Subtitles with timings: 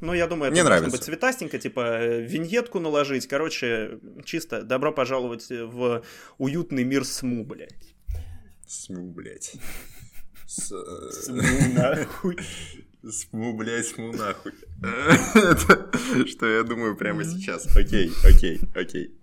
[0.00, 0.90] Ну, я думаю, это Мне нравится.
[0.96, 3.26] быть цветастенько, типа виньетку наложить.
[3.26, 6.04] Короче, чисто добро пожаловать в
[6.38, 7.94] уютный мир СМУ, блядь.
[8.66, 9.54] Сму, блядь.
[10.46, 12.36] СМУ, нахуй.
[13.10, 14.52] Сму, блядь, сму нахуй.
[15.34, 17.66] Это Что я думаю прямо сейчас.
[17.76, 19.14] Окей, окей, окей.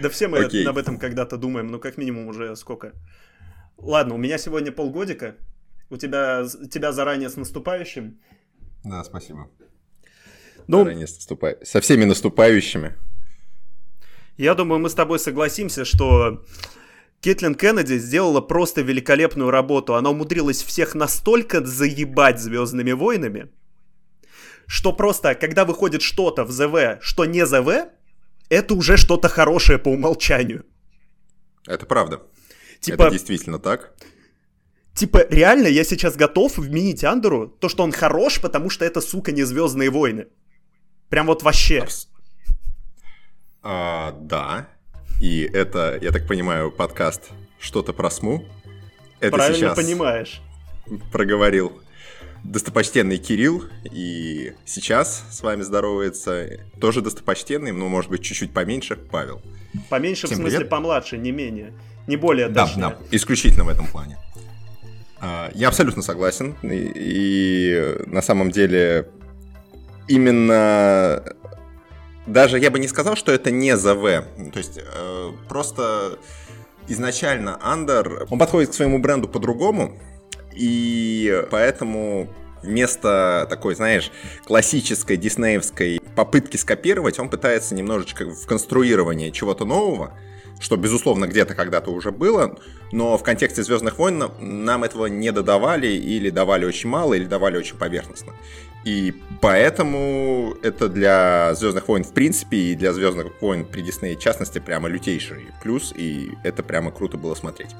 [0.00, 2.92] Да все мы об этом когда-то думаем, ну, как минимум уже сколько.
[3.76, 5.36] Ладно, у меня сегодня полгодика.
[5.94, 8.18] У тебя, тебя заранее с наступающим.
[8.82, 9.48] Да, спасибо.
[10.66, 12.96] Ну, Заранее с наступа- Со всеми наступающими.
[14.36, 16.44] Я думаю, мы с тобой согласимся, что
[17.22, 19.94] Кэтлин Кеннеди сделала просто великолепную работу.
[19.94, 23.52] Она умудрилась всех настолько заебать Звездными войнами,
[24.66, 27.68] что просто, когда выходит что-то в ЗВ, что не ЗВ,
[28.48, 30.64] это уже что-то хорошее по умолчанию.
[31.68, 32.20] Это правда.
[32.80, 33.94] Типа, Это действительно так.
[34.94, 39.32] Типа, реально, я сейчас готов вменить Андеру то, что он хорош, потому что это, сука,
[39.32, 40.26] не Звездные войны.
[41.08, 41.80] Прям вот вообще.
[41.80, 42.08] Абс-
[43.62, 44.68] А, да.
[45.20, 48.44] И это, я так понимаю, подкаст «Что-то про СМУ».
[49.20, 50.40] Это Правильно сейчас понимаешь.
[51.12, 51.80] проговорил
[52.42, 53.64] достопочтенный Кирилл.
[53.90, 59.40] И сейчас с вами здоровается тоже достопочтенный, но, может быть, чуть-чуть поменьше, Павел.
[59.88, 60.70] Поменьше, в Всем смысле, привет.
[60.70, 61.72] помладше, не менее.
[62.06, 62.82] Не более Да, точнее.
[62.82, 64.18] да, исключительно в этом плане.
[65.24, 66.54] А, Я абсолютно согласен.
[66.62, 69.08] И, и на самом деле
[70.06, 71.24] именно
[72.26, 74.02] даже я бы не сказал, что это не ЗВ.
[74.52, 76.18] То есть э, просто
[76.88, 79.98] изначально Андер, он подходит к своему бренду по-другому,
[80.52, 82.28] и поэтому
[82.64, 84.10] вместо такой, знаешь,
[84.44, 90.12] классической диснеевской попытки скопировать, он пытается немножечко в конструирование чего-то нового,
[90.60, 92.58] что, безусловно, где-то когда-то уже было,
[92.92, 97.56] но в контексте Звездных войн нам- этого не додавали, или давали очень мало, или давали
[97.56, 98.32] очень поверхностно.
[98.84, 104.20] И поэтому это для Звездных войн в принципе, и для Звездных войн при Диснее в
[104.20, 107.70] частности, прямо лютейший плюс, и это прямо круто было смотреть.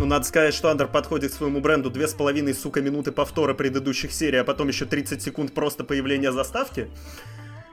[0.00, 3.52] Ну, надо сказать, что Андер подходит к своему бренду две с половиной, сука, минуты повтора
[3.52, 6.88] предыдущих серий, а потом еще 30 секунд просто появления заставки.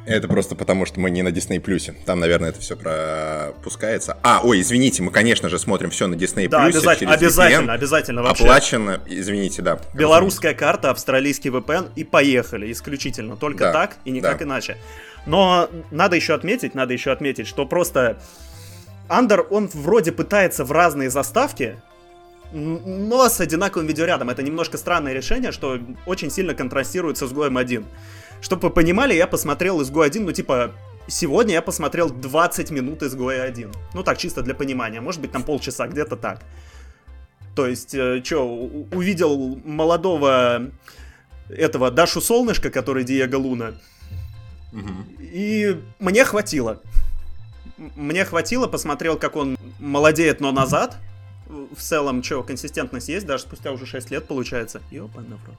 [0.06, 1.96] Это просто потому, что мы не на Disney Плюсе.
[2.06, 4.18] Там, наверное, это все пропускается.
[4.24, 7.74] А, ой, извините, мы, конечно же, смотрим все на Disney Да, обязательно, обязательно, VPN.
[7.74, 8.44] обязательно вообще.
[8.44, 9.80] Оплачено, извините, да.
[9.94, 13.38] Белорусская карта, австралийский VPN и поехали, исключительно.
[13.38, 14.44] Только Да, так и никак да.
[14.44, 14.76] иначе.
[15.26, 18.20] Но надо еще отметить, надо еще отметить, что просто
[19.10, 21.78] Андер, он вроде пытается в разные заставки,
[22.52, 24.30] но с одинаковым видеорядом.
[24.30, 27.86] Это немножко странное решение, что очень сильно контрастирует с изгоем 1.
[28.42, 30.72] Чтобы вы понимали, я посмотрел изгой 1, ну типа,
[31.08, 33.72] сегодня я посмотрел 20 минут изгоя 1.
[33.94, 35.02] Ну так, чисто для понимания.
[35.02, 36.42] Может быть, там полчаса, где-то так.
[37.56, 37.90] То есть,
[38.24, 38.46] что,
[38.92, 40.70] увидел молодого
[41.50, 43.74] этого Дашу Солнышко, который Диего Луна,
[44.72, 45.08] Мгм.
[45.20, 46.82] и мне хватило.
[47.96, 50.98] Мне хватило, посмотрел, как он молодеет, но назад.
[51.76, 54.82] В целом, что, консистентность есть, даже спустя уже 6 лет получается.
[54.92, 55.58] Ёбана в рот.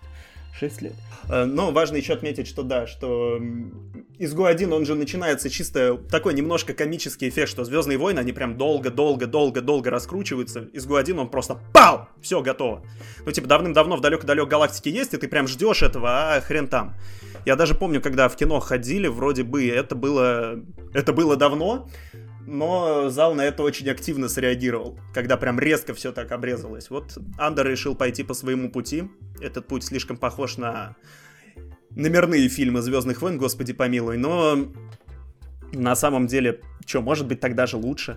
[0.58, 0.92] 6 лет.
[1.28, 3.40] Э, Но важно еще отметить, что да, что
[4.18, 8.56] изгой 1, он же начинается чисто такой немножко комический эффект, что Звездные войны, они прям
[8.56, 10.68] долго-долго-долго-долго раскручиваются.
[10.72, 12.08] Изгой 1, он просто пау!
[12.20, 12.82] Все, готово.
[13.24, 16.94] Ну, типа, давным-давно в далек-далек галактике есть, и ты прям ждешь этого, а хрен там.
[17.46, 20.60] Я даже помню, когда в кино ходили, вроде бы это было,
[20.92, 21.88] это было давно,
[22.48, 26.88] но зал на это очень активно среагировал, когда прям резко все так обрезалось.
[26.88, 29.10] Вот Андер решил пойти по своему пути.
[29.40, 30.96] Этот путь слишком похож на
[31.90, 34.66] номерные фильмы Звездных войн, господи помилуй, но
[35.72, 38.16] на самом деле, что, может быть, тогда же лучше?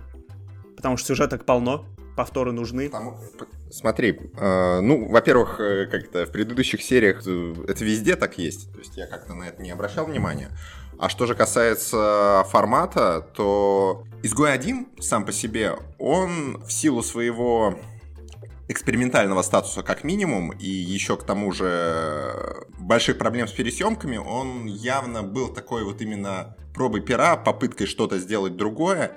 [0.76, 1.84] Потому что сюжеток полно,
[2.16, 2.90] повторы нужны.
[3.70, 8.78] Смотри, э, ну, во-первых, э, как-то в предыдущих сериях э, это везде так есть, то
[8.78, 10.50] есть я как-то на это не обращал внимания.
[11.02, 17.74] А что же касается формата, то Изгой 1 сам по себе, он в силу своего
[18.68, 25.24] экспериментального статуса как минимум, и еще к тому же больших проблем с пересъемками, он явно
[25.24, 29.16] был такой вот именно пробой пера, попыткой что-то сделать другое,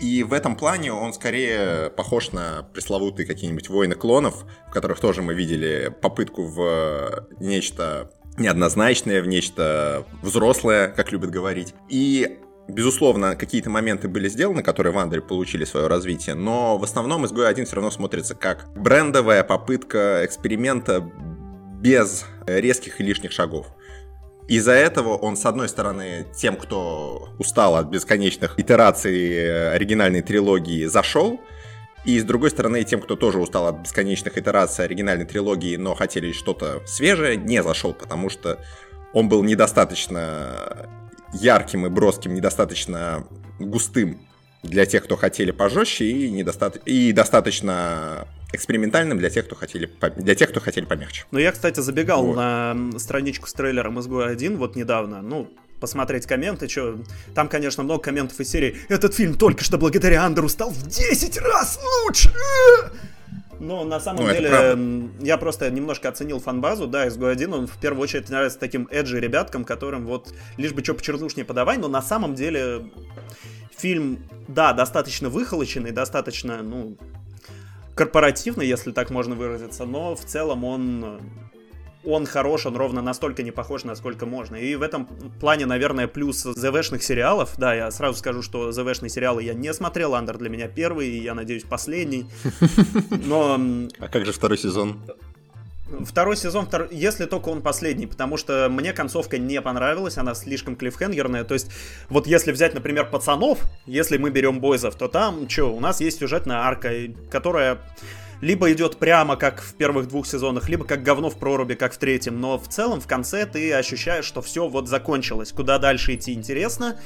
[0.00, 5.20] и в этом плане он скорее похож на пресловутые какие-нибудь войны клонов, в которых тоже
[5.20, 11.74] мы видели попытку в нечто неоднозначное, в нечто взрослое, как любят говорить.
[11.88, 12.38] И
[12.68, 17.48] Безусловно, какие-то моменты были сделаны, которые в Андре получили свое развитие, но в основном изгой
[17.48, 21.08] 1 все равно смотрится как брендовая попытка эксперимента
[21.80, 23.68] без резких и лишних шагов.
[24.48, 31.40] Из-за этого он, с одной стороны, тем, кто устал от бесконечных итераций оригинальной трилогии, зашел,
[32.06, 36.30] И с другой стороны, тем, кто тоже устал от бесконечных итераций оригинальной трилогии, но хотели
[36.30, 38.60] что-то свежее, не зашел, потому что
[39.12, 40.88] он был недостаточно
[41.32, 43.26] ярким и броским, недостаточно
[43.58, 44.20] густым
[44.62, 46.68] для тех, кто хотели пожестче, и, недоста...
[46.84, 51.24] и достаточно экспериментальным для тех, кто хотели, для тех, кто хотели помягче.
[51.32, 52.36] Ну, я, кстати, забегал вот.
[52.36, 55.50] на страничку с трейлером «Изгой 1» вот недавно, ну,
[55.80, 56.98] посмотреть комменты, что
[57.34, 61.38] там, конечно, много комментов из серии «Этот фильм только что благодаря Андеру стал в 10
[61.38, 62.30] раз лучше!»
[63.58, 67.78] Но на самом ну, деле я просто немножко оценил фанбазу, да, изгой один, он в
[67.78, 71.02] первую очередь нравится таким эджи ребяткам, которым вот лишь бы что по
[71.36, 72.90] не подавай, но на самом деле
[73.76, 76.98] фильм, да, достаточно выхолоченный, достаточно, ну,
[77.94, 81.20] корпоративный, если так можно выразиться, но в целом он
[82.06, 84.56] он хорош, он ровно настолько не похож, насколько можно.
[84.56, 85.06] И в этом
[85.40, 87.54] плане, наверное, плюс ЗВшных сериалов.
[87.58, 90.14] Да, я сразу скажу, что ЗВшные сериалы я не смотрел.
[90.14, 92.26] Андер для меня первый, и я надеюсь, последний.
[93.26, 93.60] Но...
[93.98, 95.00] А как же второй сезон?
[96.04, 96.88] Второй сезон, втор...
[96.90, 101.44] если только он последний, потому что мне концовка не понравилась, она слишком клиффхенгерная.
[101.44, 101.70] То есть,
[102.08, 106.18] вот если взять, например, пацанов, если мы берем бойзов, то там, что, у нас есть
[106.18, 106.92] сюжетная арка,
[107.30, 107.78] которая
[108.40, 111.98] либо идет прямо, как в первых двух сезонах, либо как говно в проруби, как в
[111.98, 112.40] третьем.
[112.40, 115.52] Но в целом, в конце ты ощущаешь, что все вот закончилось.
[115.52, 116.98] Куда дальше идти интересно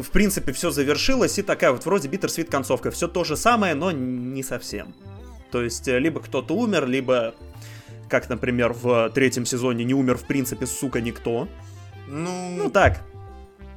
[0.00, 2.90] в принципе, все завершилось, и такая вот вроде битер-свит концовка.
[2.90, 4.94] Все то же самое, но не совсем.
[5.50, 7.34] То есть, э, либо кто-то умер, либо
[8.08, 11.48] как, например, в третьем сезоне не умер, в принципе, сука, никто.
[12.08, 13.02] Ну, ну так.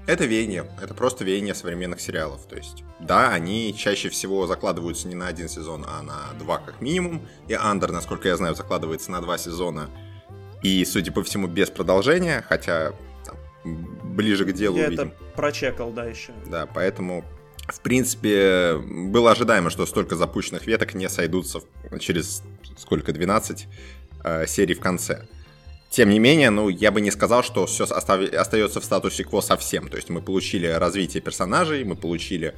[0.08, 0.70] Это веяние.
[0.82, 2.46] Это просто веяние современных сериалов.
[2.48, 6.82] То есть, да, они чаще всего закладываются не на один сезон, а на два как
[6.82, 7.28] минимум.
[7.48, 9.90] И Андер, насколько я знаю, закладывается на два сезона.
[10.62, 12.94] И, судя по всему, без продолжения, хотя
[13.26, 13.38] там,
[14.16, 15.08] ближе к делу я увидим.
[15.08, 16.34] это прочекал, да, еще.
[16.46, 17.26] Да, поэтому
[17.68, 21.62] в принципе, было ожидаемо, что столько запущенных веток не сойдутся
[22.00, 22.44] через
[22.78, 23.68] сколько, 12
[24.24, 25.26] э, серий в конце.
[25.90, 29.88] Тем не менее, ну, я бы не сказал, что все остается в статусе кво совсем.
[29.88, 32.54] То есть мы получили развитие персонажей, мы получили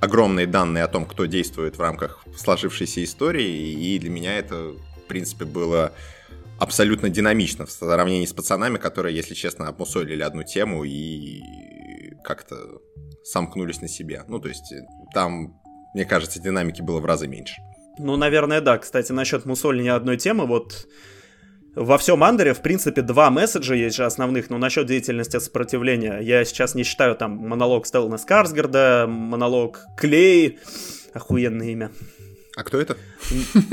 [0.00, 5.08] огромные данные о том, кто действует в рамках сложившейся истории, и для меня это, в
[5.08, 5.92] принципе, было
[6.58, 11.42] абсолютно динамично в сравнении с пацанами, которые, если честно, обмусолили одну тему и
[12.24, 12.80] как-то
[13.24, 14.22] сомкнулись на себе.
[14.28, 14.72] Ну, то есть
[15.14, 15.60] там,
[15.94, 17.60] мне кажется, динамики было в разы меньше.
[17.98, 18.78] Ну, наверное, да.
[18.78, 20.86] Кстати, насчет мусоления одной темы, вот
[21.78, 26.18] во всем Андере, в принципе, два месседжа есть же основных, но насчет деятельности сопротивления.
[26.20, 30.58] Я сейчас не считаю там монолог Стеллана Скарсгарда, монолог Клей,
[31.14, 31.90] охуенное имя.
[32.56, 32.96] А кто это?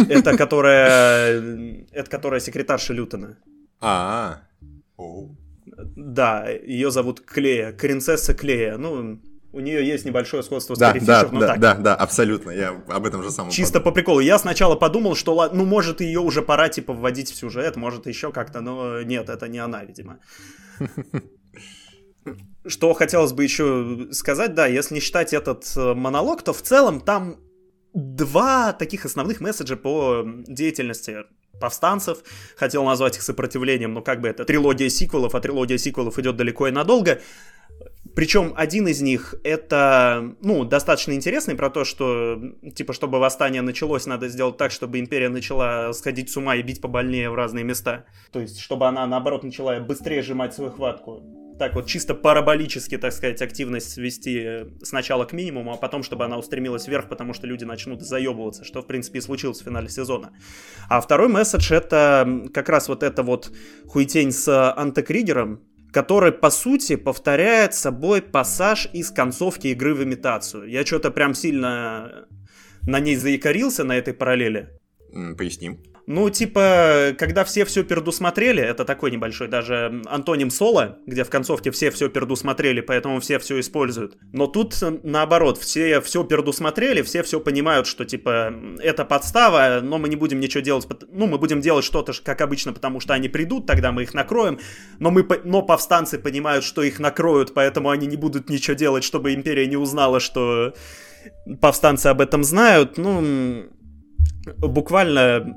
[0.09, 1.41] Это которая,
[1.91, 3.37] это которая секретарша Лютона.
[3.81, 4.41] А,
[5.95, 8.77] Да, ее зовут Клея, принцесса Клея.
[8.77, 9.19] Ну,
[9.55, 11.59] у нее есть небольшое сходство с да, Карри да, Фишер, но да, так.
[11.59, 13.83] Да, да, абсолютно, я об этом же самом Чисто подумал.
[13.85, 14.19] по приколу.
[14.19, 18.33] Я сначала подумал, что, ну, может, ее уже пора, типа, вводить в сюжет, может, еще
[18.33, 20.19] как-то, но нет, это не она, видимо.
[22.67, 26.99] Что хотелось бы еще сказать, да, если не считать этот э, монолог, то в целом
[26.99, 27.37] там
[27.93, 31.25] два таких основных месседжа по деятельности
[31.59, 32.19] повстанцев.
[32.57, 36.67] Хотел назвать их сопротивлением, но как бы это трилогия сиквелов, а трилогия сиквелов идет далеко
[36.67, 37.21] и надолго.
[38.15, 42.39] Причем один из них это, ну, достаточно интересный про то, что,
[42.73, 46.81] типа, чтобы восстание началось, надо сделать так, чтобы империя начала сходить с ума и бить
[46.81, 48.05] побольнее в разные места.
[48.31, 51.23] То есть, чтобы она, наоборот, начала быстрее сжимать свою хватку.
[51.59, 56.37] Так вот, чисто параболически, так сказать, активность свести сначала к минимуму, а потом, чтобы она
[56.37, 60.31] устремилась вверх, потому что люди начнут заебываться, что, в принципе, и случилось в финале сезона.
[60.89, 63.51] А второй месседж— это как раз вот эта вот
[63.87, 65.61] хуетень с антикригером,
[65.95, 70.69] который, по сути, повторяет собой пассаж из концовки игры в имитацию.
[70.69, 72.25] Я что-то прям сильно
[72.81, 74.77] на ней заикарился, на этой параллели.
[75.37, 75.94] Поясним.
[76.07, 81.71] Ну, типа, когда все все предусмотрели, это такой небольшой даже антоним соло, где в концовке
[81.71, 84.17] все все предусмотрели, поэтому все все используют.
[84.31, 90.07] Но тут наоборот, все все предусмотрели, все все понимают, что типа это подстава, но мы
[90.07, 93.65] не будем ничего делать, ну, мы будем делать что-то как обычно, потому что они придут,
[93.65, 94.59] тогда мы их накроем,
[94.99, 99.33] но мы, но повстанцы понимают, что их накроют, поэтому они не будут ничего делать, чтобы
[99.33, 100.75] империя не узнала, что
[101.59, 103.65] повстанцы об этом знают, ну,
[104.57, 105.55] буквально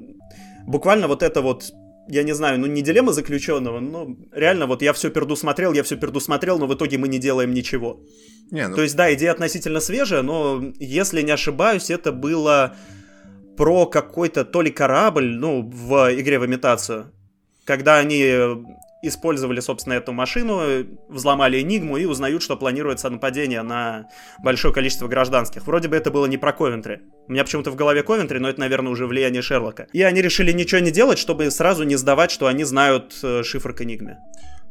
[0.69, 1.73] буквально вот это вот
[2.11, 5.97] я не знаю, ну не дилемма заключенного, но реально вот я все предусмотрел, я все
[5.97, 8.01] предусмотрел, но в итоге мы не делаем ничего.
[8.51, 8.77] Не, ну...
[8.77, 12.75] То есть, да, идея относительно свежая, но если не ошибаюсь, это было
[13.59, 17.13] про какой-то то ли корабль, ну, в игре в имитацию,
[17.65, 18.25] когда они
[19.03, 20.61] использовали, собственно, эту машину,
[21.09, 24.09] взломали Энигму и узнают, что планируется нападение на
[24.43, 25.67] большое количество гражданских.
[25.67, 27.01] Вроде бы это было не про Ковентри.
[27.29, 29.87] У меня почему-то в голове Ковентри, но это, наверное, уже влияние Шерлока.
[29.93, 33.73] И они решили ничего не делать, чтобы сразу не сдавать, что они знают э, шифр
[33.73, 34.19] к Энигме.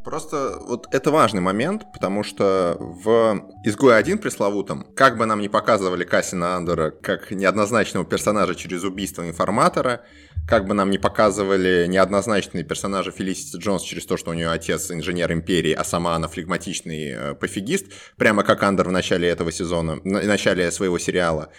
[0.07, 5.49] Просто вот это важный момент, потому что в «Изгое один» пресловутом, как бы нам не
[5.49, 10.05] показывали Кассина Андера как неоднозначного персонажа через убийство информатора,
[10.47, 14.89] как бы нам не показывали неоднозначные персонажи Фелисити Джонс через то, что у нее отец
[14.91, 19.97] инженер империи, а сама она флегматичный э, пофигист, прямо как Андер в начале этого сезона,
[19.97, 21.51] в начале своего сериала,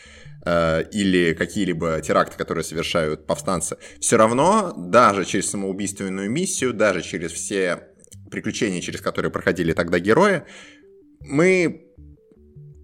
[0.47, 7.33] э, или какие-либо теракты, которые совершают повстанцы, все равно даже через самоубийственную миссию, даже через
[7.33, 7.88] все
[8.28, 10.42] приключения, через которые проходили тогда герои,
[11.20, 11.85] мы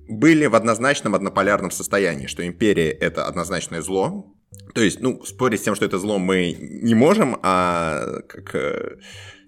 [0.08, 4.34] были в однозначном однополярном состоянии, что империя— это однозначное зло.
[4.74, 8.98] То есть, ну, спорить с тем, что это зло мы не можем, а как э,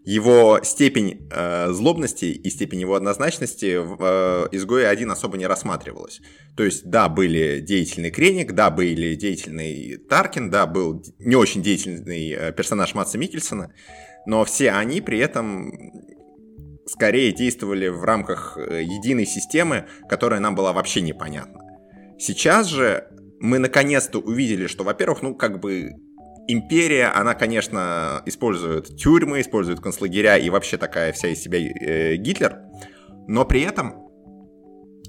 [0.06, 6.20] его степень э, злобности и степень его однозначности в э, изгое один особо не рассматривалась.
[6.56, 12.30] То есть, да, были деятельный Креник, да, были деятельный Таркин, да, был не очень деятельный
[12.30, 13.72] э, персонаж Матса Микельсона,
[14.26, 15.72] но все они при этом
[16.86, 21.60] скорее действовали в рамках э, единой системы, которая нам была вообще непонятна.
[22.18, 23.08] Сейчас же
[23.40, 25.92] мы наконец-то увидели, что, во-первых, ну, как бы
[26.48, 32.60] империя, она, конечно, использует тюрьмы, использует концлагеря и вообще такая вся из себя э, Гитлер,
[33.26, 34.08] но при этом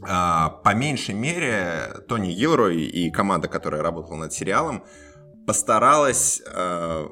[0.02, 4.84] э, по меньшей мере Тони Гилрой и команда, которая работала над сериалом,
[5.46, 7.08] постаралась э,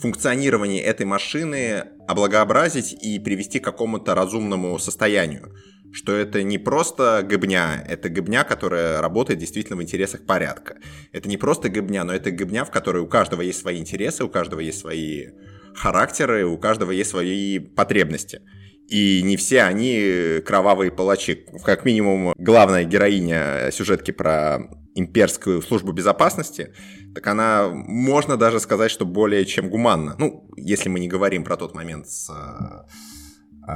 [0.00, 5.54] функционирование этой машины облагообразить и привести к какому-то разумному состоянию.
[5.92, 10.76] Что это не просто гыбня, это гыбня, которая работает действительно в интересах порядка.
[11.12, 14.28] Это не просто гыбня, но это гыбня, в которой у каждого есть свои интересы, у
[14.28, 15.30] каждого есть свои
[15.74, 18.40] характеры, у каждого есть свои потребности.
[18.88, 21.46] И не все они кровавые палачи.
[21.64, 24.58] Как минимум, главная героиня сюжетки про
[24.94, 26.74] имперскую службу безопасности,
[27.14, 30.14] так она, можно даже сказать, что более чем гуманна.
[30.18, 33.72] Ну, если мы не говорим про тот момент с, э,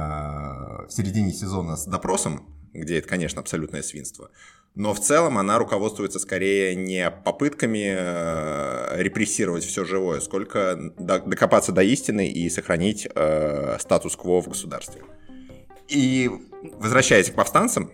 [0.87, 4.29] в середине сезона с допросом, где это, конечно, абсолютное свинство.
[4.75, 11.81] Но в целом она руководствуется скорее не попытками э, репрессировать все живое, сколько докопаться до
[11.81, 15.01] истины и сохранить э, статус-кво в государстве.
[15.87, 16.29] И
[16.77, 17.89] возвращаясь к повстанцам,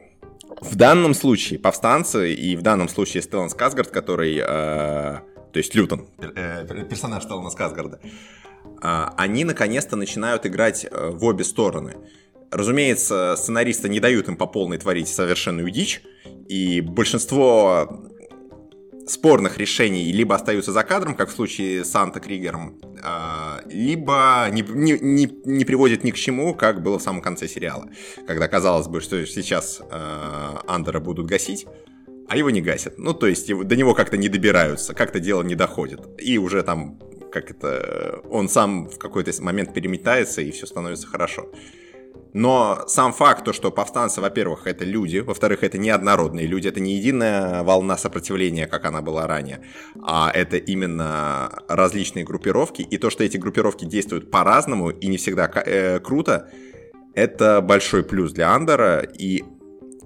[0.59, 5.19] в данном случае повстанцы и в данном случае Стеллан Сказгард, который, э,
[5.51, 11.43] то есть Лютон, э, персонаж Стеллана Сказгарда, э, они наконец-то начинают играть э, в обе
[11.43, 11.97] стороны.
[12.51, 16.01] Разумеется, сценаристы не дают им по полной творить совершенную дичь,
[16.47, 18.11] и большинство
[19.07, 24.61] спорных решений либо остаются за кадром, как в случае с Санта Кригером, а, либо не,
[24.61, 27.87] не, не, не приводит ни к чему, как было в самом конце сериала.
[28.27, 31.67] Когда казалось бы, что сейчас а, Андера будут гасить,
[32.31, 32.97] а его не гасят.
[32.97, 35.99] Ну, то есть до него как-то не добираются, как-то дело не доходит.
[36.17, 36.97] И уже там,
[37.29, 41.51] как это, он сам в какой-то момент переметается, и все становится хорошо.
[42.31, 46.95] Но сам факт, то, что повстанцы, во-первых, это люди, во-вторых, это неоднородные люди, это не
[46.95, 49.59] единая волна сопротивления, как она была ранее,
[50.01, 55.51] а это именно различные группировки, и то, что эти группировки действуют по-разному и не всегда
[55.65, 56.49] э, круто,
[57.13, 59.43] это большой плюс для Андера, и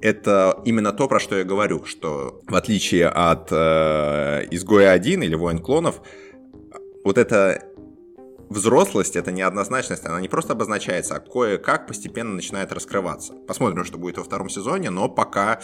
[0.05, 5.33] это именно то, про что я говорю, что в отличие от э, Изгоя 1 или
[5.33, 6.01] Воин клонов,
[7.03, 7.63] вот это
[8.50, 13.33] взрослость, это неоднозначность, она не просто обозначается, а кое-как постепенно начинает раскрываться.
[13.47, 15.59] Посмотрим, что будет во втором сезоне, но пока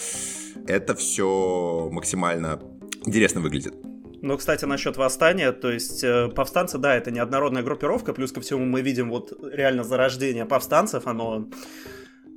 [0.67, 2.59] это все максимально
[3.05, 3.75] интересно выглядит.
[4.23, 8.65] Ну, кстати, насчет восстания, то есть э, повстанцы, да, это неоднородная группировка, плюс ко всему
[8.65, 11.47] мы видим вот реально зарождение повстанцев, оно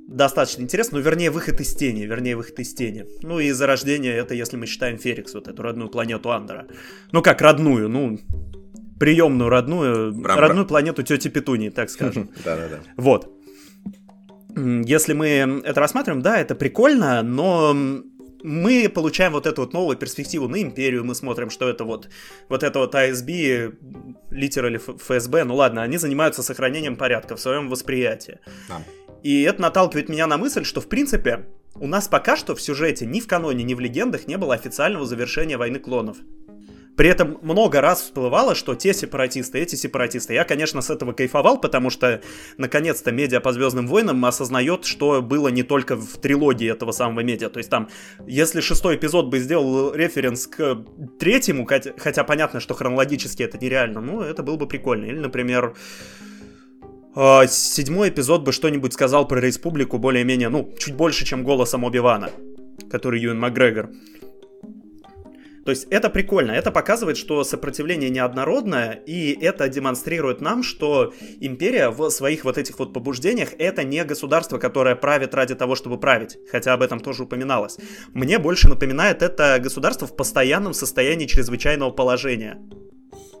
[0.07, 3.05] достаточно интересно, ну, вернее, выход из тени, вернее, выход из тени.
[3.21, 6.67] Ну, и зарождение, это если мы считаем Ферикс, вот эту родную планету Андера.
[7.11, 8.19] Ну, как родную, ну,
[8.99, 10.39] приемную родную, Брам-брам.
[10.39, 12.29] родную планету тети Петунии, так скажем.
[12.45, 12.79] Да-да-да.
[12.97, 13.31] Вот.
[14.55, 17.73] Если мы это рассматриваем, да, это прикольно, но
[18.41, 22.09] мы получаем вот эту вот новую перспективу на империю, мы смотрим, что это вот,
[22.47, 23.27] вот это вот АСБ,
[24.29, 28.39] литер или ФСБ, ну ладно, они занимаются сохранением порядка в своем восприятии.
[28.69, 28.81] Да.
[29.25, 33.07] И это наталкивает меня на мысль, что в принципе у нас пока что в сюжете
[33.07, 36.17] ни в каноне, ни в легендах не было официального завершения войны клонов.
[36.95, 40.35] При этом много раз всплывало, что те сепаратисты, эти сепаратисты.
[40.35, 42.21] Я, конечно, с этого кайфовал, потому что,
[42.59, 47.49] наконец-то, медиа по Звездным войнам осознает, что было не только в трилогии этого самого медиа.
[47.49, 47.89] То есть там,
[48.27, 50.85] если шестой эпизод бы сделал референс к
[51.17, 55.05] третьему, хотя, хотя понятно, что хронологически это нереально, ну, это было бы прикольно.
[55.05, 55.73] Или, например,
[57.47, 62.31] седьмой эпизод бы что-нибудь сказал про республику более-менее, ну, чуть больше, чем голосом Оби-Вана,
[62.89, 63.89] который Юэн Макгрегор.
[65.65, 71.89] То есть это прикольно, это показывает, что сопротивление неоднородное, и это демонстрирует нам, что империя
[71.89, 76.37] в своих вот этих вот побуждениях это не государство, которое правит ради того, чтобы править,
[76.51, 77.79] хотя об этом тоже упоминалось.
[78.13, 82.61] Мне больше напоминает это государство в постоянном состоянии чрезвычайного положения.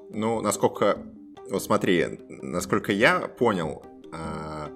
[0.09, 1.05] Ну, насколько...
[1.49, 4.69] Вот смотри, насколько я понял, а,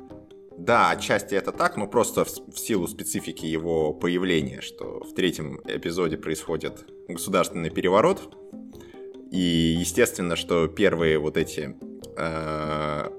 [0.58, 5.62] да, отчасти это так, но просто в, в силу специфики его появления, что в третьем
[5.66, 8.36] эпизоде происходит государственный переворот.
[9.32, 11.76] И естественно, что первые вот эти
[12.18, 13.10] э,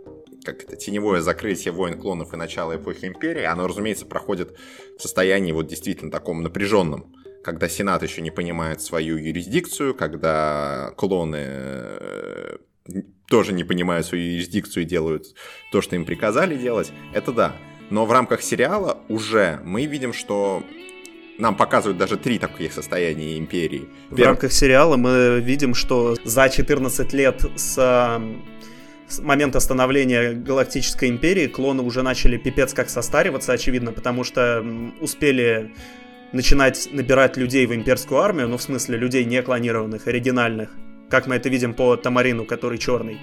[0.44, 4.56] как это, теневое закрытие войн клонов и начало эпохи империи, оно, разумеется, проходит
[4.98, 11.38] в состоянии вот действительно таком напряженном, когда Сенат еще не понимает свою юрисдикцию, когда клоны
[11.40, 12.56] э,
[13.30, 15.34] тоже не понимают свою юрисдикцию и делают
[15.70, 17.56] то, что им приказали делать, это да.
[17.88, 20.62] Но в рамках сериала уже мы видим, что
[21.38, 23.88] нам показывают даже три таких состояния империи.
[24.10, 28.20] В рамках сериала мы видим, что за 14 лет с,
[29.08, 34.64] с момента становления Галактической империи клоны уже начали пипец как состариваться, очевидно, потому что
[35.00, 35.72] успели
[36.32, 40.70] начинать набирать людей в имперскую армию, ну, в смысле, людей не клонированных, оригинальных,
[41.10, 43.18] как мы это видим по Тамарину, который черный.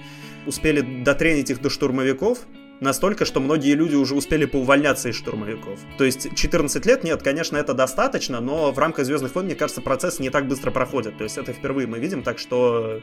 [0.46, 2.46] Успели дотренить их до штурмовиков,
[2.80, 5.80] Настолько, что многие люди уже успели поувольняться из штурмовиков.
[5.96, 9.80] То есть 14 лет, нет, конечно, это достаточно, но в рамках Звездных войн, мне кажется,
[9.80, 11.18] процесс не так быстро проходит.
[11.18, 13.00] То есть это впервые мы видим, так что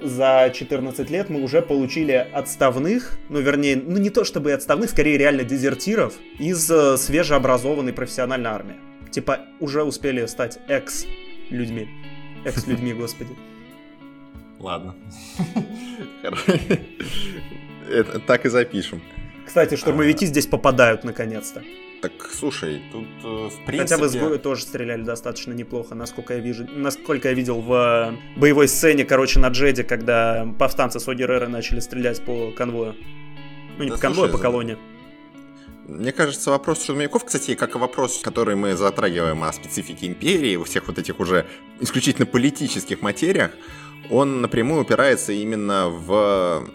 [0.00, 5.18] за 14 лет мы уже получили отставных, ну, вернее, ну, не то чтобы отставных, скорее
[5.18, 8.76] реально дезертиров из э, свежеобразованной профессиональной армии.
[9.10, 11.88] Типа, уже успели стать экс-людьми.
[12.44, 13.30] Экс-людьми, господи.
[14.58, 14.94] Ладно.
[17.90, 19.02] Это, так и запишем.
[19.46, 20.28] Кстати, штурмовики а...
[20.28, 21.62] здесь попадают наконец-то.
[22.00, 23.78] Так, слушай, тут э, в принципе...
[23.78, 26.66] Хотя в изгое тоже стреляли достаточно неплохо, насколько я вижу.
[26.70, 32.22] Насколько я видел в боевой сцене, короче, на Джеде, когда повстанцы с Огерера начали стрелять
[32.22, 32.94] по конвою.
[33.78, 34.76] Ну, не да, по конвою, а по колонне.
[35.86, 40.64] Мне кажется, вопрос штурмовиков, кстати, как и вопрос, который мы затрагиваем о специфике империи, во
[40.64, 41.46] всех вот этих уже
[41.80, 43.50] исключительно политических материях,
[44.10, 46.66] он напрямую упирается именно в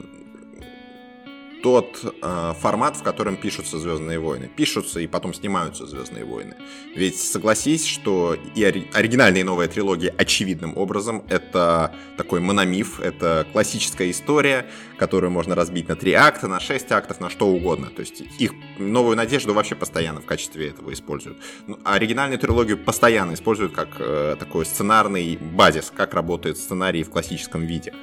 [1.62, 4.50] тот э, формат, в котором пишутся Звездные войны.
[4.56, 6.56] Пишутся и потом снимаются Звездные войны.
[6.96, 13.46] Ведь согласись, что и ори- оригинальная и новая трилогия очевидным образом это такой мономиф, это
[13.52, 14.66] классическая история,
[14.98, 17.88] которую можно разбить на три акта, на шесть актов, на что угодно.
[17.88, 21.38] То есть их новую надежду вообще постоянно в качестве этого используют.
[21.68, 27.10] Ну, а оригинальную трилогию постоянно используют как э, такой сценарный базис, как работает сценарий в
[27.10, 27.94] классическом виде.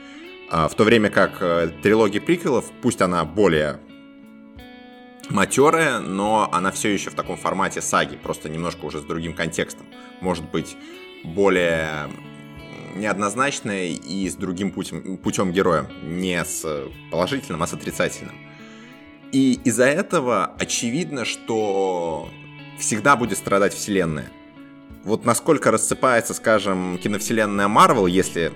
[0.49, 3.81] А, в то время как э, трилогия приквелов, пусть она более
[5.29, 9.87] матерая, но она все еще в таком формате саги, просто немножко уже с другим контекстом.
[10.21, 10.77] Может быть,
[11.25, 12.09] более
[12.95, 16.65] неоднозначная и с другим путем, путем героя, не с
[17.11, 18.35] положительным, а с отрицательным.
[19.33, 22.29] И из-за этого очевидно, что
[22.79, 24.29] всегда будет страдать вселенная.
[25.05, 28.53] Вот насколько рассыпается, скажем, киновселенная Марвел, если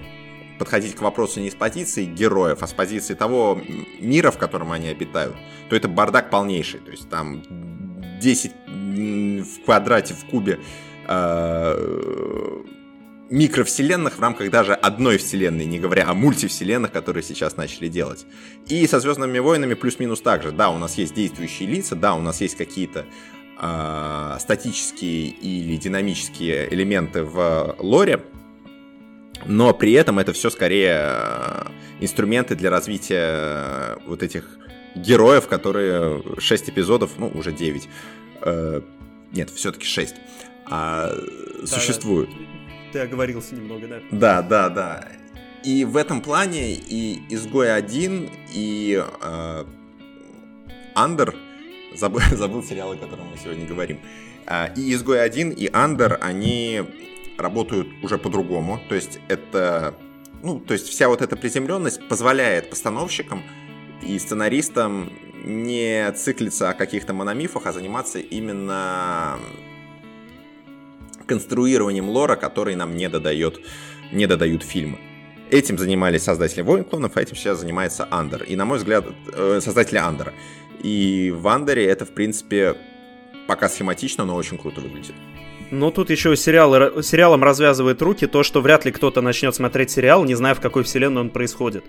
[0.61, 3.59] подходить к вопросу не с позиции героев, а с позиции того
[3.99, 5.35] мира, в котором они обитают,
[5.71, 6.81] то это бардак полнейший.
[6.81, 7.43] То есть там
[8.21, 10.61] 10 в квадрате, в кубе
[11.09, 12.63] э,
[13.31, 18.27] микровселенных в рамках даже одной вселенной, не говоря о мультивселенных, которые сейчас начали делать.
[18.69, 20.53] И со Звездными войнами плюс-минус так же.
[20.53, 23.07] Да, у нас есть действующие лица, да, у нас есть какие-то
[23.59, 28.23] э, статические или динамические элементы в лоре,
[29.47, 31.65] но при этом это все скорее э,
[32.01, 34.45] инструменты для развития э, вот этих
[34.95, 37.89] героев, которые 6 эпизодов, ну, уже 9,
[38.43, 38.81] э,
[39.33, 40.15] нет, все-таки 6,
[40.67, 41.13] а,
[41.61, 42.31] да, существуют.
[42.31, 42.37] Да.
[42.93, 44.01] Ты оговорился немного, да?
[44.11, 45.09] Да, да, да.
[45.63, 49.65] И в этом плане и Изгой 1, и э,
[50.95, 51.35] Андер,
[51.95, 54.01] забыл, забыл сериал, о котором мы сегодня говорим,
[54.77, 56.83] и Изгой 1, и Андер, они
[57.43, 58.81] работают уже по-другому.
[58.89, 59.95] То есть это,
[60.43, 63.43] ну, то есть вся вот эта приземленность позволяет постановщикам
[64.03, 65.13] и сценаристам
[65.45, 69.39] не циклиться о каких-то мономифах, а заниматься именно
[71.27, 73.61] конструированием лора, который нам не додает,
[74.13, 74.99] не додают фильмы.
[75.51, 78.45] Этим занимались создатели Войн клонов, а этим сейчас занимается Андер.
[78.45, 80.33] И, на мой взгляд, э, создатели Андера.
[80.83, 82.77] И в Андере это, в принципе,
[83.47, 85.15] пока схематично, но очень круто выглядит.
[85.71, 90.25] Но тут еще сериал, сериалом развязывает руки то, что вряд ли кто-то начнет смотреть сериал,
[90.25, 91.85] не зная, в какой вселенной он происходит.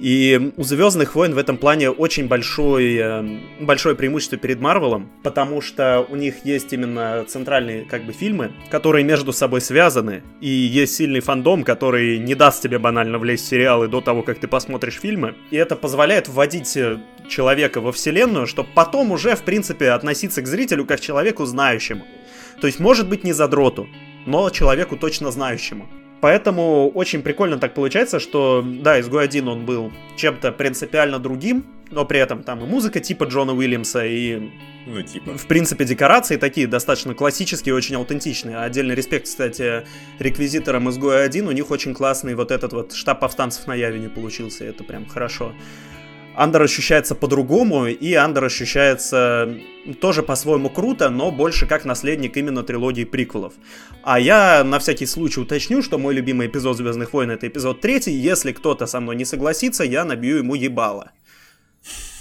[0.00, 5.60] И у Звездных войн в этом плане очень большой, э, большое преимущество перед Марвелом, потому
[5.60, 10.96] что у них есть именно центральные как бы фильмы, которые между собой связаны, и есть
[10.96, 14.98] сильный фандом, который не даст тебе банально влезть в сериалы до того, как ты посмотришь
[15.00, 15.36] фильмы.
[15.50, 20.46] И это позволяет вводить э, человека во вселенную, чтобы потом уже, в принципе, относиться к
[20.48, 22.04] зрителю как к человеку знающему.
[22.64, 23.88] То есть, может быть, не задроту,
[24.24, 25.86] но человеку точно знающему.
[26.22, 32.06] Поэтому очень прикольно так получается, что, да, изгой один он был чем-то принципиально другим, но
[32.06, 34.48] при этом там и музыка типа Джона Уильямса, и,
[34.86, 35.36] ну, типа.
[35.36, 38.56] в принципе, декорации такие достаточно классические очень аутентичные.
[38.56, 39.84] Отдельный респект, кстати,
[40.18, 44.64] реквизиторам изгоя 1, у них очень классный вот этот вот штаб повстанцев на Явине получился,
[44.64, 45.52] это прям хорошо.
[46.36, 49.56] Андер ощущается по-другому, и Андер ощущается
[50.00, 53.54] тоже по-своему круто, но больше как наследник именно трилогии приквелов.
[54.02, 58.12] А я на всякий случай уточню, что мой любимый эпизод Звездных войн это эпизод третий.
[58.12, 61.12] Если кто-то со мной не согласится, я набью ему ебало.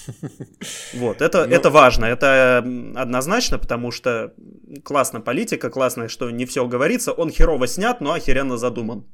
[0.94, 1.56] Вот, это, ну...
[1.56, 2.58] это важно, это
[2.96, 4.34] однозначно, потому что
[4.84, 9.06] классная политика, классно, что не все говорится, он херово снят, но охеренно задуман.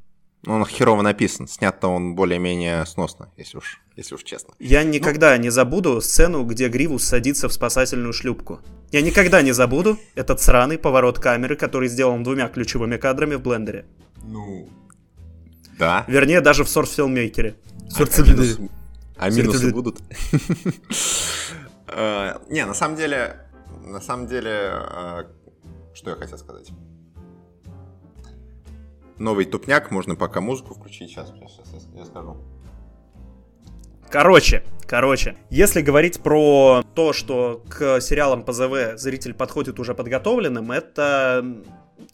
[0.47, 4.53] Он херово написан, снят-то он более-менее сносно, если уж, если уж честно.
[4.59, 5.43] Я ну, никогда ну...
[5.43, 8.61] не забуду сцену, где Гривус садится в спасательную шлюпку.
[8.91, 13.85] Я никогда не забуду этот сраный поворот камеры, который сделан двумя ключевыми кадрами в блендере.
[14.23, 14.69] Ну,
[15.77, 16.05] да.
[16.07, 17.55] Вернее, даже в Source Filmmaker.
[17.97, 18.69] А, минусы,
[19.17, 19.99] а минусы будут?
[21.91, 23.47] Э, не, на самом деле,
[23.83, 25.23] на самом деле, э,
[25.95, 26.69] что я хотел сказать?
[29.19, 31.09] Новый тупняк, можно пока музыку включить.
[31.09, 32.37] Сейчас, сейчас, я скажу.
[34.09, 40.71] Короче, короче, если говорить про то, что к сериалам по ЗВ зритель подходит уже подготовленным,
[40.71, 41.63] это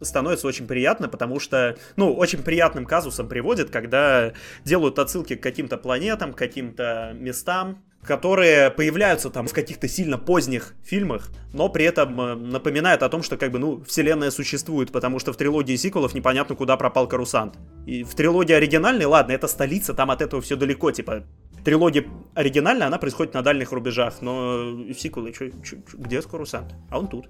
[0.01, 4.33] становится очень приятно, потому что, ну, очень приятным казусом приводит, когда
[4.65, 10.73] делают отсылки к каким-то планетам, к каким-то местам, которые появляются там в каких-то сильно поздних
[10.83, 15.19] фильмах, но при этом э, напоминают о том, что как бы, ну, вселенная существует, потому
[15.19, 17.57] что в трилогии сиквелов непонятно, куда пропал Карусант.
[17.85, 21.23] И в трилогии оригинальной, ладно, это столица, там от этого все далеко, типа,
[21.63, 26.73] трилогия оригинальная, она происходит на дальних рубежах, но сиквелы, чё, чё, чё, где Карусант?
[26.89, 27.29] А он тут.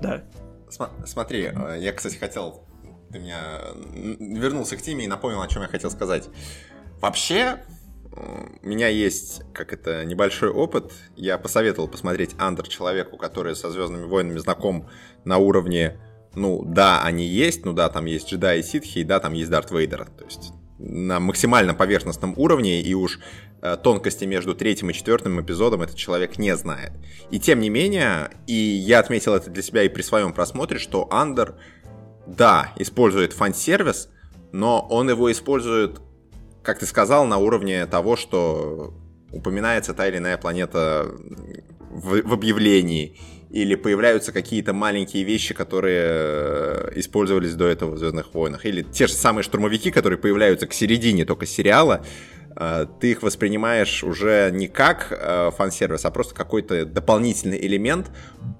[0.00, 0.22] Да.
[1.04, 2.64] Смотри, э, я, кстати, хотел,
[3.12, 3.60] ты меня
[3.94, 6.28] вернулся к теме и напомнил, о чем я хотел сказать.
[7.00, 7.58] Вообще,
[8.16, 10.92] у меня есть, как это, небольшой опыт.
[11.16, 14.88] Я посоветовал посмотреть Андер человеку, который со Звездными войнами знаком
[15.24, 15.98] на уровне,
[16.34, 19.50] ну, да, они есть, ну да, там есть джедаи и ситхи, и да, там есть
[19.50, 20.06] Дарт Вейдер.
[20.18, 23.18] То есть на максимально поверхностном уровне, и уж
[23.62, 26.92] э, тонкости между третьим и четвертым эпизодом этот человек не знает.
[27.30, 31.08] И тем не менее, и я отметил это для себя и при своем просмотре, что
[31.10, 31.54] Андер,
[32.26, 34.08] да, использует фан-сервис,
[34.52, 36.00] но он его использует
[36.66, 38.92] как ты сказал, на уровне того, что
[39.32, 41.06] упоминается та или иная планета
[41.90, 43.16] в, в объявлении,
[43.50, 49.06] или появляются какие-то маленькие вещи, которые э, использовались до этого в Звездных войнах, или те
[49.06, 52.04] же самые штурмовики, которые появляются к середине только сериала,
[52.56, 58.10] э, ты их воспринимаешь уже не как э, фан-сервис, а просто какой-то дополнительный элемент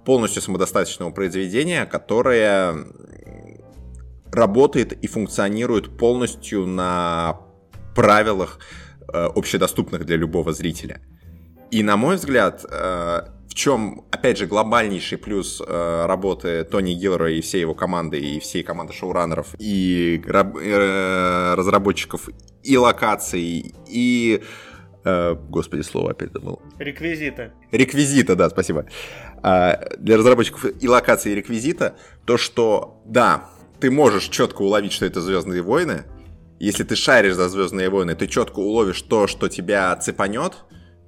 [0.05, 2.87] полностью самодостаточного произведения, которое
[4.31, 7.46] работает и функционирует полностью на
[7.97, 8.61] правилах,
[9.09, 11.01] э, общедоступных для любого зрителя.
[11.73, 17.33] И, на мой взгляд, э, в чем, опять же, глобальнейший плюс э, работы Тони Гиллера
[17.33, 20.23] и всей его команды, и всей команды шоураннеров, и
[21.57, 22.29] разработчиков,
[22.63, 24.43] и локаций, и...
[25.49, 26.61] Господи, слово опять забыл.
[26.81, 27.53] Реквизита.
[27.71, 28.87] Реквизита, да, спасибо.
[29.43, 33.45] Для разработчиков и локаций, и реквизита, то, что, да,
[33.79, 36.03] ты можешь четко уловить, что это Звездные войны,
[36.59, 40.55] если ты шаришь за Звездные войны, ты четко уловишь то, что тебя цепанет.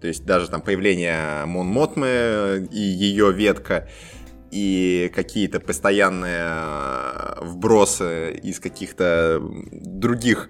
[0.01, 3.89] То есть даже там появление Мон Мотмы и ее ветка,
[4.51, 10.49] и какие-то постоянные э, вбросы из каких-то других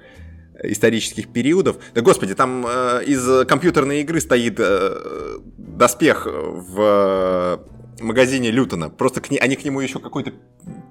[0.62, 1.78] исторических периодов.
[1.94, 7.60] Да господи, там э, из компьютерной игры стоит э, доспех в
[8.00, 8.90] магазине Лютона.
[8.90, 10.32] Просто к не, они к нему еще какой-то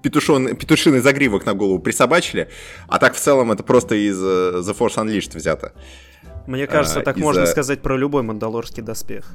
[0.02, 2.50] петушон, петушиный загривок на голову присобачили,
[2.88, 5.74] а так в целом это просто из uh, The Force Unleashed взято.
[6.48, 9.34] Мне кажется, а, так можно сказать про любой мандалорский доспех.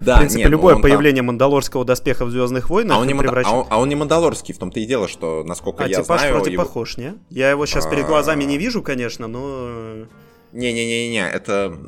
[0.00, 1.26] Да, в принципе, нет, любое появление там...
[1.26, 3.46] мандалорского доспеха в Звездных войнах а он, не превращ...
[3.46, 6.20] а, он, а он не мандалорский, в том-то и дело, что, насколько а, я типаж
[6.20, 6.34] знаю...
[6.34, 6.64] вроде его...
[6.64, 7.14] похож, не?
[7.30, 10.06] Я его сейчас перед глазами не вижу, конечно, но...
[10.52, 11.78] Не-не-не-не, это...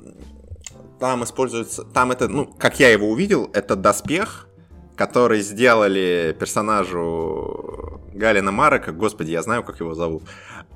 [1.00, 1.82] Там используется...
[1.82, 4.48] Там это, ну, как я его увидел, это доспех,
[4.96, 10.22] который сделали персонажу Галина Марека, господи, я знаю, как его зовут,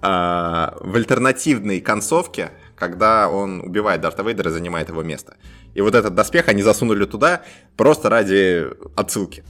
[0.03, 5.37] а, в альтернативной концовке, когда он убивает Дарта Вейдера и занимает его место.
[5.75, 7.43] И вот этот доспех они засунули туда
[7.77, 9.45] просто ради отсылки.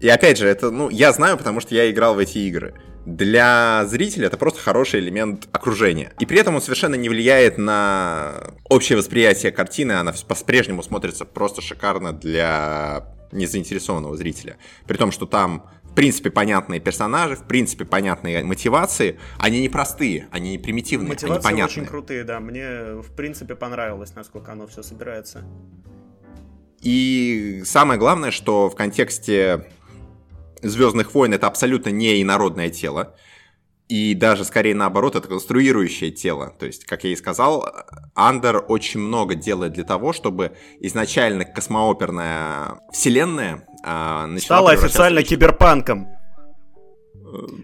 [0.00, 2.74] И опять же, это, ну, я знаю, потому что я играл в эти игры.
[3.04, 6.12] Для зрителя это просто хороший элемент окружения.
[6.18, 11.62] И при этом он совершенно не влияет на общее восприятие картины, она по-прежнему смотрится просто
[11.62, 14.56] шикарно для незаинтересованного зрителя.
[14.86, 20.28] При том, что там в принципе понятные персонажи, в принципе понятные мотивации, они не простые,
[20.30, 21.82] они не примитивные, Мотивации они понятные.
[21.82, 22.40] очень крутые, да.
[22.40, 25.44] Мне в принципе понравилось, насколько оно все собирается.
[26.80, 29.66] И самое главное, что в контексте
[30.62, 33.14] Звездных войн это абсолютно не инородное тело.
[33.88, 36.54] И даже скорее наоборот, это конструирующее тело.
[36.58, 37.66] То есть, как я и сказал,
[38.14, 46.08] Андер очень много делает для того, чтобы изначально космооперная вселенная э, начала Стала официально киберпанком.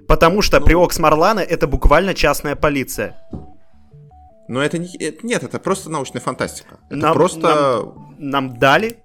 [0.08, 3.16] Потому что ну, Приокс Марлана это буквально частная полиция.
[4.48, 4.94] Но это не...
[4.96, 6.78] Это, нет, это просто научная фантастика.
[6.88, 7.40] Это нам, просто...
[7.40, 8.98] Нам, нам дали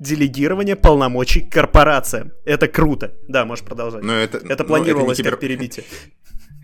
[0.00, 2.32] делегирование полномочий корпорациям.
[2.44, 3.12] Это круто.
[3.28, 4.02] Да, можешь продолжать.
[4.02, 5.30] Но это, это планировалось это кибер...
[5.32, 5.84] как перебитие.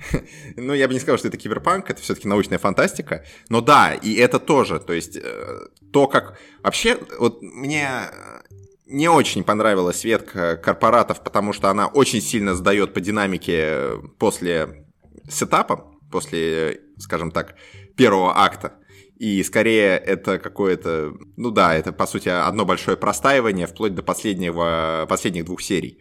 [0.56, 3.24] Ну, я бы не сказал, что это киберпанк, это все-таки научная фантастика.
[3.48, 4.78] Но да, и это тоже.
[4.80, 5.58] То есть, э,
[5.92, 6.38] то, как...
[6.62, 7.88] Вообще, вот мне
[8.86, 14.86] не очень понравилась ветка корпоратов, потому что она очень сильно сдает по динамике после
[15.28, 17.56] сетапа, после, скажем так,
[17.96, 18.74] первого акта.
[19.18, 25.06] И скорее это какое-то, ну да, это по сути одно большое простаивание вплоть до последнего,
[25.08, 25.98] последних двух серий.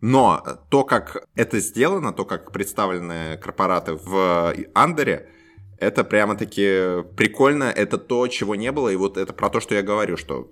[0.00, 5.28] Но то, как это сделано, то, как представлены корпораты в Андере,
[5.78, 9.82] это прямо-таки прикольно, это то, чего не было, и вот это про то, что я
[9.82, 10.50] говорю, что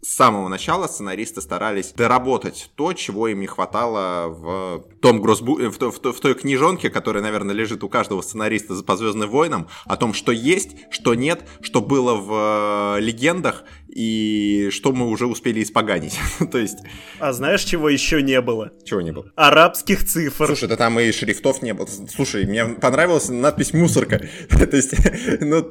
[0.00, 5.56] с самого начала сценаристы старались доработать то, чего им не хватало в том гроссбу...
[5.56, 9.96] в, в, в той книжонке, которая, наверное, лежит у каждого сценариста по Звездным войнам, о
[9.96, 15.62] том, что есть, что нет, что было в э, легендах и что мы уже успели
[15.62, 16.18] испоганить.
[16.52, 16.78] То есть...
[17.18, 18.70] А знаешь, чего еще не было?
[18.84, 19.32] Чего не было?
[19.34, 20.46] Арабских цифр.
[20.46, 21.88] Слушай, да там и шрифтов не было.
[22.08, 24.18] Слушай, мне понравилась надпись «мусорка».
[24.48, 24.94] То есть,
[25.40, 25.62] ну,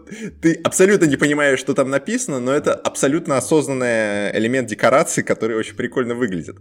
[0.41, 5.75] ты абсолютно не понимаешь, что там написано, но это абсолютно осознанный элемент декорации, который очень
[5.75, 6.57] прикольно выглядит.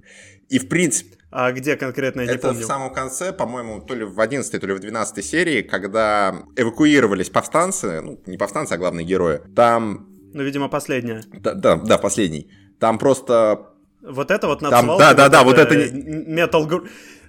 [0.48, 1.16] И в принципе...
[1.30, 2.62] А где конкретно, я не это помню.
[2.62, 7.30] в самом конце, по-моему, то ли в 11 то ли в 12 серии, когда эвакуировались
[7.30, 11.22] повстанцы, ну, не повстанцы, а главные герои, там ну, видимо, последняя.
[11.32, 12.50] Да, да, да, последний.
[12.78, 13.70] Там просто...
[14.02, 15.74] Вот это вот Там, да, да, да, вот это...
[15.74, 16.70] Метал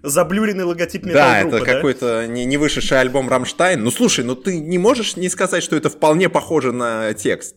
[0.04, 1.66] заблюренный логотип Metal Да, это да?
[1.66, 3.82] какой-то не, не вышедший альбом Рамштайн.
[3.82, 7.56] Ну, слушай, ну ты не можешь не сказать, что это вполне похоже на текст.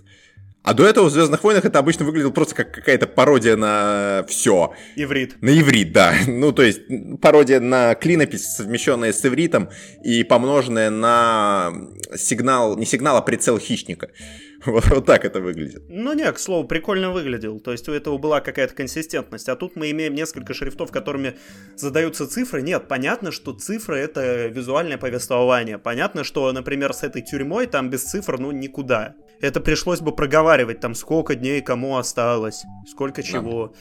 [0.63, 4.75] А до этого в Звездных войнах это обычно выглядело просто как какая-то пародия на все.
[4.95, 5.41] Иврит.
[5.41, 6.15] На иврит, да.
[6.27, 6.83] Ну, то есть
[7.21, 9.71] пародия на клинопись, совмещенная с ивритом
[10.05, 11.73] и помноженная на
[12.15, 14.11] сигнал, не сигнал, а прицел хищника.
[14.67, 15.85] Вот, вот так это выглядит.
[15.89, 17.61] Ну не, к слову, прикольно выглядел.
[17.61, 19.49] То есть у этого была какая-то консистентность.
[19.49, 21.39] А тут мы имеем несколько шрифтов, которыми
[21.77, 22.61] задаются цифры.
[22.61, 25.79] Нет, понятно, что цифры это визуальное повествование.
[25.79, 29.15] Понятно, что, например, с этой тюрьмой там без цифр ну никуда.
[29.41, 33.75] Это пришлось бы проговаривать там сколько дней кому осталось, сколько чего.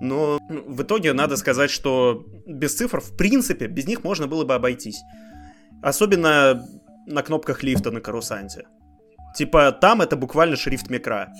[0.00, 4.44] Но ну, в итоге надо сказать, что без цифр, в принципе, без них можно было
[4.44, 5.02] бы обойтись.
[5.82, 6.66] Особенно
[7.06, 8.66] на кнопках лифта на карусанте.
[9.36, 11.32] Типа там это буквально шрифт микра.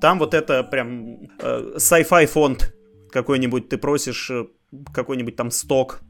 [0.00, 2.74] Там вот это прям э, sci-fi фонд
[3.12, 4.46] какой-нибудь, ты просишь э,
[4.92, 6.00] какой-нибудь там сток,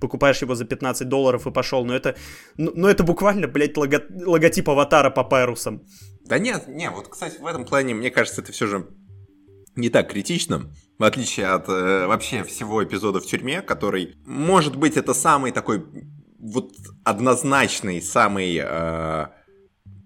[0.00, 1.84] покупаешь его за 15 долларов и пошел.
[1.84, 2.14] Но это,
[2.58, 5.82] ну, ну это буквально, блядь, лого, логотип аватара по пайрусам.
[6.28, 8.86] Да нет, не, вот, кстати, в этом плане, мне кажется, это все же
[9.76, 14.98] не так критично, в отличие от э, вообще всего эпизода в тюрьме, который, может быть,
[14.98, 15.86] это самый такой
[16.38, 19.26] вот однозначный, самый э,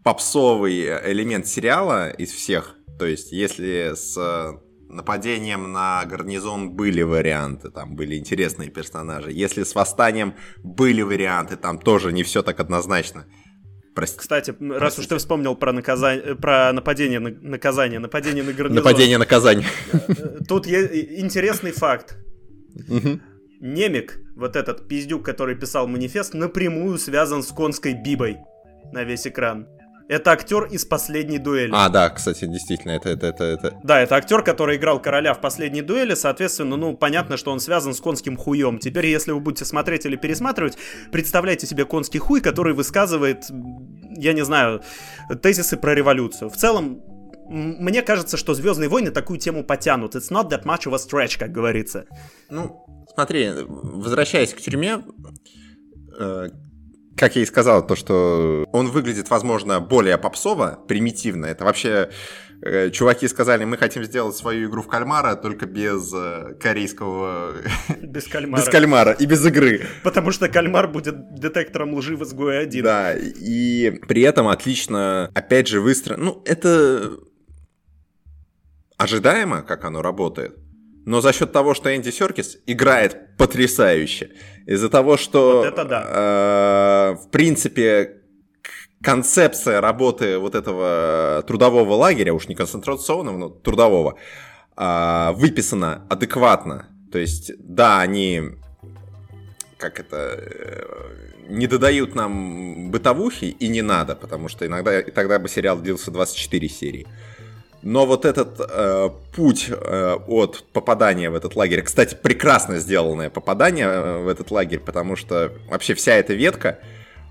[0.05, 2.77] попсовый элемент сериала из всех.
[3.01, 4.53] То есть, если с э,
[4.89, 9.33] нападением на гарнизон были варианты, там были интересные персонажи.
[9.33, 13.27] Если с восстанием были варианты, там тоже не все так однозначно.
[13.95, 14.19] Прости.
[14.19, 14.79] Кстати, Простите.
[14.79, 18.85] раз уж ты вспомнил про, наказание, про нападение на наказание, нападение на гарнизон.
[18.85, 19.67] Нападение наказание.
[19.93, 22.17] Э, тут интересный факт.
[23.61, 28.39] Немик, вот этот пиздюк, который писал манифест, напрямую связан с конской бибой
[28.93, 29.69] на весь экран.
[30.09, 31.71] Это актер из последней дуэли.
[31.75, 33.81] А, да, кстати, действительно, это, это, это, это.
[33.83, 36.15] Да, это актер, который играл короля в последней дуэли.
[36.15, 38.79] Соответственно, ну, понятно, что он связан с конским хуем.
[38.79, 40.77] Теперь, если вы будете смотреть или пересматривать,
[41.11, 43.45] представляйте себе конский хуй, который высказывает,
[44.17, 44.83] я не знаю,
[45.43, 46.51] тезисы про революцию.
[46.51, 47.03] В целом,
[47.49, 50.15] мне кажется, что Звездные войны такую тему потянут.
[50.15, 52.07] It's not that much of a stretch, как говорится.
[52.51, 55.03] Ну, смотри, возвращаясь к тюрьме,
[56.19, 56.49] э,
[57.17, 61.47] как я и сказал, то, что он выглядит, возможно, более попсово, примитивно.
[61.47, 62.11] Это вообще
[62.63, 67.55] э, чуваки сказали, мы хотим сделать свою игру в кальмара, только без э, корейского...
[68.03, 68.61] Без кальмара.
[68.63, 69.87] Без кальмара и без игры.
[70.03, 72.85] Потому что кальмар будет детектором лжи в изгое 1.
[72.85, 76.25] Да, и при этом отлично, опять же, выстроен...
[76.25, 77.19] Ну, это
[78.97, 80.57] ожидаемо, как оно работает.
[81.05, 84.31] Но за счет того, что Энди Серкис играет потрясающе,
[84.67, 86.07] из-за того, что, вот это да.
[86.07, 88.23] э, в принципе,
[89.03, 94.17] концепция работы вот этого трудового лагеря, уж не концентрационного, но трудового,
[94.77, 96.89] э, выписана адекватно.
[97.11, 98.53] То есть, да, они
[99.83, 101.13] как это э,
[101.49, 106.13] не додают нам бытовухи и не надо, потому что иногда и тогда бы сериал длился
[106.13, 107.07] 24 серии.
[107.83, 113.87] Но вот этот э, путь э, от попадания в этот лагерь, кстати, прекрасно сделанное попадание
[113.87, 116.79] э, в этот лагерь, потому что вообще вся эта ветка,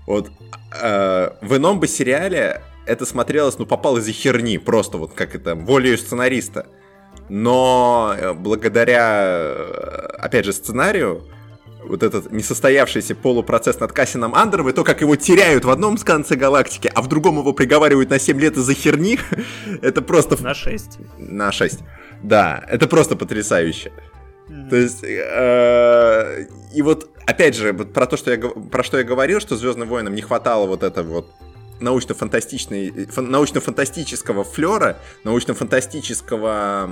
[0.06, 0.30] вот
[0.80, 5.54] э, в ином бы сериале это смотрелось, ну, попало из-за херни, просто вот как это,
[5.54, 6.66] волею сценариста.
[7.28, 11.22] Но э, благодаря, э, опять же, сценарию,
[11.84, 16.36] вот этот несостоявшийся полупроцесс над Кассином Андером, и то, как его теряют в одном конце
[16.36, 19.18] галактики, а в другом его приговаривают на 7 лет из-за херни,
[19.82, 20.42] это просто...
[20.42, 20.98] На 6.
[21.18, 21.80] На 6.
[22.22, 23.92] Да, это просто потрясающе.
[24.68, 29.40] То есть, э, и вот, опять же, про то, что я, про что я говорил,
[29.40, 31.30] что Звездным войнам не хватало вот этого вот
[31.80, 36.90] научно-фантастичной, научно-фантастического флера, научно-фантастического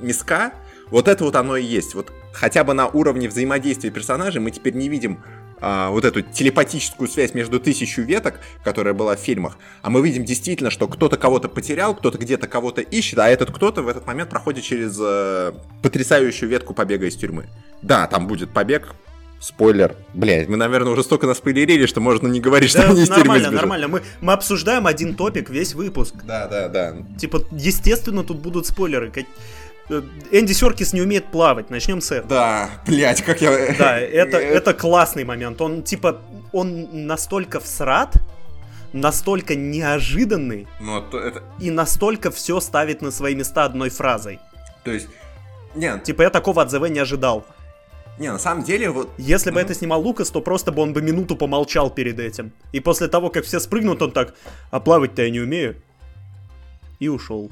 [0.00, 0.52] миска,
[0.90, 1.94] вот это вот оно и есть.
[1.94, 5.22] Вот хотя бы на уровне взаимодействия персонажей мы теперь не видим
[5.60, 10.24] а, вот эту телепатическую связь между тысячу веток, которая была в фильмах, а мы видим
[10.24, 14.30] действительно, что кто-то кого-то потерял, кто-то где-то кого-то ищет, а этот кто-то в этот момент
[14.30, 17.46] проходит через э, потрясающую ветку побега из тюрьмы.
[17.82, 18.94] Да, там будет побег,
[19.40, 19.96] Спойлер.
[20.12, 23.50] Блять, мы, наверное, уже столько наспойлерили, что можно не говорить, да, что они из Нормально,
[23.50, 23.88] нормально.
[23.88, 26.14] Мы, мы обсуждаем один топик весь выпуск.
[26.24, 26.94] Да, да, да.
[27.18, 29.10] Типа, естественно, тут будут спойлеры.
[29.90, 32.28] Э, Энди Серкис не умеет плавать, начнем с этого.
[32.28, 33.74] Да, блять, как я...
[33.76, 35.60] Да, это, это классный момент.
[35.60, 36.20] Он, типа,
[36.52, 38.14] он настолько всрат,
[38.92, 41.42] настолько неожиданный, Но то это...
[41.58, 44.38] и настолько все ставит на свои места одной фразой.
[44.84, 45.08] То есть...
[45.74, 46.04] Нет.
[46.04, 47.44] Типа, я такого от ЗВ не ожидал.
[48.18, 49.10] Не, на самом деле вот...
[49.18, 49.54] Если mm-hmm.
[49.54, 52.52] бы это снимал Лукас, то просто бы он бы минуту помолчал перед этим.
[52.72, 54.34] И после того, как все спрыгнут, он так,
[54.70, 55.76] а плавать-то я не умею.
[56.98, 57.50] И ушел.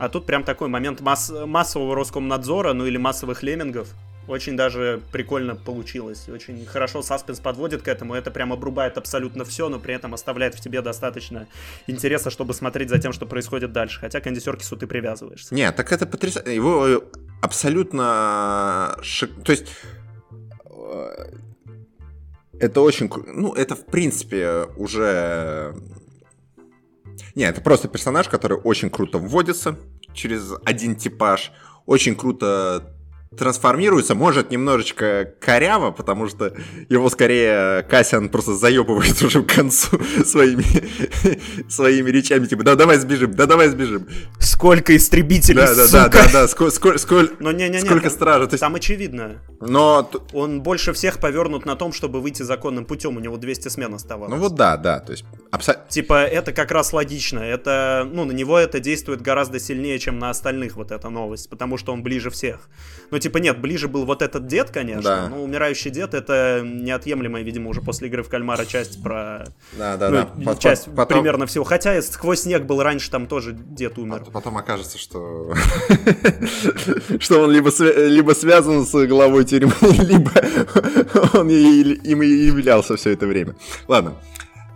[0.00, 3.88] А тут прям такой момент масс- массового Роскомнадзора, ну или массовых леммингов.
[4.28, 6.26] Очень даже прикольно получилось.
[6.30, 8.14] Очень хорошо саспенс подводит к этому.
[8.14, 11.48] Это прям обрубает абсолютно все, но при этом оставляет в тебе достаточно
[11.86, 14.00] интереса, чтобы смотреть за тем, что происходит дальше.
[14.00, 15.54] Хотя к Энди ты привязываешься.
[15.54, 16.54] Нет, так это потрясающе.
[16.54, 17.00] Его э,
[17.42, 18.96] абсолютно...
[19.02, 19.42] Шик...
[19.44, 19.66] То есть...
[20.64, 21.30] Э,
[22.58, 23.10] это очень...
[23.26, 25.74] Ну, это в принципе уже
[27.34, 29.78] не, это просто персонаж, который очень круто вводится
[30.12, 31.52] через один типаж,
[31.86, 32.94] очень круто
[33.36, 36.52] трансформируется, может немножечко коряво, потому что
[36.88, 40.64] его скорее Кассиан просто заебывает уже к концу своими,
[41.70, 44.08] своими речами, типа, да давай сбежим, да давай сбежим.
[44.40, 48.10] Сколько истребителей, Да, да, да, да, да, сколь, сколь, сколь, Но не, не, не, сколько
[48.10, 48.48] стражей.
[48.50, 48.60] Есть...
[48.60, 49.36] Там очевидно.
[49.60, 50.10] Но...
[50.32, 54.34] Он больше всех повернут на том, чтобы выйти законным путем, у него 200 смен оставалось.
[54.34, 55.24] Ну вот да, да, то есть...
[55.52, 55.76] Абсо...
[55.88, 60.30] Типа, это как раз логично, это, ну, на него это действует гораздо сильнее, чем на
[60.30, 62.68] остальных, вот эта новость, потому что он ближе всех.
[63.12, 65.28] Ну, типа, нет, ближе был вот этот дед, конечно, да.
[65.28, 69.46] но умирающий дед это неотъемлемая, видимо, уже после игры в кальмара часть про...
[69.78, 70.56] Да, да, ну, да.
[70.56, 71.18] Часть потом...
[71.18, 71.64] примерно всего.
[71.64, 74.24] Хотя сквозь снег был раньше, там тоже дед умер.
[74.32, 75.54] Потом окажется, что...
[77.20, 77.70] что он либо,
[78.08, 80.32] либо связан с главой тюрьмы, либо
[81.38, 83.54] он им и являлся все это время.
[83.86, 84.14] Ладно,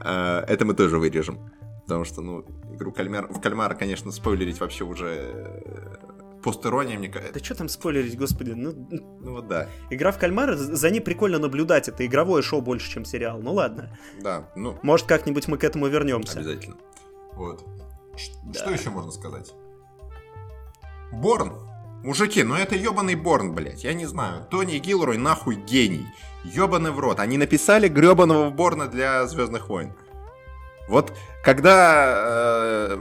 [0.04, 1.38] э, это мы тоже вырежем.
[1.86, 3.26] Потому что, ну, игру кальмар...
[3.28, 5.96] в кальмара, конечно, спойлерить вообще уже э,
[6.44, 7.32] постерония, мне кажется.
[7.32, 8.72] Да что там спойлерить, господи, ну...
[9.20, 9.68] Ну вот да.
[9.90, 13.98] Игра в кальмара, за ней прикольно наблюдать, это игровое шоу больше, чем сериал, ну ладно.
[14.20, 14.78] Да, ну...
[14.82, 16.38] Может, как-нибудь мы к этому вернемся.
[16.38, 16.76] Обязательно.
[17.32, 17.64] Вот.
[18.44, 18.60] Да.
[18.60, 19.54] Что еще можно сказать?
[21.12, 21.52] Борн.
[22.04, 23.82] Мужики, ну это ебаный Борн, блядь.
[23.82, 24.46] Я не знаю.
[24.50, 26.06] Тони Гилрой нахуй гений.
[26.44, 27.18] Ебаный в рот.
[27.18, 29.94] Они написали гребаного Борна для Звездных войн.
[30.86, 32.98] Вот когда э,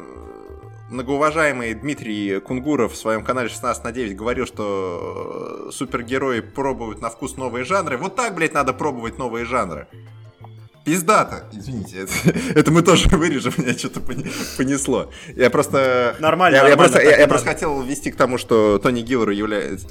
[0.90, 7.10] многоуважаемый Дмитрий Кунгуров в своем канале 16 на 9 говорил, что э, супергерои пробуют на
[7.10, 9.88] вкус новые жанры, вот так, блядь, надо пробовать новые жанры.
[10.86, 12.14] Пиздата, извините, это,
[12.60, 15.10] это мы тоже вырежем, меня что-то понесло.
[15.36, 16.16] Я просто...
[16.20, 16.70] Нормально, я, нормально.
[16.70, 19.88] Я просто, я, я просто хотел ввести к тому, что Тони Гиллер является...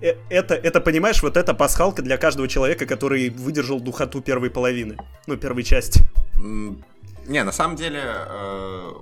[0.00, 4.96] э, это, это, понимаешь, вот это пасхалка для каждого человека, который выдержал духоту первой половины,
[5.26, 6.04] ну, первой части.
[6.36, 8.92] Не, на самом деле, э,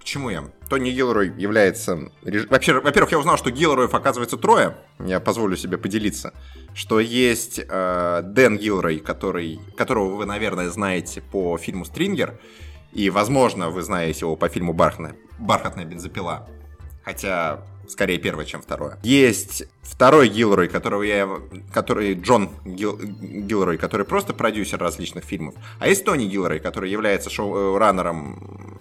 [0.00, 0.44] к чему я?
[0.68, 2.10] Тони Гилрой является...
[2.50, 4.76] Вообще, во-первых, я узнал, что Гилроев, оказывается, трое.
[4.98, 6.32] Я позволю себе поделиться.
[6.74, 12.38] Что есть э, Дэн Гилрой, который, которого вы, наверное, знаете по фильму «Стрингер».
[12.92, 16.48] И, возможно, вы знаете его по фильму «Бархатная, «Бархатная бензопила».
[17.04, 18.98] Хотя скорее первое, чем второе.
[19.02, 21.28] Есть второй Гилрой, которого я,
[21.72, 25.54] который Джон Гил, Гилрой, который просто продюсер различных фильмов.
[25.78, 28.78] А есть Тони Гилрой, который является шоураннером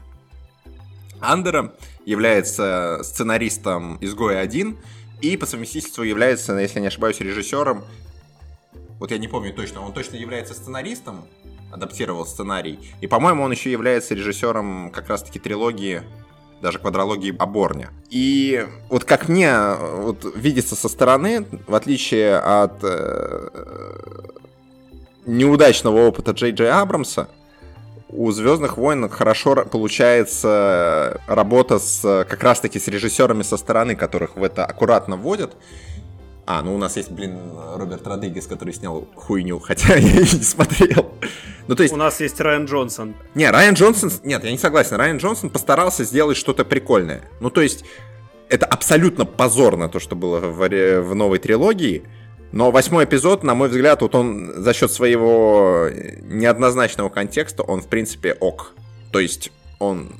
[1.19, 1.73] Андера,
[2.05, 4.77] является сценаристом «Изгоя 1»
[5.21, 7.83] и по совместительству является, если не ошибаюсь, режиссером.
[8.99, 11.25] Вот я не помню точно, он точно является сценаристом,
[11.71, 12.79] адаптировал сценарий.
[13.01, 16.03] И, по-моему, он еще является режиссером как раз-таки трилогии
[16.61, 17.89] даже квадрологии о Борне.
[18.09, 23.49] И вот как мне вот, видится со стороны, в отличие от э,
[25.25, 27.29] неудачного опыта Джей Джей Абрамса,
[28.09, 34.43] у Звездных войн хорошо получается работа с как раз-таки с режиссерами со стороны, которых в
[34.43, 35.55] это аккуратно вводят.
[36.45, 37.37] А, ну у нас есть, блин,
[37.75, 41.11] Роберт Родригес, который снял хуйню, хотя я ее не смотрел.
[41.67, 41.93] Ну, то есть...
[41.93, 43.15] У нас есть Райан Джонсон.
[43.35, 44.09] Не, Райан Джонсон...
[44.23, 44.95] Нет, я не согласен.
[44.95, 47.23] Райан Джонсон постарался сделать что-то прикольное.
[47.41, 47.83] Ну, то есть,
[48.47, 52.03] это абсолютно позорно, то, что было в, в новой трилогии.
[52.51, 55.89] Но восьмой эпизод, на мой взгляд, вот он за счет своего
[56.21, 58.73] неоднозначного контекста, он, в принципе, ок.
[59.11, 60.11] То есть, он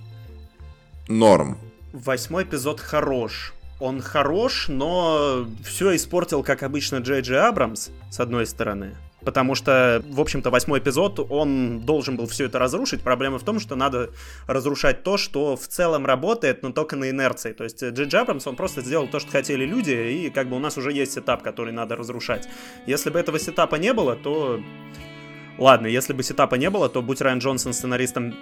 [1.08, 1.58] норм.
[1.94, 8.48] Восьмой эпизод хорош он хорош, но все испортил, как обычно, Джей Джей Абрамс, с одной
[8.48, 8.96] стороны.
[9.28, 13.02] Потому что, в общем-то, восьмой эпизод, он должен был все это разрушить.
[13.02, 14.12] Проблема в том, что надо
[14.48, 17.52] разрушать то, что в целом работает, но только на инерции.
[17.52, 20.56] То есть Джей Джей Абрамс, он просто сделал то, что хотели люди, и как бы
[20.56, 22.48] у нас уже есть сетап, который надо разрушать.
[22.86, 24.62] Если бы этого сетапа не было, то...
[25.58, 28.34] Ладно, если бы сетапа не было, то будь Райан Джонсон сценаристом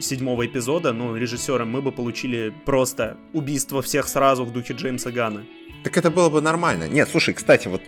[0.00, 5.44] седьмого эпизода, ну, режиссером, мы бы получили просто убийство всех сразу в духе Джеймса Гана.
[5.84, 6.88] Так это было бы нормально.
[6.88, 7.82] Нет, слушай, кстати, вот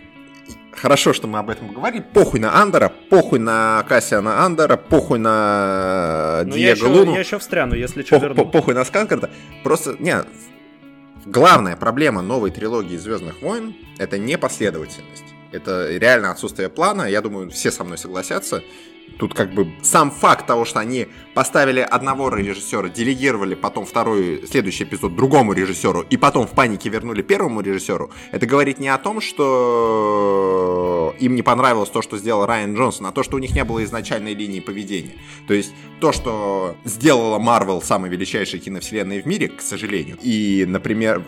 [0.75, 2.03] хорошо, что мы об этом говорили.
[2.13, 7.13] Похуй на Андера, похуй на Кассиана Андера, похуй на ну, Диего я Луну.
[7.13, 8.45] Я еще встряну, если что, Пох, верну.
[8.45, 9.29] Похуй на Сканкарда.
[9.63, 10.15] Просто, не,
[11.25, 15.23] главная проблема новой трилогии Звездных войн это непоследовательность.
[15.51, 17.03] Это реально отсутствие плана.
[17.03, 18.61] Я думаю, все со мной согласятся.
[19.17, 24.83] Тут как бы сам факт того, что они поставили одного режиссера, делегировали потом второй, следующий
[24.83, 29.21] эпизод другому режиссеру, и потом в панике вернули первому режиссеру, это говорит не о том,
[29.21, 33.63] что им не понравилось то, что сделал Райан Джонсон, а то, что у них не
[33.63, 35.13] было изначальной линии поведения.
[35.47, 40.17] То есть то, что сделала Марвел самой величайшей киновселенной в мире, к сожалению.
[40.21, 41.23] И, например,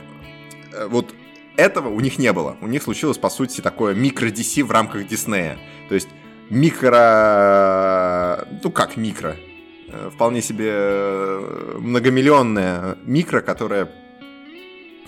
[0.74, 1.14] э, вот
[1.56, 2.58] этого у них не было.
[2.62, 5.58] У них случилось, по сути, такое микро-DC в рамках Диснея.
[5.90, 6.08] То есть
[6.50, 8.46] микро...
[8.64, 9.36] Ну как микро?
[9.90, 13.90] Э, вполне себе э, многомиллионная микро, которая,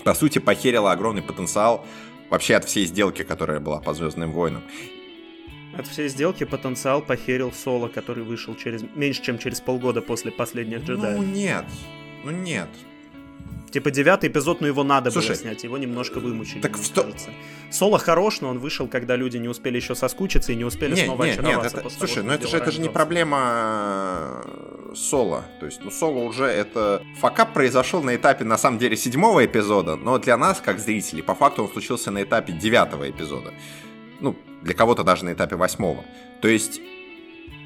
[0.04, 1.84] по сути, похерила огромный потенциал
[2.30, 4.62] вообще от всей сделки, которая была по Звездным войнам.
[5.76, 10.84] От всей сделки потенциал похерил Соло, который вышел через меньше, чем через полгода после последних
[10.84, 11.18] джедаев.
[11.18, 11.64] Ну нет,
[12.24, 12.68] ну нет.
[13.70, 17.02] Типа девятый эпизод, но его надо Слушай, было снять, его немножко вымучили, так сто...
[17.02, 17.30] кажется.
[17.70, 21.04] Соло хорош, но он вышел, когда люди не успели еще соскучиться и не успели не,
[21.04, 21.76] снова не, очароваться.
[21.76, 25.44] Нет, это, слушай, того, ну это же, это же не проблема э, Соло.
[25.60, 27.02] То есть, ну Соло уже это...
[27.20, 31.36] Факап произошел на этапе, на самом деле, седьмого эпизода, но для нас, как зрителей, по
[31.36, 33.52] факту он случился на этапе девятого эпизода.
[34.18, 36.04] Ну, для кого-то даже на этапе восьмого.
[36.42, 36.80] То есть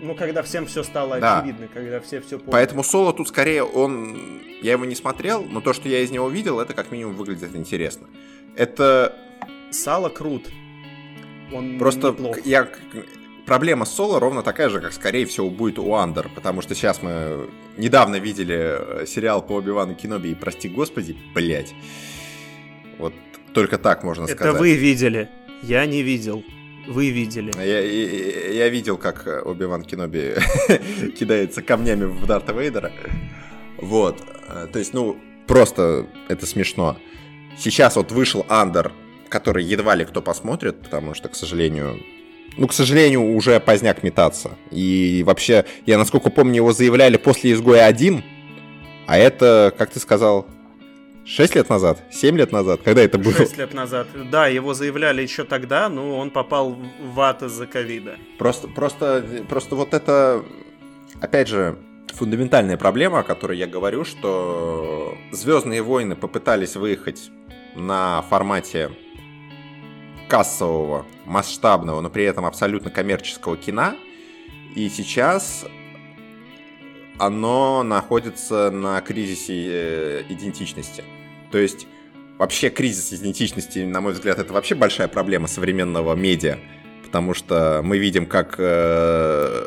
[0.04, 1.38] ну, когда всем все стало да.
[1.38, 2.52] очевидно, когда все все поняли.
[2.52, 4.40] Поэтому Соло тут скорее он...
[4.62, 7.54] Я его не смотрел, но то, что я из него видел, это как минимум выглядит
[7.56, 8.06] интересно.
[8.56, 9.16] Это...
[9.70, 10.48] Сало крут.
[11.52, 12.38] Он Просто неплох.
[12.44, 12.68] я...
[13.46, 17.02] Проблема с Соло ровно такая же, как, скорее всего, будет у Андер, потому что сейчас
[17.02, 21.74] мы недавно видели э, сериал по Оби-Вану Кеноби, и, прости господи, блять.
[22.98, 23.12] Вот
[23.52, 24.54] только так можно это сказать.
[24.54, 25.28] Это вы видели,
[25.62, 26.42] я не видел.
[26.86, 27.52] Вы видели.
[27.56, 30.34] Я, я, я видел, как Оби-Ван Кеноби
[31.18, 32.92] кидается камнями в Дарта Вейдера.
[33.78, 34.22] Вот.
[34.72, 35.16] То есть, ну,
[35.46, 36.96] просто это смешно.
[37.56, 38.92] Сейчас вот вышел Андер,
[39.28, 42.00] который едва ли кто посмотрит, потому что, к сожалению,
[42.56, 44.52] ну, к сожалению, уже поздняк метаться.
[44.70, 48.22] И вообще, я насколько помню, его заявляли после изгоя 1,
[49.06, 50.46] а это, как ты сказал,
[51.26, 52.02] 6 лет назад?
[52.10, 52.80] 7 лет назад?
[52.84, 53.32] Когда это было?
[53.32, 54.06] 6 лет назад.
[54.30, 58.16] Да, его заявляли еще тогда, но он попал в ад из-за ковида.
[58.38, 60.44] Просто, просто, просто вот это,
[61.20, 61.78] опять же,
[62.12, 67.30] фундаментальная проблема, о которой я говорю, что Звездные войны попытались выехать
[67.74, 68.90] на формате
[70.28, 73.94] кассового, масштабного, но при этом абсолютно коммерческого кино.
[74.74, 75.64] И сейчас
[77.18, 81.04] оно находится на кризисе э, идентичности.
[81.54, 81.86] То есть
[82.36, 86.58] вообще кризис идентичности, на мой взгляд, это вообще большая проблема современного медиа,
[87.04, 89.60] потому что мы видим, как э,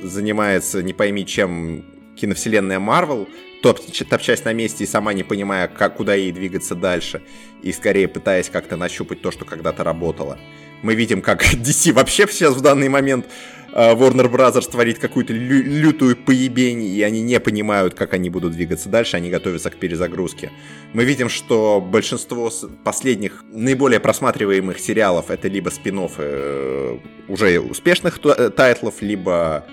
[0.00, 3.28] занимается не пойми чем киновселенная Марвел,
[3.64, 7.20] топ, топчась на месте и сама не понимая, как, куда ей двигаться дальше,
[7.60, 10.38] и скорее пытаясь как-то нащупать то, что когда-то работало.
[10.82, 13.26] Мы видим, как DC вообще сейчас в данный момент
[13.74, 18.88] Warner Brothers творит какую-то лю- лютую поебень, и они не понимают, как они будут двигаться
[18.88, 20.52] дальше, они готовятся к перезагрузке.
[20.92, 22.52] Мы видим, что большинство
[22.84, 29.66] последних наиболее просматриваемых сериалов это либо спин э, уже успешных э, тайтлов, либо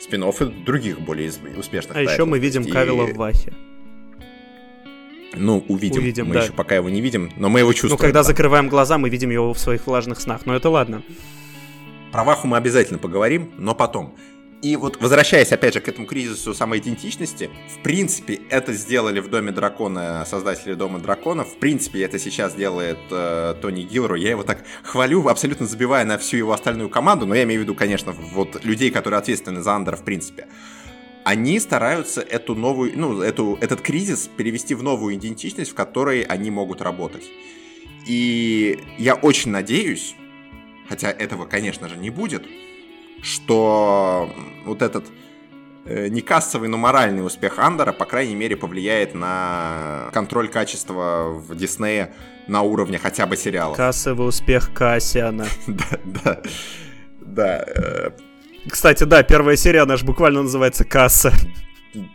[0.00, 0.24] спин
[0.64, 2.14] других более успешных А тайтлов.
[2.14, 2.70] еще мы видим и...
[2.70, 3.52] Кавила в Вахе.
[5.34, 6.02] Ну, увидим.
[6.02, 6.42] увидим мы да.
[6.42, 7.92] еще пока его не видим, но мы его чувствуем.
[7.92, 8.26] Ну, когда там.
[8.26, 10.46] закрываем глаза, мы видим его в своих влажных снах.
[10.46, 11.02] Но это ладно.
[12.12, 14.16] Про Ваху мы обязательно поговорим, но потом.
[14.62, 17.48] И вот возвращаясь опять же к этому кризису самоидентичности,
[17.78, 21.48] в принципе, это сделали в Доме Дракона создатели Дома Драконов.
[21.48, 24.16] В принципе, это сейчас делает э, Тони Гилру.
[24.16, 27.62] Я его так хвалю, абсолютно забивая на всю его остальную команду, но я имею в
[27.64, 30.48] виду, конечно, вот людей, которые ответственны за Андера в принципе.
[31.24, 36.50] Они стараются эту новую, ну, эту, этот кризис перевести в новую идентичность, в которой они
[36.50, 37.24] могут работать.
[38.06, 40.16] И я очень надеюсь,
[40.88, 42.44] хотя этого, конечно же, не будет,
[43.22, 44.32] что
[44.64, 45.06] вот этот
[45.84, 51.54] э, не кассовый, но моральный успех Андера, по крайней мере, повлияет на контроль качества в
[51.56, 52.14] Диснее
[52.46, 53.76] на уровне хотя бы сериалов.
[53.76, 55.46] Кассовый успех Кассиана.
[55.66, 56.42] Да, да,
[57.20, 57.64] да.
[57.66, 58.10] Э.
[58.68, 61.32] Кстати, да, первая серия, она же буквально называется «Касса».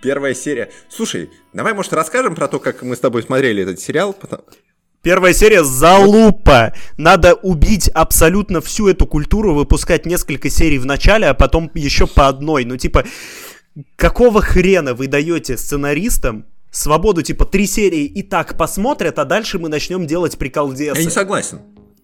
[0.01, 0.71] Первая серия.
[0.87, 4.15] Слушай, давай, может, расскажем про то, как мы с тобой смотрели этот сериал?
[5.03, 6.73] Первая серия залупа.
[6.97, 12.29] Надо убить абсолютно всю эту культуру, выпускать несколько серий в начале, а потом еще по
[12.29, 12.63] одной.
[12.63, 13.03] Ну, типа,
[13.97, 19.67] какого хрена вы даете сценаристам свободу, типа, три серии и так посмотрят, а дальше мы
[19.67, 20.97] начнем делать приколдесы.
[20.97, 21.59] Я не согласен.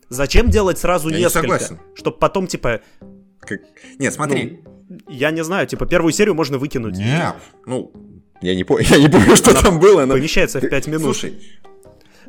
[0.09, 1.47] Зачем делать сразу Я несколько?
[1.47, 1.79] Не согласен.
[1.95, 2.81] Чтоб потом, типа...
[3.39, 3.61] Как...
[3.97, 4.59] Нет, смотри.
[4.89, 6.97] Ну, я не знаю, типа, первую серию можно выкинуть.
[6.97, 7.35] Нет,
[7.65, 7.93] ну,
[8.41, 8.77] я не, по...
[8.81, 10.03] я не помню, что Она там было.
[10.05, 10.15] Но...
[10.15, 11.03] Помещается в 5 минут.
[11.03, 11.39] Слушай,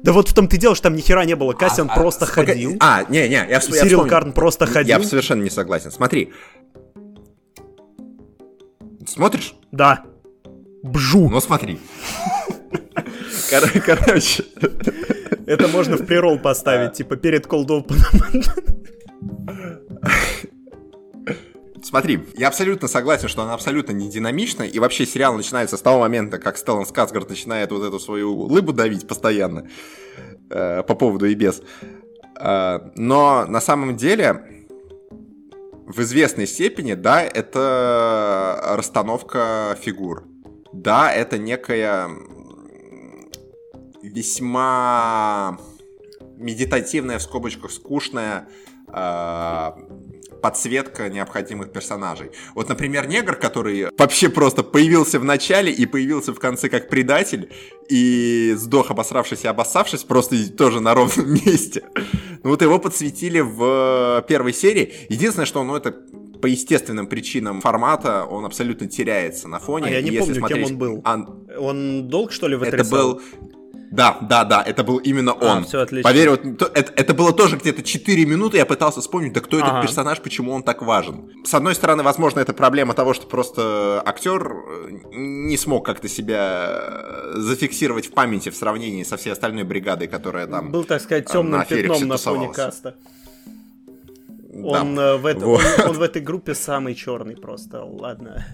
[0.03, 1.53] да вот в том ты дело, что там ни хера не было.
[1.53, 2.76] Кассиан а, просто а, ходил.
[2.80, 4.98] А, не-не, я, я Сирил Карн просто ходил.
[4.98, 5.90] Я совершенно не согласен.
[5.90, 6.32] Смотри.
[9.07, 9.55] Смотришь?
[9.72, 10.05] Да.
[10.82, 11.28] Бжу.
[11.28, 11.78] Ну смотри.
[13.51, 14.44] Короче.
[15.46, 17.96] Это можно в прирол поставить, типа перед Open.
[21.82, 26.00] Смотри, я абсолютно согласен, что она абсолютно не динамична, и вообще сериал начинается с того
[26.00, 29.68] момента, как Стеллан Скарсгард начинает вот эту свою лыбу давить постоянно
[30.50, 31.62] э, по поводу и без.
[32.38, 34.66] Э, но на самом деле,
[35.86, 40.24] в известной степени, да, это расстановка фигур.
[40.72, 42.08] Да, это некая
[44.02, 45.58] весьма
[46.36, 48.48] медитативная, в скобочках, скучная
[48.88, 49.70] э,
[50.41, 52.30] подсветка необходимых персонажей.
[52.55, 57.51] Вот, например, негр, который вообще просто появился в начале и появился в конце как предатель,
[57.88, 61.84] и сдох, обосравшись и обоссавшись, просто тоже на ровном месте.
[62.43, 64.93] Ну вот его подсветили в первой серии.
[65.09, 65.95] Единственное, что, ну, это
[66.41, 69.86] по естественным причинам формата он абсолютно теряется на фоне.
[69.86, 70.66] А я не помню, смотреть...
[70.66, 71.03] кем он был.
[71.59, 73.20] Он долг, что ли, в Это был
[73.91, 75.59] да, да, да, это был именно а, он.
[75.59, 76.09] А, все отлично.
[76.09, 79.66] Поверь, вот это, это было тоже где-то 4 минуты, я пытался вспомнить, да кто ага.
[79.66, 81.32] этот персонаж, почему он так важен.
[81.45, 86.68] С одной стороны, возможно, это проблема того, что просто актер э, не смог как-то себя
[86.70, 91.26] э, зафиксировать в памяти в сравнении со всей остальной бригадой, которая там Был, так сказать,
[91.26, 92.95] темным на пятном на фоне каста.
[94.53, 94.80] Да.
[94.82, 95.61] Он, э, в это, вот.
[95.78, 98.45] он, он в этой группе самый черный просто, ладно.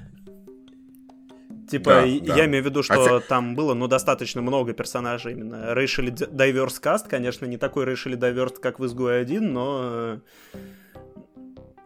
[1.68, 2.46] Типа, да, я да.
[2.46, 5.72] имею в виду, что а там было, ну, достаточно много персонажей именно.
[5.74, 10.20] Racially Diverse Cast, конечно, не такой Racially Diverse, как в Изгой 1, но...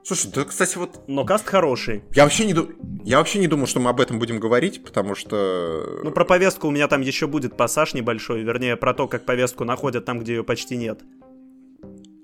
[0.02, 1.02] Слушай, да, кстати, вот...
[1.08, 2.02] Но каст хороший.
[2.14, 2.70] Я вообще не, ду...
[3.04, 6.00] я вообще не думал, что мы об этом будем говорить, потому что...
[6.02, 9.64] Ну, про повестку у меня там еще будет пассаж небольшой, вернее, про то, как повестку
[9.64, 11.00] находят там, где ее почти нет.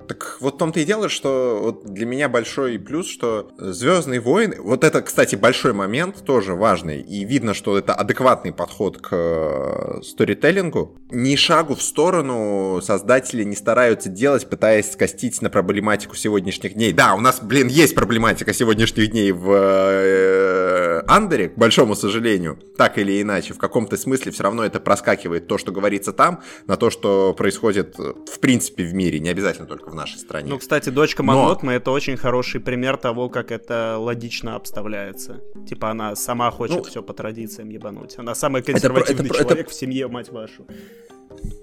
[0.06, 4.56] Так вот в том-то и дело, что вот для меня большой плюс, что Звездные войны,
[4.60, 10.02] вот это, кстати, большой момент, тоже важный, и видно, что это адекватный подход к э,
[10.02, 10.96] сторителлингу.
[11.10, 16.92] Ни шагу в сторону создатели не стараются делать, пытаясь скостить на проблематику сегодняшних дней.
[16.92, 22.98] Да, у нас, блин, есть проблематика сегодняшних дней в э, Андере, к большому сожалению, так
[22.98, 26.90] или иначе, в каком-то смысле все равно это проскакивает то, что говорится там, на то,
[26.90, 30.48] что происходит в принципе в мире, не обязательно только в нашей стране.
[30.48, 31.76] Ну, кстати, дочка Монотмы Но...
[31.76, 35.40] это очень хороший пример того, как это логично обставляется.
[35.68, 38.18] Типа она сама хочет ну, все по традициям ебануть.
[38.18, 39.70] Она самый консервативный это, это, человек это...
[39.70, 40.66] в семье, мать вашу.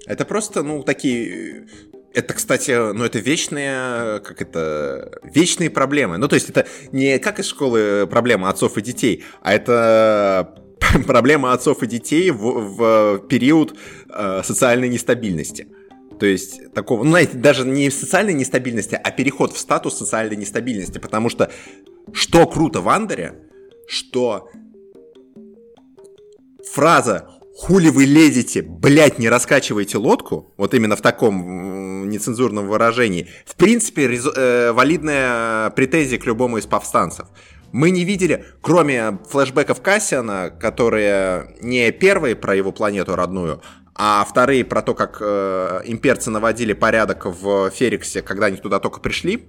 [0.06, 1.68] Это просто, ну, такие
[2.14, 6.18] это, кстати, ну это вечные, как это, вечные проблемы.
[6.18, 10.56] Ну то есть это не как из школы проблема отцов и детей, а это
[11.08, 13.76] проблема отцов и детей в, в период
[14.10, 15.68] э, социальной нестабильности.
[16.20, 21.00] То есть такого, ну, знаете, даже не социальной нестабильности, а переход в статус социальной нестабильности.
[21.00, 21.50] Потому что
[22.14, 23.34] что круто в Андере,
[23.88, 24.50] что
[26.72, 33.56] фраза «Хули вы лезете, блять, не раскачивайте лодку», вот именно в таком нецензурном выражении, в
[33.56, 37.28] принципе, резо, э, валидная претензия к любому из повстанцев.
[37.72, 43.62] Мы не видели, кроме флешбеков Кассиана, которые не первые про его планету родную,
[43.96, 49.00] а вторые про то, как э, имперцы наводили порядок в Фериксе, когда они туда только
[49.00, 49.48] пришли,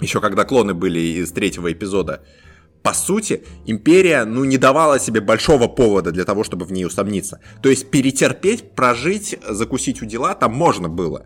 [0.00, 2.22] еще когда клоны были из третьего эпизода,
[2.84, 7.40] по сути, империя, ну, не давала себе большого повода для того, чтобы в ней усомниться.
[7.62, 11.24] То есть перетерпеть, прожить, закусить у дела там можно было.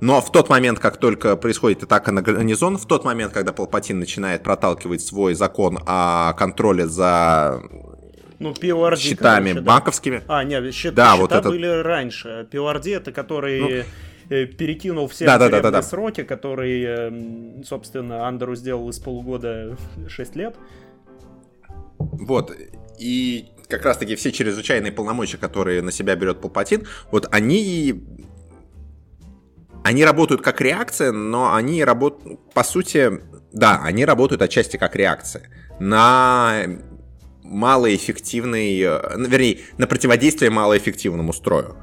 [0.00, 3.98] Но в тот момент, как только происходит атака на гарнизон, в тот момент, когда Палпатин
[3.98, 7.60] начинает проталкивать свой закон о контроле за
[8.38, 10.22] ну, PORD, счетами короче, банковскими.
[10.28, 10.38] Да.
[10.38, 11.48] А, нет, счет, да, счета вот это...
[11.48, 12.46] были раньше.
[12.52, 13.60] PORD это который...
[13.60, 13.68] Ну
[14.30, 19.76] э, перекинул все да, да, да, да, сроки, которые, собственно, Андеру сделал из полугода
[20.08, 20.54] 6 лет.
[22.00, 22.56] Вот.
[22.98, 28.02] И как раз-таки все чрезвычайные полномочия, которые на себя берет Палпатин, вот они
[29.82, 33.22] они работают как реакция, но они работают, по сути,
[33.52, 35.48] да, они работают отчасти как реакция
[35.78, 36.64] на
[37.42, 41.76] малоэффективный, э, вернее, на противодействие малоэффективному строю.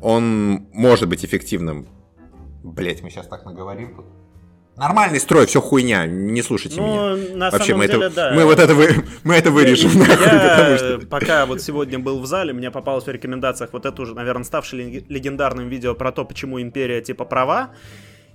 [0.00, 1.86] Он может быть эффективным.
[2.62, 4.06] Блять, мы сейчас так наговорим тут.
[4.76, 7.36] Нормальный строй, все хуйня, не слушайте ну, меня.
[7.36, 8.32] На Вообще, мы, деле, это, да.
[8.34, 9.90] мы вот это, вы, мы это вырежем.
[9.92, 10.98] Я, нахуй, я что...
[11.08, 15.04] пока вот сегодня был в зале, мне попалось в рекомендациях вот это уже, наверное, ставшее
[15.08, 17.70] легендарным видео про то, почему империя типа права.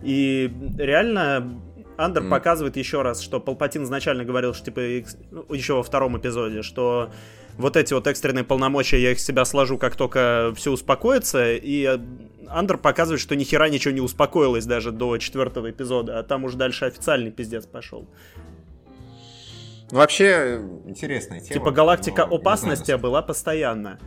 [0.01, 1.61] И реально
[1.97, 2.29] Андер mm.
[2.29, 4.81] показывает еще раз, что Палпатин изначально говорил, что типа
[5.31, 7.11] ну, еще во втором эпизоде, что
[7.59, 11.99] вот эти вот экстренные полномочия, я их себя сложу, как только все успокоится, и
[12.47, 16.57] Андер показывает, что ни хера ничего не успокоилось даже до четвертого эпизода, а там уже
[16.57, 18.07] дальше официальный пиздец пошел.
[19.91, 21.53] Ну, вообще, интересная тема.
[21.53, 23.99] Типа галактика опасности была постоянно.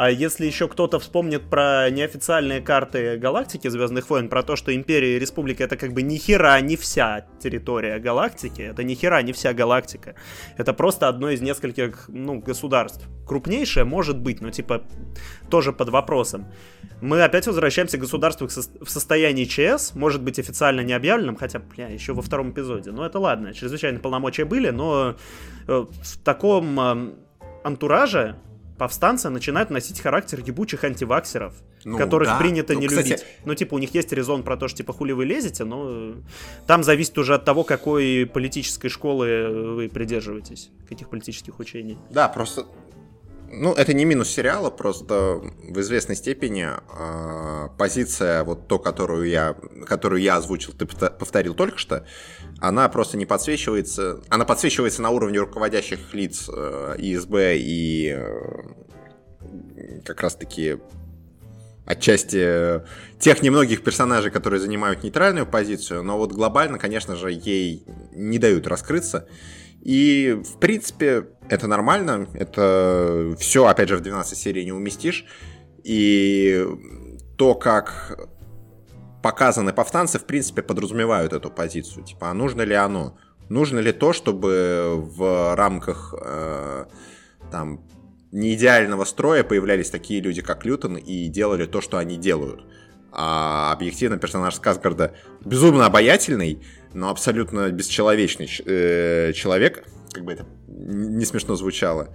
[0.00, 5.16] А если еще кто-то вспомнит про неофициальные карты галактики Звездных войн, про то, что Империя
[5.16, 9.34] и Республика это как бы ни хера не вся территория галактики, это ни хера не
[9.34, 10.14] вся галактика.
[10.56, 13.06] Это просто одно из нескольких, ну, государств.
[13.26, 14.84] Крупнейшее может быть, но типа
[15.50, 16.46] тоже под вопросом.
[17.02, 21.88] Мы опять возвращаемся к государству в состоянии ЧС, может быть официально не объявленным, хотя, бля,
[21.88, 22.90] еще во втором эпизоде.
[22.90, 25.16] Но это ладно, чрезвычайные полномочия были, но
[25.68, 26.80] э, в таком
[27.62, 28.36] антураже
[28.80, 31.52] повстанцы начинают носить характер ебучих антиваксеров,
[31.84, 32.38] ну, которых да.
[32.38, 33.08] принято ну, не кстати...
[33.08, 33.26] любить.
[33.44, 36.14] Ну, типа, у них есть резон про то, что, типа, хули вы лезете, но
[36.66, 41.98] там зависит уже от того, какой политической школы вы придерживаетесь, каких политических учений.
[42.08, 42.64] Да, просто
[43.52, 49.56] ну, это не минус сериала, просто в известной степени э, позиция, вот то, которую я,
[49.86, 52.06] которую я озвучил, ты повторил только что,
[52.60, 54.20] она просто не подсвечивается.
[54.28, 58.62] Она подсвечивается на уровне руководящих лиц э, ИСБ и э,
[60.04, 60.78] как раз-таки
[61.86, 62.82] отчасти
[63.18, 68.68] тех немногих персонажей, которые занимают нейтральную позицию, но вот глобально, конечно же, ей не дают
[68.68, 69.26] раскрыться.
[69.82, 72.28] И, в принципе, это нормально.
[72.34, 75.26] Это все, опять же, в 12 серий не уместишь.
[75.82, 76.64] И
[77.36, 78.28] то, как
[79.22, 82.04] показаны повстанцы, в принципе, подразумевают эту позицию.
[82.04, 83.18] Типа, а нужно ли оно?
[83.48, 86.84] Нужно ли то, чтобы в рамках э,
[87.50, 87.80] там
[88.30, 92.62] неидеального строя появлялись такие люди, как Лютон, и делали то, что они делают?
[93.10, 96.62] А объективно персонаж Сказгарда безумно обаятельный,
[96.94, 102.14] но абсолютно бесчеловечный э, человек, как бы это не смешно звучало.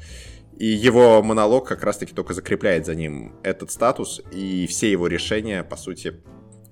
[0.58, 5.64] И его монолог как раз-таки только закрепляет за ним этот статус, и все его решения,
[5.64, 6.22] по сути,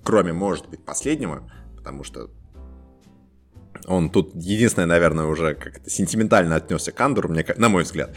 [0.02, 2.30] кроме, может быть, последнего, потому что
[3.86, 8.16] он тут единственное, наверное, уже как-то сентиментально отнесся к Андору, мне, на мой взгляд.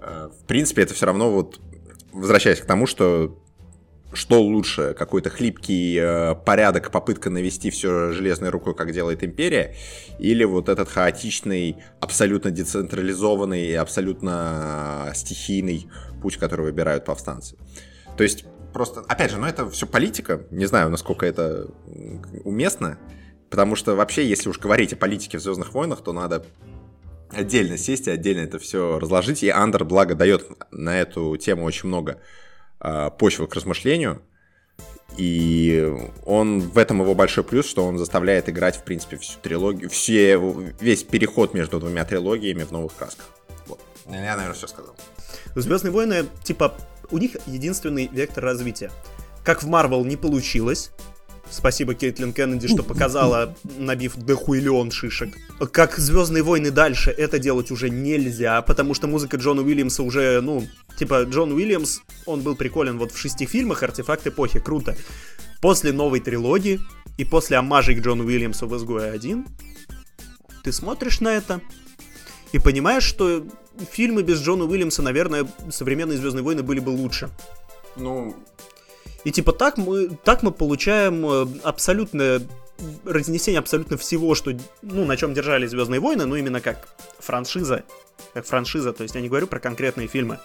[0.00, 1.60] Э, в принципе, это все равно вот,
[2.12, 3.38] возвращаясь к тому, что
[4.12, 9.74] что лучше, какой-то хлипкий э, порядок, попытка навести все железной рукой, как делает Империя,
[10.18, 15.88] или вот этот хаотичный, абсолютно децентрализованный и абсолютно стихийный
[16.22, 17.56] путь, который выбирают повстанцы.
[18.16, 21.68] То есть просто, опять же, ну это все политика, не знаю, насколько это
[22.44, 22.98] уместно,
[23.50, 26.44] потому что вообще, если уж говорить о политике в Звездных войнах, то надо
[27.30, 31.88] отдельно сесть и отдельно это все разложить, и Андер, благо, дает на эту тему очень
[31.88, 32.20] много
[32.80, 34.22] э, почвы к размышлению.
[35.16, 35.92] И
[36.26, 40.36] он в этом его большой плюс, что он заставляет играть, в принципе, всю трилогию, все,
[40.80, 43.26] весь переход между двумя трилогиями в новых красках.
[43.66, 43.80] Вот.
[44.06, 44.94] Я, наверное, все сказал.
[45.54, 46.74] Звездные войны, типа,
[47.10, 48.90] у них единственный вектор развития.
[49.44, 50.92] Как в Марвел не получилось,
[51.50, 55.34] Спасибо Кейтлин Кеннеди, что показала, набив дохуйлен шишек.
[55.72, 60.66] Как Звездные войны дальше, это делать уже нельзя, потому что музыка Джона Уильямса уже, ну,
[60.98, 64.96] типа, Джон Уильямс, он был приколен вот в шести фильмах «Артефакт эпохи», круто.
[65.60, 66.80] После новой трилогии
[67.16, 69.46] и после омажей к Джону Уильямсу в «Изгое 1»,
[70.62, 71.60] ты смотришь на это
[72.52, 73.46] и понимаешь, что
[73.90, 77.30] фильмы без Джона Уильямса, наверное, современные Звездные войны были бы лучше.
[77.96, 78.36] Ну,
[79.24, 82.42] и типа так мы, так мы получаем э, абсолютное
[83.04, 84.52] разнесение абсолютно всего, что,
[84.82, 86.88] ну, на чем держали Звездные войны, ну, именно как
[87.18, 87.82] франшиза,
[88.34, 90.38] как франшиза, то есть я не говорю про конкретные фильмы.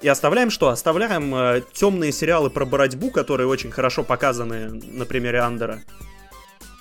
[0.00, 0.68] И оставляем что?
[0.68, 5.82] Оставляем э, темные сериалы про боротьбу, которые очень хорошо показаны на примере Андера.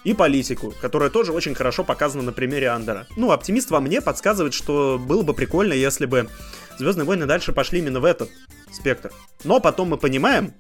[0.06, 3.06] И политику, которая тоже очень хорошо показана на примере Андера.
[3.18, 6.30] Ну, оптимист во мне подсказывает, что было бы прикольно, если бы
[6.78, 8.30] Звездные войны дальше пошли именно в этот
[8.72, 9.12] спектр.
[9.44, 10.54] Но потом мы понимаем,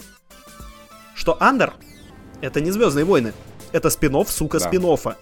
[1.19, 1.73] что Андер
[2.41, 3.33] это не Звездные войны.
[3.73, 4.69] Это спинов, сука, да.
[4.69, 5.17] спин-оффа.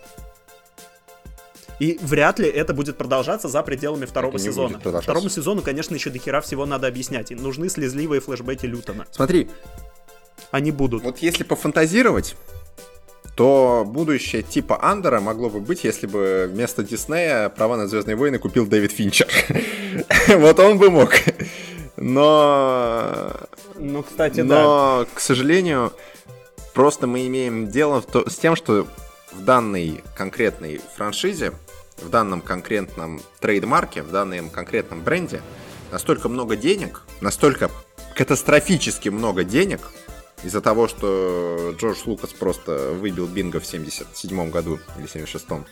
[1.80, 4.80] И вряд ли это будет продолжаться за пределами второго сезона.
[4.80, 7.32] Второму сезону, конечно, еще до хера всего надо объяснять.
[7.32, 9.08] И нужны слезливые флешбеки Лютона.
[9.12, 9.50] Смотри.
[10.52, 11.04] Они будут.
[11.04, 12.36] Вот если пофантазировать,
[13.36, 18.38] то будущее типа Андера могло бы быть, если бы вместо Диснея права на Звездные войны
[18.38, 19.28] купил Дэвид Финчер.
[20.28, 21.12] Вот он бы мог.
[21.98, 23.32] Но...
[23.76, 25.08] Ну, кстати, Но, да.
[25.14, 25.94] к сожалению,
[26.74, 28.88] просто мы имеем дело с тем, что
[29.32, 31.54] в данной конкретной франшизе,
[31.98, 35.42] в данном конкретном трейдмарке, в данном конкретном бренде
[35.92, 37.72] настолько много денег, настолько
[38.16, 39.82] катастрофически много денег,
[40.44, 45.66] из-за того, что Джордж Лукас просто выбил Бинго в 77 году или 76-м.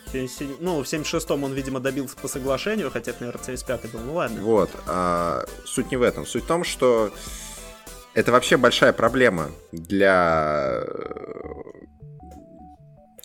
[0.60, 4.40] Ну, в 76-м он, видимо, добился по соглашению, хотя это, наверное, 75-й был, ну ладно.
[4.40, 4.70] Вот.
[4.86, 6.26] А, суть не в этом.
[6.26, 7.12] Суть в том, что
[8.14, 10.82] это вообще большая проблема для...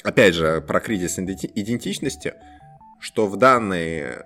[0.04, 2.34] Опять же, про кризис идентичности,
[3.00, 4.18] что в данной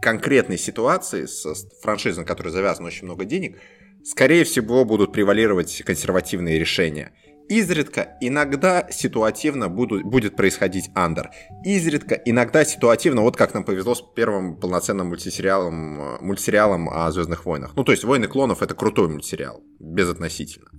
[0.00, 1.44] конкретной ситуации с
[1.82, 3.58] франшизой, на которой завязано очень много денег,
[4.06, 7.12] скорее всего, будут превалировать консервативные решения.
[7.48, 11.30] Изредка, иногда ситуативно будут, будет происходить андер.
[11.64, 17.72] Изредка, иногда ситуативно, вот как нам повезло с первым полноценным мультисериалом, мультсериалом о Звездных войнах.
[17.76, 20.70] Ну, то есть Войны клонов это крутой мультсериал, безотносительно.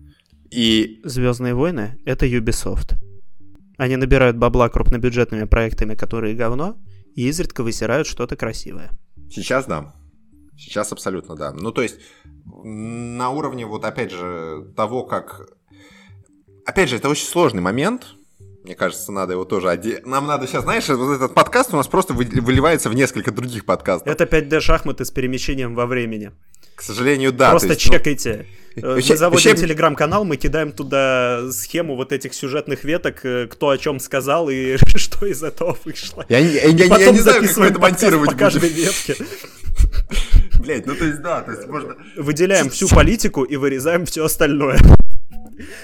[0.52, 1.00] И...
[1.04, 2.96] Звездные войны это Ubisoft.
[3.78, 6.78] Они набирают бабла крупнобюджетными проектами, которые говно,
[7.16, 8.92] и изредка высирают что-то красивое.
[9.30, 9.94] Сейчас да.
[10.58, 11.54] Сейчас абсолютно да.
[11.54, 12.00] Ну, то есть,
[12.46, 15.48] на уровне, вот опять же, того, как...
[16.66, 18.18] Опять же, это очень сложный момент,
[18.68, 20.02] мне кажется, надо его тоже оде...
[20.04, 24.08] Нам надо сейчас, знаешь, вот этот подкаст у нас просто выливается в несколько других подкастов.
[24.08, 26.34] Это 5D шахматы с перемещением во времени.
[26.76, 27.52] К сожалению, да.
[27.52, 28.46] Просто есть, чекайте.
[28.80, 28.94] Ну...
[28.94, 29.56] Мы заводим вообще...
[29.56, 34.78] телеграм-канал, мы кидаем туда схему вот этих сюжетных веток, э, кто о чем сказал и
[34.96, 36.24] что из этого вышло.
[36.30, 39.16] Я, я, я, я, не знаю, как мы это монтировать по каждой ветке.
[40.68, 41.96] Блять, ну то есть да, то есть можно...
[42.18, 44.78] Выделяем всю политику и вырезаем все остальное.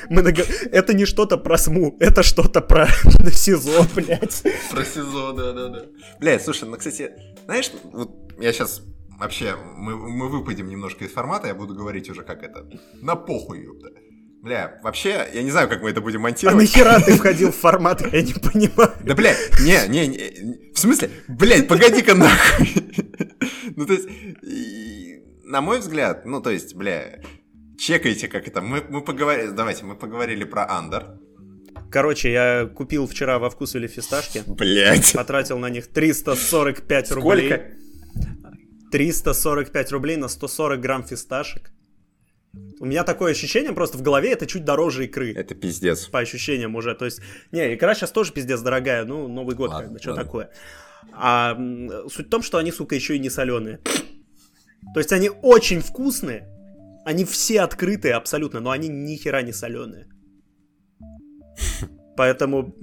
[0.09, 0.35] Мы наг...
[0.73, 2.87] Это не что-то про СМУ, это что-то про
[3.31, 4.43] СИЗО, блядь.
[4.71, 5.85] Про СИЗО, да-да-да.
[6.19, 7.11] Блядь, слушай, ну, кстати,
[7.45, 8.81] знаешь, вот я сейчас
[9.17, 12.69] вообще, мы, мы выпадем немножко из формата, я буду говорить уже как это,
[13.01, 13.87] на похуй, ёпта.
[14.43, 16.57] Бля, вообще, я не знаю, как мы это будем монтировать.
[16.57, 18.91] А нахера ты входил в формат, я не понимаю.
[19.01, 22.69] Да, блядь, не, не, не, в смысле, блядь, погоди-ка нахуй.
[23.75, 24.07] Ну, то есть,
[25.45, 27.21] на мой взгляд, ну, то есть, бля,
[27.79, 28.61] чекайте, как это.
[28.61, 31.17] Мы, мы поговорили, давайте, мы поговорили про Андер.
[31.89, 34.43] Короче, я купил вчера во вкус или фисташки.
[34.45, 35.13] Блять.
[35.13, 37.21] Потратил на них 345 Сколько?
[37.21, 37.61] рублей.
[38.91, 41.71] 345 рублей на 140 грамм фисташек.
[42.79, 45.33] У меня такое ощущение, просто в голове это чуть дороже икры.
[45.33, 46.07] Это пиздец.
[46.07, 46.95] По ощущениям уже.
[46.95, 49.05] То есть, не, икра сейчас тоже пиздец дорогая.
[49.05, 50.23] Ну, Новый год, ладно, как бы, что ладно.
[50.23, 50.49] такое.
[51.13, 51.55] А
[52.09, 53.79] суть в том, что они, сука, еще и не соленые.
[54.93, 56.47] То есть они очень вкусные,
[57.05, 60.07] они все открытые абсолютно, но они ни хера не соленые.
[62.17, 62.75] Поэтому,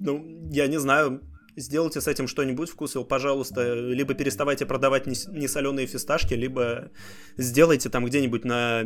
[0.00, 1.20] ну, я не знаю,
[1.58, 3.74] сделайте с этим что-нибудь вкусил, пожалуйста.
[3.74, 6.90] Либо переставайте продавать несоленые фисташки, либо
[7.36, 8.84] сделайте там где-нибудь на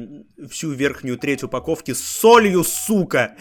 [0.51, 3.37] всю верхнюю треть упаковки с солью, сука!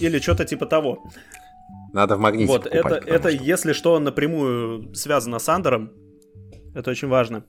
[0.00, 1.04] Или что-то типа того.
[1.92, 3.44] Надо в магните Вот, покупать, это, это что...
[3.44, 5.92] если что, напрямую связано с Андером.
[6.74, 7.44] Это очень важно.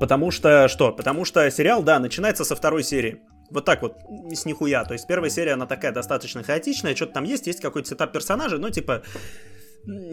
[0.00, 0.92] Потому что, что?
[0.92, 3.20] Потому что сериал, да, начинается со второй серии.
[3.50, 3.98] Вот так вот,
[4.32, 4.84] с нихуя.
[4.84, 8.58] То есть первая серия, она такая достаточно хаотичная, что-то там есть, есть какой-то сетап персонажа,
[8.58, 9.02] но типа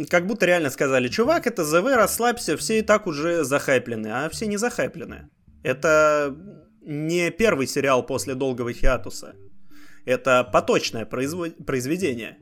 [0.09, 4.45] как будто реально сказали, чувак, это ЗВ, расслабься, все и так уже захайплены, а все
[4.45, 5.29] не захайплены.
[5.63, 6.35] Это
[6.81, 9.35] не первый сериал после долгого хиатуса.
[10.05, 11.65] Это поточное производ...
[11.65, 12.37] произведение.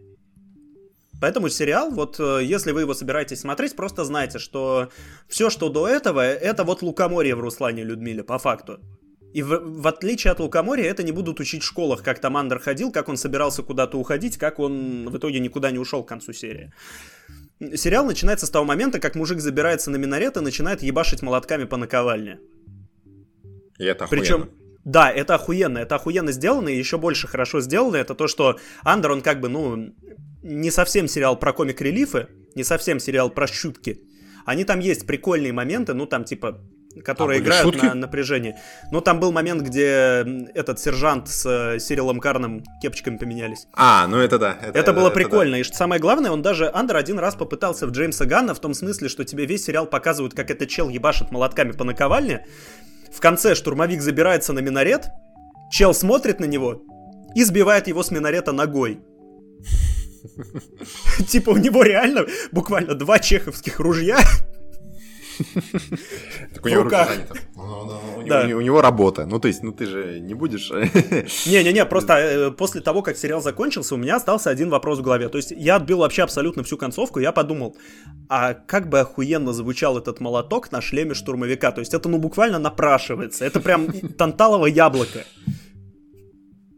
[1.22, 4.90] Поэтому сериал, вот э, если вы его собираетесь смотреть, просто знайте, что
[5.28, 8.80] все, что до этого, это вот лукоморье в Руслане Людмиле, по факту.
[9.34, 12.60] И в, в отличие от Лукоморья, это не будут учить в школах, как там Андер
[12.60, 16.34] ходил, как он собирался куда-то уходить, как он в итоге никуда не ушел к концу
[16.34, 16.74] серии.
[17.76, 21.78] Сериал начинается с того момента, как мужик забирается на минарет и начинает ебашить молотками по
[21.78, 22.40] наковальне.
[23.78, 24.22] И это охуенно.
[24.22, 24.50] Причем,
[24.84, 29.12] да, это охуенно, это охуенно сделано, и еще больше хорошо сделано, это то, что Андер,
[29.12, 29.94] он как бы, ну,
[30.42, 34.02] не совсем сериал про комик-релифы, не совсем сериал про шутки.
[34.46, 36.60] Они там есть прикольные моменты, ну там типа
[37.04, 37.86] которые а играют шутки?
[37.86, 38.56] на напряжении.
[38.92, 43.68] Но там был момент, где этот сержант с э, Сирилом Карном кепочками поменялись.
[43.74, 44.58] А, ну это да.
[44.62, 45.54] Это, это было это прикольно.
[45.54, 45.60] Да.
[45.60, 48.74] И что самое главное, он даже Андер один раз попытался в Джеймса Ганна в том
[48.74, 52.46] смысле, что тебе весь сериал показывают, как этот чел ебашит молотками по наковальне.
[53.12, 55.08] В конце штурмовик забирается на минарет,
[55.72, 56.82] чел смотрит на него
[57.36, 59.02] и сбивает его с минарета ногой.
[61.28, 64.20] Типа у него реально буквально два чеховских ружья.
[66.54, 68.56] Так у него руки заняты.
[68.56, 69.26] У него работа.
[69.26, 70.72] Ну, то есть, ну ты же не будешь...
[71.46, 75.30] Не-не-не, просто э, после того, как сериал закончился, у меня остался один вопрос в голове.
[75.30, 77.76] То есть, я отбил вообще абсолютно всю концовку, я подумал,
[78.30, 81.72] а как бы охуенно звучал этот молоток на шлеме штурмовика?
[81.72, 83.46] То есть, это ну буквально напрашивается.
[83.46, 85.24] Это прям танталово яблоко.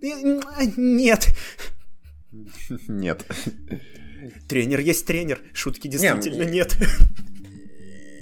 [0.02, 1.28] Нет.
[2.88, 3.26] Нет.
[4.48, 6.78] Тренер есть тренер, шутки действительно не, нет.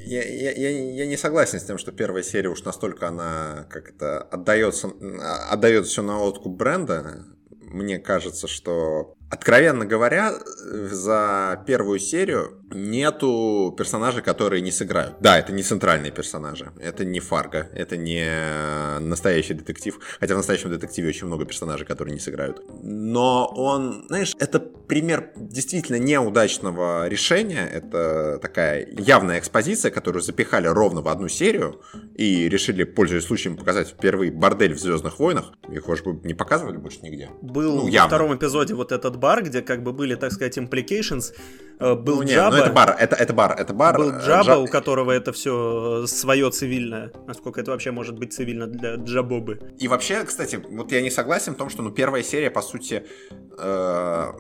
[0.06, 4.22] Я, я, я, не согласен с тем, что первая серия уж настолько она как это
[4.22, 4.92] отдается,
[5.50, 7.26] отдает все на откуп бренда.
[7.50, 15.16] Мне кажется, что Откровенно говоря, за первую серию нету персонажей, которые не сыграют.
[15.20, 16.72] Да, это не центральные персонажи.
[16.80, 20.00] Это не Фарго, это не настоящий детектив.
[20.20, 22.62] Хотя в настоящем детективе очень много персонажей, которые не сыграют.
[22.84, 27.66] Но он, знаешь, это пример действительно неудачного решения.
[27.66, 31.82] Это такая явная экспозиция, которую запихали ровно в одну серию
[32.16, 35.54] и решили, пользуясь случаем, показать впервые бордель в Звездных войнах.
[35.70, 37.30] Их, может быть, не показывали больше нигде.
[37.42, 41.34] Был ну, во втором эпизоде вот этот бар, где как бы были, так сказать, implications.
[41.80, 42.56] Э, был ну, Джаба.
[42.56, 43.98] Ну, это бар, это, это бар, это бар.
[43.98, 44.58] Был э, Джаба, Джа...
[44.60, 47.12] у которого это все свое цивильное.
[47.28, 49.60] Насколько это вообще может быть цивильно для Джабобы.
[49.80, 53.04] И вообще, кстати, вот я не согласен в том, что ну, первая серия, по сути,
[53.58, 54.32] э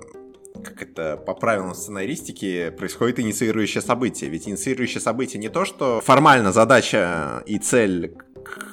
[0.63, 4.29] как это по правилам сценаристики происходит инициирующее событие.
[4.29, 8.15] Ведь инициирующее событие не то, что формально задача и цель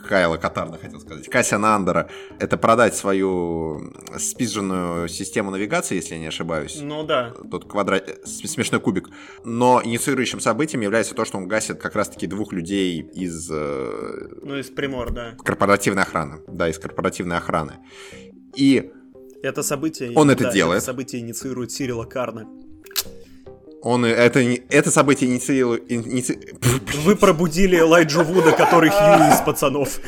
[0.09, 2.09] Кайла Катарна, хотел сказать, Кассиана Андера,
[2.39, 6.79] это продать свою спизженную систему навигации, если я не ошибаюсь.
[6.81, 7.35] Ну да.
[7.51, 9.11] Тот квадрат, смешной кубик.
[9.45, 13.51] Но инициирующим событием является то, что он гасит как раз-таки двух людей из...
[13.51, 15.35] Э, ну, из Примор, да.
[15.45, 16.41] Корпоративной охраны.
[16.49, 17.79] Да, из корпоративной охраны.
[18.55, 18.91] И
[19.43, 20.13] это событие...
[20.15, 20.79] Он это делает.
[20.79, 22.47] Это событие инициирует Сирила Карна.
[23.83, 25.91] Он это, это событие инициирует...
[25.91, 26.39] Иници...
[27.05, 30.01] Вы пробудили Элайджу Вуда, который Хью из пацанов.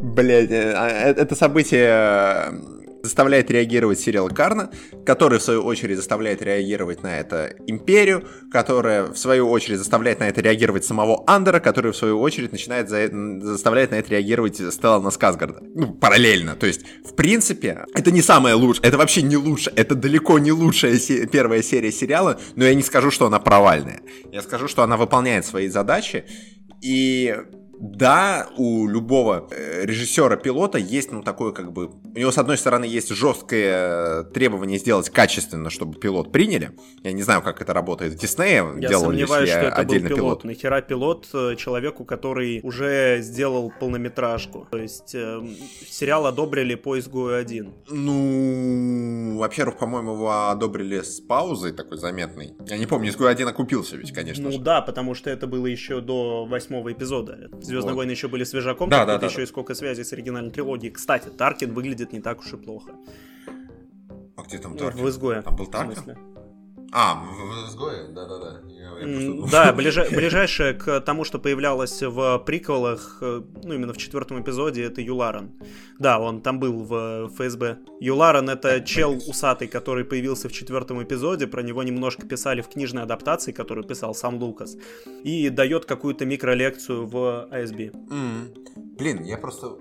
[0.00, 2.52] Блять, э, а, э, это событие
[3.02, 4.70] заставляет реагировать сериал Карна,
[5.04, 10.28] который в свою очередь заставляет реагировать на это Империю, которая в свою очередь заставляет на
[10.28, 13.08] это реагировать самого Андера, который в свою очередь начинает за...
[13.40, 15.60] заставляет на это реагировать Стеллана Сказгарда.
[15.74, 16.54] Ну, параллельно.
[16.56, 20.52] То есть, в принципе, это не самое лучшее, это вообще не лучше, это далеко не
[20.52, 21.26] лучшая се...
[21.26, 24.00] первая серия сериала, но я не скажу, что она провальная.
[24.32, 26.24] Я скажу, что она выполняет свои задачи,
[26.82, 27.36] и
[27.80, 31.86] да, у любого э, режиссера-пилота есть, ну, такое как бы...
[32.14, 36.72] У него, с одной стороны, есть жесткое требование сделать качественно, чтобы пилот приняли.
[37.02, 38.66] Я не знаю, как это работает в Диснее.
[38.80, 40.08] Я сомневаюсь, что это был пилот.
[40.08, 40.44] пилот.
[40.44, 44.68] Нахера пилот э, человеку, который уже сделал полнометражку?
[44.70, 45.40] То есть э,
[45.88, 47.72] сериал одобрили по изгою один.
[47.88, 52.52] Ну, во-первых, по-моему, его одобрили с паузой такой заметной.
[52.66, 54.58] Я не помню, изгой один окупился ведь, конечно Ну же.
[54.58, 57.48] да, потому что это было еще до восьмого эпизода.
[57.70, 57.98] Звездные вот.
[57.98, 59.42] войны еще были свежаком, да, да, да, еще да.
[59.44, 60.92] и сколько связей с оригинальной трилогией.
[60.92, 62.92] Кстати, Таркин выглядит не так уж и плохо.
[64.36, 65.04] А где там Таркин?
[65.04, 65.42] В изгое.
[65.42, 66.16] Там был Таркин?
[66.92, 68.08] А, в изгое?
[68.08, 68.60] Да-да-да.
[69.50, 74.84] Да, ближа- ближайшее к тому, что появлялось в приквелах, э, ну, именно в четвертом эпизоде,
[74.84, 75.52] это Юларен.
[75.98, 77.78] Да, он там был в ФСБ.
[78.00, 83.02] Юларен— это чел усатый, который появился в четвертом эпизоде, про него немножко писали в книжной
[83.02, 84.76] адаптации, которую писал сам Лукас,
[85.24, 87.92] и дает какую-то микролекцию в ASB.
[88.10, 88.96] Mm.
[88.98, 89.76] Блин, я просто...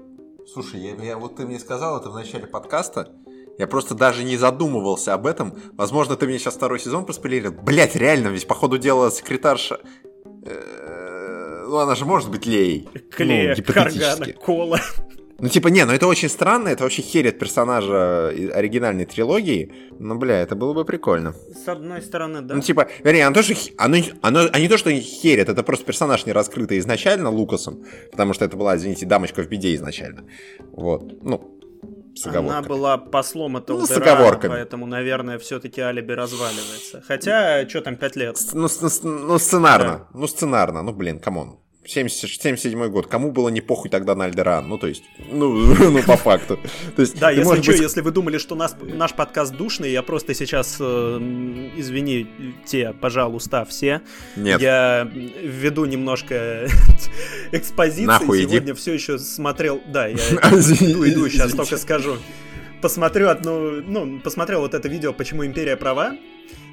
[0.51, 3.11] Слушай, я, я, вот ты мне сказал это в начале подкаста,
[3.59, 5.53] я просто даже не задумывался об этом.
[5.73, 7.51] Возможно, ты мне сейчас второй сезон проспойлерил.
[7.51, 9.81] Блять, реально, ведь по ходу дела секретарша...
[10.45, 12.87] Э, ну, она же может быть Леей.
[13.11, 13.73] Клея, ну.
[13.73, 14.79] Каргана, Кола.
[15.41, 19.71] Ну, типа, не, ну это очень странно, это вообще херит персонажа оригинальной трилогии.
[19.99, 21.33] Ну, бля, это было бы прикольно.
[21.53, 22.55] С одной стороны, да.
[22.55, 26.25] Ну, типа, вернее, оно тоже, оно, оно, а не то, что херит, это просто персонаж
[26.25, 30.25] не раскрытый изначально Лукасом, потому что это была, извините, дамочка в беде изначально.
[30.71, 31.58] Вот, ну,
[32.19, 33.89] с Она была послом от ну, с
[34.41, 37.01] поэтому, наверное, все-таки алиби разваливается.
[37.07, 38.37] Хотя, что там, пять лет?
[38.53, 38.67] Ну,
[39.03, 39.91] ну сценарно.
[39.91, 40.07] Да.
[40.13, 40.81] Ну, сценарно.
[40.81, 41.59] Ну, блин, come on.
[41.89, 43.07] 77 год.
[43.07, 44.67] Кому было не похуй тогда на Альдеран?
[44.67, 45.53] Ну, то есть, ну,
[45.91, 46.59] ну по факту.
[46.95, 47.81] То есть, да, если что, быть...
[47.81, 51.17] если вы думали, что нас, наш подкаст душный, я просто сейчас, э,
[51.75, 54.01] извините, пожалуйста, все.
[54.35, 54.61] Нет.
[54.61, 56.67] Я введу немножко
[57.51, 58.05] экспозиции.
[58.05, 58.73] Нахуй Сегодня иди.
[58.73, 59.81] все еще смотрел...
[59.87, 62.17] Да, я иду, иду, сейчас только скажу.
[62.81, 63.81] Посмотрю одну...
[63.81, 66.15] Ну, посмотрел вот это видео «Почему империя права?»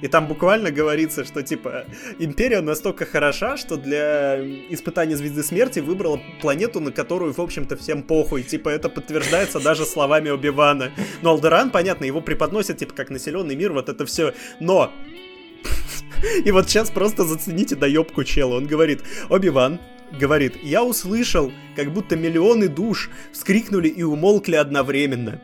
[0.03, 1.87] И там буквально говорится, что типа
[2.18, 4.39] империя настолько хороша, что для
[4.70, 8.43] испытания звезды смерти выбрала планету, на которую, в общем-то, всем похуй.
[8.43, 10.93] Типа это подтверждается даже словами Оби-Вана.
[11.22, 14.35] Но Алдеран, понятно, его преподносят типа как населенный мир, вот это все.
[14.61, 14.93] Но
[16.45, 18.57] и вот сейчас просто зацените доебку чела.
[18.57, 19.81] Он говорит, Оби-Ван,
[20.18, 25.41] говорит, я услышал, как будто миллионы душ вскрикнули и умолкли одновременно.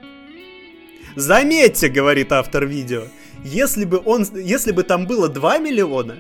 [1.16, 3.04] Заметьте, говорит автор видео,
[3.44, 6.16] если бы он, если бы там было 2 миллиона,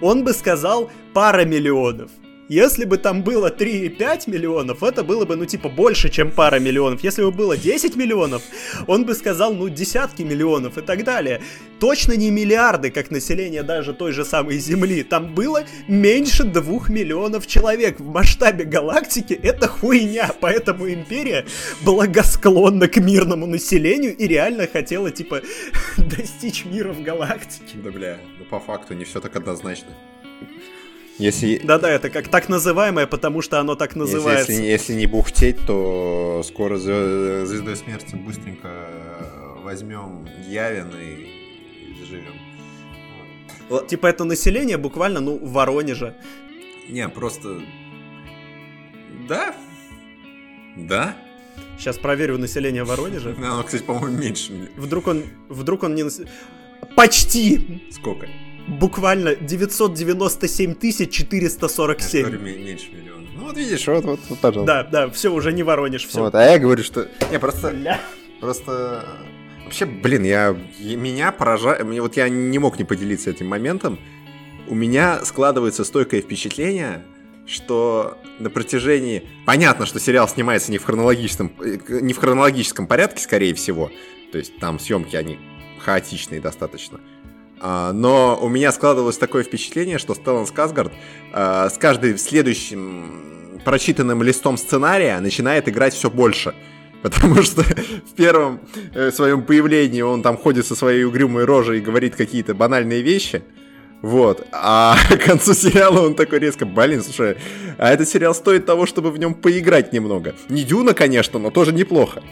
[0.00, 2.10] он бы сказал пара миллионов.
[2.50, 7.04] Если бы там было 3,5 миллионов, это было бы, ну, типа, больше, чем пара миллионов.
[7.04, 8.42] Если бы было 10 миллионов,
[8.88, 11.40] он бы сказал, ну, десятки миллионов и так далее.
[11.78, 15.04] Точно не миллиарды, как население даже той же самой Земли.
[15.04, 18.00] Там было меньше 2 миллионов человек.
[18.00, 20.32] В масштабе галактики это хуйня.
[20.40, 21.46] Поэтому Империя
[21.82, 25.42] благосклонна к мирному населению и реально хотела, типа,
[25.96, 27.76] достичь мира в галактике.
[27.76, 29.90] Да, бля, ну, по факту не все так однозначно.
[31.20, 31.58] Если...
[31.58, 34.52] Да-да, это как так называемое, потому что оно так называется.
[34.52, 42.32] Если, если, если не бухтеть, то скоро звездой смерти быстренько э, возьмем Явин и заживем.
[43.68, 43.88] Вот.
[43.88, 46.16] Типа это население буквально, ну, в Воронеже.
[46.88, 47.60] Не, просто...
[49.28, 49.54] Да?
[50.76, 51.14] Да?
[51.78, 53.34] Сейчас проверю население Воронежа.
[53.38, 54.70] Оно, кстати, по-моему, меньше.
[54.76, 56.04] Вдруг он, вдруг он не...
[56.96, 57.82] Почти!
[57.90, 58.26] Сколько?
[58.70, 60.76] Буквально 997
[61.10, 62.20] 447.
[62.20, 63.26] Я говорю, меньше миллиона.
[63.34, 64.88] Ну вот видишь, вот, вот, вот пожалуйста.
[64.90, 66.20] Да, да, все, уже не Воронеж, все.
[66.20, 67.08] Вот, а я говорю, что...
[67.30, 67.70] Не, просто...
[67.70, 68.00] Ля.
[68.40, 69.04] Просто...
[69.64, 70.56] Вообще, блин, я...
[70.78, 71.84] Меня поражает...
[71.84, 73.98] Мне вот я не мог не поделиться этим моментом.
[74.68, 77.04] У меня складывается стойкое впечатление,
[77.46, 79.28] что на протяжении...
[79.46, 83.90] Понятно, что сериал снимается не в хронологическом, э, не в хронологическом порядке, скорее всего.
[84.32, 85.38] То есть там съемки, они
[85.78, 87.00] хаотичные достаточно.
[87.60, 90.92] А, но у меня складывалось такое впечатление, что Стеллан Сказгард
[91.32, 96.54] а, с каждым следующим прочитанным листом сценария начинает играть все больше.
[97.02, 98.60] Потому что в первом
[98.94, 103.42] э, своем появлении он там ходит со своей угрюмой рожей и говорит какие-то банальные вещи.
[104.02, 104.46] Вот.
[104.52, 107.36] А к концу сериала он такой резко, блин, слушай,
[107.78, 110.34] а этот сериал стоит того, чтобы в нем поиграть немного.
[110.48, 112.22] Не Дюна, конечно, но тоже неплохо.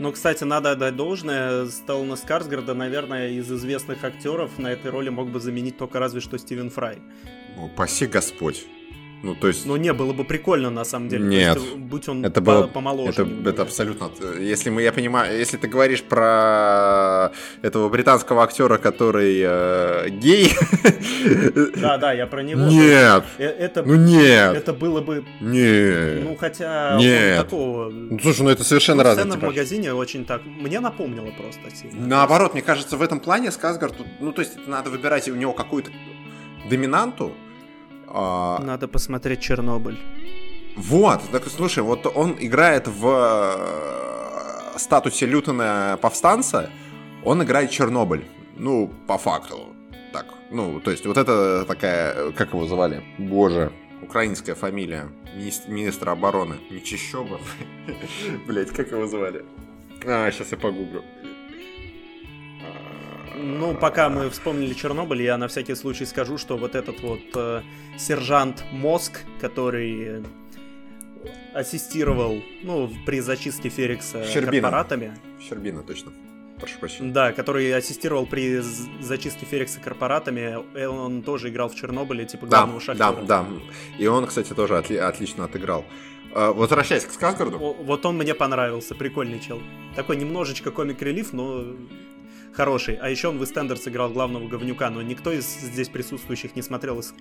[0.00, 1.66] Ну, кстати, надо отдать должное.
[1.66, 6.38] Стеллана Скарсгарда, наверное, из известных актеров на этой роли мог бы заменить только разве что
[6.38, 7.02] Стивен Фрай.
[7.58, 8.64] О, паси Господь.
[9.22, 9.66] Ну, то есть...
[9.66, 11.24] Ну, не, было бы прикольно, на самом деле.
[11.24, 11.56] Нет.
[11.56, 13.10] есть, будь он это по- было, помоложе.
[13.10, 13.50] Это, немного.
[13.50, 14.10] это абсолютно...
[14.38, 20.52] Если мы, я понимаю, если ты говоришь про этого британского актера, который э, гей...
[21.80, 22.62] Да, да, я про него.
[22.62, 23.24] Нет!
[23.38, 24.56] Э, Это, Ну нет!
[24.56, 26.24] это было бы, Нет!
[26.24, 26.96] ну, хотя...
[26.98, 27.44] Нет.
[27.44, 27.90] такого...
[27.90, 30.42] Ну, слушай, ну это совершенно разные сцена в магазине очень так...
[30.44, 32.06] Мне напомнило просто сильно.
[32.06, 35.90] Наоборот, мне кажется, в этом плане Сказгард, ну, то есть, надо выбирать у него какую-то
[36.68, 37.34] доминанту.
[38.10, 39.98] А, Надо посмотреть Чернобыль.
[40.76, 43.06] вот, так, слушай, вот он играет в
[44.74, 46.70] э, статусе Лютона повстанца,
[47.24, 48.24] он играет Чернобыль.
[48.56, 49.74] Ну, по факту.
[50.12, 53.02] Так, ну, то есть, вот это такая, как его звали?
[53.18, 55.08] Боже, украинская фамилия.
[55.36, 56.56] Министр, министра обороны.
[56.70, 57.38] Мечищоба.
[58.46, 59.44] Блять, как его звали?
[60.06, 61.04] А, сейчас я погуглю.
[63.42, 67.62] Ну, пока мы вспомнили Чернобыль, я на всякий случай скажу, что вот этот вот э,
[67.98, 70.22] сержант Мозг, который
[71.54, 74.62] ассистировал, ну, при зачистке Ферикса Щербина.
[74.68, 75.12] корпоратами.
[75.48, 76.12] Щербина, точно.
[76.58, 77.12] Прошу прощения.
[77.12, 78.60] Да, который ассистировал при
[79.00, 80.58] зачистке Ферикса корпоратами.
[80.74, 83.24] э, Он тоже играл в Чернобыле, типа Да, главного да, шахтера.
[83.26, 83.46] да.
[83.98, 85.84] И он, кстати, тоже отли- отлично отыграл.
[86.34, 87.58] Э, Возвращаясь к Сказгарду.
[87.58, 89.60] Вот он мне понравился, прикольный чел.
[89.96, 91.64] Такой немножечко комик-релиф, но
[92.52, 92.96] хороший.
[92.96, 97.00] А еще он в Истендерс играл главного говнюка, но никто из здесь присутствующих не смотрел
[97.00, 97.14] из.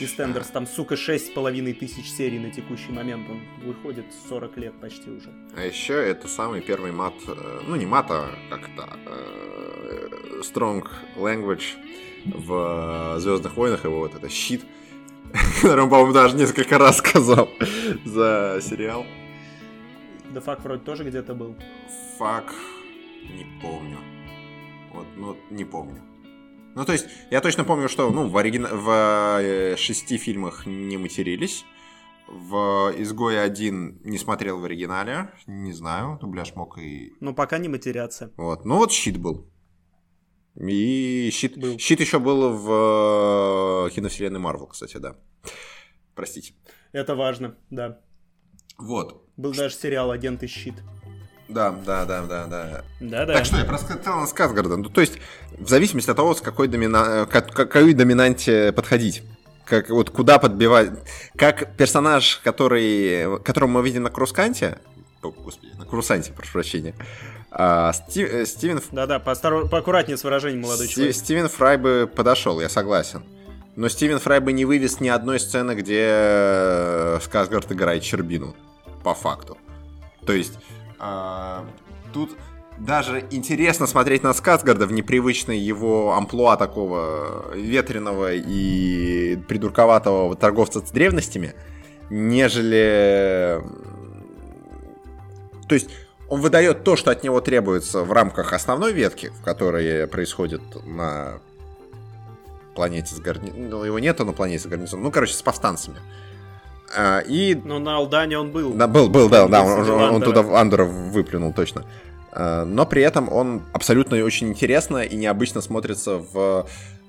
[0.00, 0.48] Истендерс.
[0.48, 3.28] Там, сука, шесть с половиной тысяч серий на текущий момент.
[3.28, 5.30] Он выходит 40 лет почти уже.
[5.56, 10.86] А еще это самый первый мат, э, ну не мат, а как это, э, strong
[11.16, 11.74] language
[12.24, 14.64] в Звездных войнах, его вот это щит,
[15.62, 17.48] который он, по-моему, даже несколько раз сказал
[18.04, 19.06] за сериал.
[20.30, 21.54] Да факт вроде тоже где-то был.
[22.18, 22.52] Фак,
[23.22, 23.98] не помню.
[24.94, 26.02] Вот, ну, не помню.
[26.74, 28.68] Ну, то есть, я точно помню, что, ну, в, оригина...
[28.72, 31.64] в э, шести фильмах не матерились.
[32.28, 35.30] В «Изгое один» не смотрел в оригинале.
[35.46, 37.12] Не знаю, дубляж мог и...
[37.20, 38.32] Но пока не матерятся.
[38.36, 38.64] Вот.
[38.64, 39.50] Ну, вот «Щит» был.
[40.56, 41.78] И «Щит», Был.
[41.78, 45.16] «Щит» еще был в э, киновселенной Марвел, кстати, да.
[46.14, 46.54] Простите.
[46.92, 48.00] Это важно, да.
[48.78, 49.28] Вот.
[49.36, 50.74] Был даже сериал «Агент и щит».
[51.48, 52.84] Да, да, да, да, да.
[53.00, 53.34] Да-да.
[53.34, 54.76] Так что я про Стеллана Сказгарда.
[54.76, 55.18] Ну, то есть,
[55.58, 57.26] в зависимости от того, с какой, домина...
[57.30, 59.22] к какой доминанте подходить.
[59.66, 60.90] Как, вот куда подбивать.
[61.36, 64.78] Как персонаж, который, которого мы видим на Крусканте,
[65.22, 66.94] о, господи, на Крусанте, прошу прощения,
[67.50, 71.16] а, Сти- э, Стивен, Да-да, поостор- поаккуратнее с выражением, молодой Сти- человек.
[71.16, 73.22] Стивен Фрай бы подошел, я согласен.
[73.76, 78.54] Но Стивен Фрай бы не вывез ни одной сцены, где э, Сказгард играет Щербину.
[79.02, 79.56] По факту.
[80.26, 80.54] То есть,
[81.04, 81.66] а,
[82.14, 82.30] тут
[82.78, 90.90] даже интересно смотреть на Сказгарда в непривычной его амплуа такого ветреного и придурковатого торговца с
[90.90, 91.54] древностями,
[92.08, 93.60] нежели...
[95.68, 95.90] То есть,
[96.28, 101.40] он выдает то, что от него требуется в рамках основной ветки, в которой происходит на
[102.74, 103.68] планете с гарнизоном.
[103.68, 105.04] Ну, его нету на планете с гарнизоном.
[105.04, 105.98] Ну, короче, с повстанцами.
[106.96, 108.72] А, И Но на Алдане он был.
[108.74, 111.84] да, был, был, да, да, он, он- он туда в Андера выплюнул точно.
[112.32, 116.66] А, Но при этом он абсолютно очень интересно и необычно смотрится в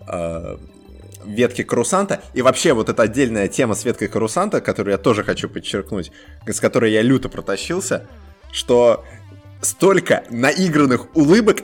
[0.08, 0.60] а,
[1.26, 2.22] ветке Карусанта.
[2.34, 6.12] И вообще вот эта отдельная тема с веткой Карусанта, которую я тоже хочу подчеркнуть,
[6.48, 8.08] с которой я люто протащился,
[8.52, 9.04] что
[9.62, 11.64] столько наигранных улыбок,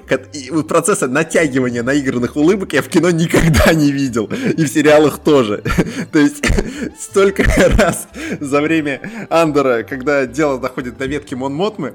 [0.68, 4.30] процесса натягивания наигранных улыбок я в кино никогда не видел.
[4.58, 5.64] И в сериалах тоже.
[6.12, 6.44] То есть
[7.00, 7.44] столько
[7.78, 8.08] раз
[8.40, 11.94] за время Андера, когда дело доходит до ветки Мон Мотмы,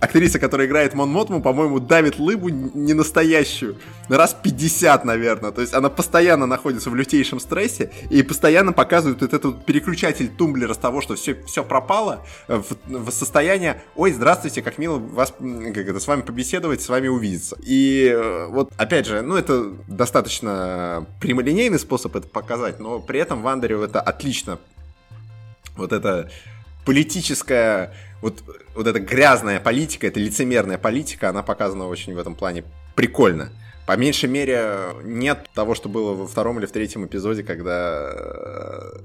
[0.00, 3.76] актриса, которая играет Мон Мотму, по-моему, давит лыбу не настоящую.
[4.08, 5.52] Раз 50, наверное.
[5.52, 10.74] То есть она постоянно находится в лютейшем стрессе и постоянно показывает вот этот переключатель тумблера
[10.74, 15.88] с того, что все, все пропало, в, в состояние «Ой, здравствуйте, как мило вас, как
[15.88, 17.56] это, с вами побеседовать, с вами увидеться».
[17.62, 23.42] И э, вот, опять же, ну, это достаточно прямолинейный способ это показать, но при этом
[23.42, 24.58] Вандерю это отлично
[25.76, 26.30] вот это
[26.84, 28.42] политическая, вот,
[28.74, 32.64] вот эта грязная политика, эта лицемерная политика, она показана очень в этом плане
[32.94, 33.50] прикольно.
[33.86, 39.00] По меньшей мере, нет того, что было во втором или в третьем эпизоде, когда э,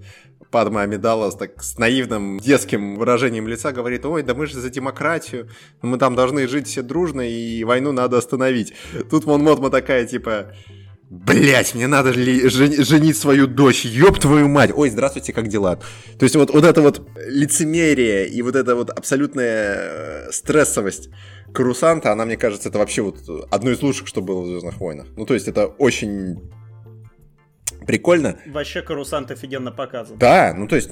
[0.51, 5.49] Падма Амидала так, с наивным детским выражением лица говорит, ой, да мы же за демократию,
[5.81, 8.73] мы там должны жить все дружно, и войну надо остановить.
[9.09, 10.53] Тут Мон Мотма такая, типа,
[11.09, 14.71] Блять, мне надо ли жен- женить свою дочь, ёб твою мать.
[14.73, 15.75] Ой, здравствуйте, как дела?
[16.17, 21.09] То есть вот, вот это вот лицемерие и вот эта вот абсолютная э, стрессовость
[21.53, 23.19] Карусанта, она, мне кажется, это вообще вот
[23.51, 25.05] одно из лучших, что было в Звездных войнах.
[25.15, 26.41] Ну, то есть это очень
[27.85, 28.39] прикольно.
[28.47, 30.17] Вообще Карусант офигенно показан.
[30.17, 30.89] Да, ну то есть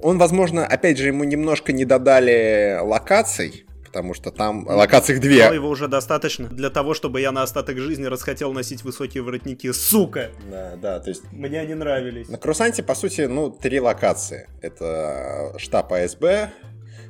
[0.00, 5.48] он, возможно, опять же, ему немножко не додали локаций, потому что там локаций две.
[5.48, 9.72] Но его уже достаточно для того, чтобы я на остаток жизни расхотел носить высокие воротники.
[9.72, 10.30] Сука!
[10.48, 11.24] Да, да, то есть...
[11.32, 12.28] Мне они нравились.
[12.28, 14.48] На Крусанте, по сути, ну, три локации.
[14.62, 16.50] Это штаб АСБ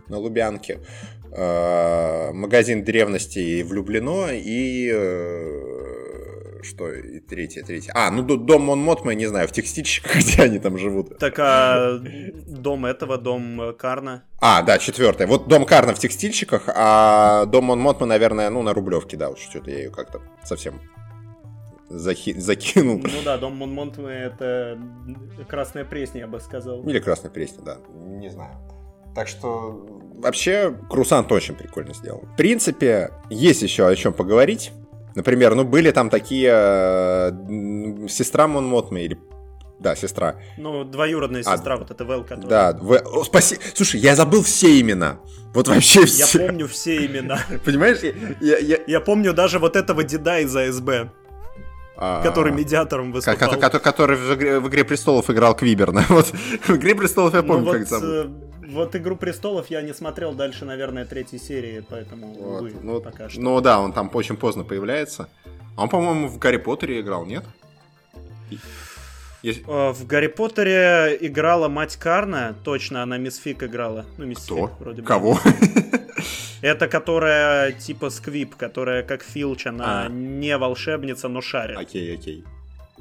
[0.08, 0.80] на Лубянке,
[1.32, 4.90] э, магазин древностей влюблено и
[6.64, 7.92] что и третье, третье.
[7.94, 11.18] А, ну дом Монмот, мы не знаю, в текстильщиках, где они там живут.
[11.18, 11.98] Так, а
[12.46, 14.24] дом этого, дом Карна?
[14.40, 15.26] А, да, четвертое.
[15.26, 19.38] Вот дом Карна в текстильщиках, а дом Монмот мы, наверное, ну, на Рублевке, да, вот
[19.38, 20.80] что-то я ее как-то совсем
[21.90, 22.98] захи- закинул.
[22.98, 24.78] Ну да, дом Монмот это
[25.48, 26.82] Красная Пресня, я бы сказал.
[26.88, 28.52] Или Красная Пресня, да, не знаю.
[29.14, 29.86] Так что
[30.18, 32.20] вообще Крусант очень прикольно сделал.
[32.32, 34.72] В принципе, есть еще о чем поговорить.
[35.14, 39.18] Например, ну были там такие э, сестра Монмотме или
[39.80, 40.36] да, сестра.
[40.58, 42.48] Ну, двоюродная а, сестра, а, вот это Вэл, которая...
[42.74, 42.98] Да, в...
[42.98, 43.56] О, спаси...
[43.74, 45.20] Слушай, я забыл все имена.
[45.54, 46.38] Вот вообще все.
[46.38, 47.40] Я помню все имена.
[47.64, 47.98] Понимаешь?
[48.40, 48.78] Я, я...
[48.86, 51.10] я помню даже вот этого деда из АСБ.
[51.96, 53.58] А, который медиатором выступал.
[53.58, 56.04] Который, который в, игре, в «Игре престолов» играл Квиберна.
[56.08, 58.30] Вот, в «Игре престолов» я помню, ну, как вот, зовут.
[58.70, 62.60] Вот «Игру престолов» я не смотрел дальше, наверное, третьей серии, поэтому, вот.
[62.62, 63.40] увы, ну, пока что.
[63.40, 65.28] Ну да, он там очень поздно появляется.
[65.76, 67.44] Он, по-моему, в «Гарри Поттере» играл, нет?
[69.42, 69.62] Есть...
[69.66, 74.04] Э, в Гарри Поттере играла мать Карна, точно, она Мисс Фик играла.
[74.18, 74.68] Ну, Мисс Кто?
[74.68, 75.08] Фик, вроде бы.
[75.08, 75.38] Кого?
[76.62, 80.08] Это которая типа Сквип, которая как Филч, она а.
[80.08, 81.78] не волшебница, но шарит.
[81.78, 82.44] Окей, окей.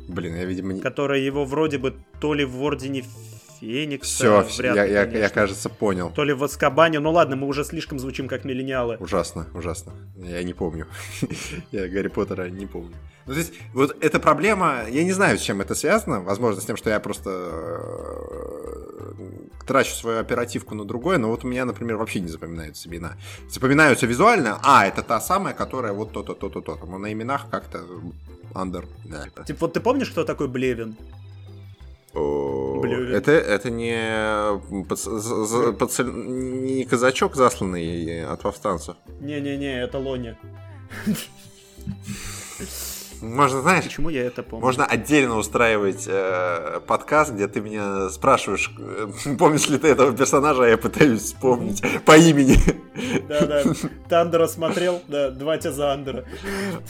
[0.07, 0.81] Блин, я, видимо, не...
[0.81, 3.03] Которая его вроде бы то ли в Ордене
[3.59, 4.43] Феникса.
[4.43, 6.11] Все, я, ли, я, я, кажется, понял.
[6.11, 6.99] То ли в Аскабане.
[6.99, 8.97] Ну ладно, мы уже слишком звучим как миллениалы.
[8.99, 9.93] Ужасно, ужасно.
[10.15, 10.87] Я не помню.
[11.71, 12.95] я Гарри Поттера не помню.
[13.25, 16.21] Ну, то есть, вот эта проблема, я не знаю, с чем это связано.
[16.21, 18.59] Возможно, с тем, что я просто э,
[19.67, 23.17] трачу свою оперативку на другое, но вот у меня, например, вообще не запоминаются имена.
[23.47, 26.87] Запоминаются визуально, а, это та самая, которая вот то-то, то-то, то-то.
[26.87, 27.81] Но на именах как-то
[28.55, 28.87] андер.
[29.05, 29.25] Да.
[29.45, 30.95] Типа, вот ты помнишь, кто такой Блевин?
[32.13, 38.95] Это, это не, под, за, под, не казачок, засланный от повстанцев.
[39.19, 40.37] Не-не-не, это Лоня.
[43.21, 44.65] Можно, знаешь, почему я это помню?
[44.65, 49.07] Можно отдельно устраивать э, подкаст, где ты меня спрашиваешь, э,
[49.39, 52.57] помнишь ли ты этого персонажа, а я пытаюсь вспомнить по имени.
[53.27, 53.63] Да-да,
[54.07, 56.25] ты Андера смотрел, да, два тебя за Андера.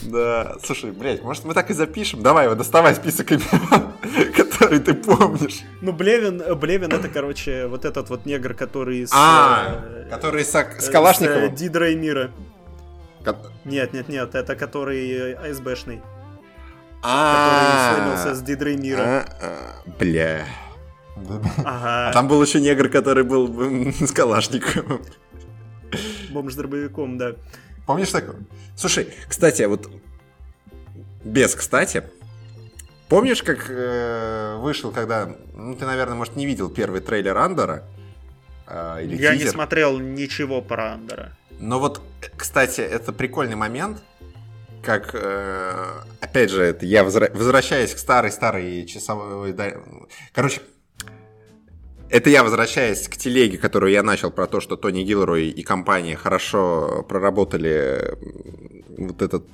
[0.02, 2.22] Да, слушай, блядь, может мы так и запишем?
[2.22, 3.92] Давай, вот доставай список имен,
[4.36, 5.60] который ты помнишь.
[5.80, 9.12] Ну, Блевин, Блевин это, короче, вот этот вот негр, который с...
[9.12, 11.56] А, э, который с, с Калашниковым?
[11.56, 12.30] С Дидра и Мира.
[13.64, 16.00] Нет, нет, нет, это который АСБшный.
[17.02, 19.00] А, который сломился с Дидрой Мира.
[19.00, 20.46] А, а, бля.
[21.64, 22.08] Ага.
[22.08, 25.02] А там был еще негр, который был с Калашником.
[26.30, 27.32] Бомж с дробовиком, да.
[27.86, 28.36] Помнишь такого?
[28.76, 29.90] Слушай, кстати, вот
[31.24, 32.04] без кстати,
[33.08, 37.84] помнишь, как э, вышел, когда, ну ты, наверное, может, не видел первый трейлер Андера?
[38.66, 39.46] Э, или Я тизер.
[39.46, 41.32] не смотрел ничего про Андера.
[41.58, 42.00] Но вот,
[42.36, 44.02] кстати, это прикольный момент,
[44.82, 49.54] как, э, опять же, это я возвращаюсь к старой-старой часовой...
[50.32, 50.60] Короче,
[52.08, 56.16] это я возвращаюсь к телеге, которую я начал про то, что Тони Гилрой и компания
[56.16, 58.16] хорошо проработали
[58.98, 59.46] вот этот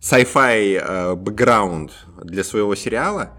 [0.00, 1.92] sci-fi э, бэкграунд
[2.22, 3.30] для своего сериала.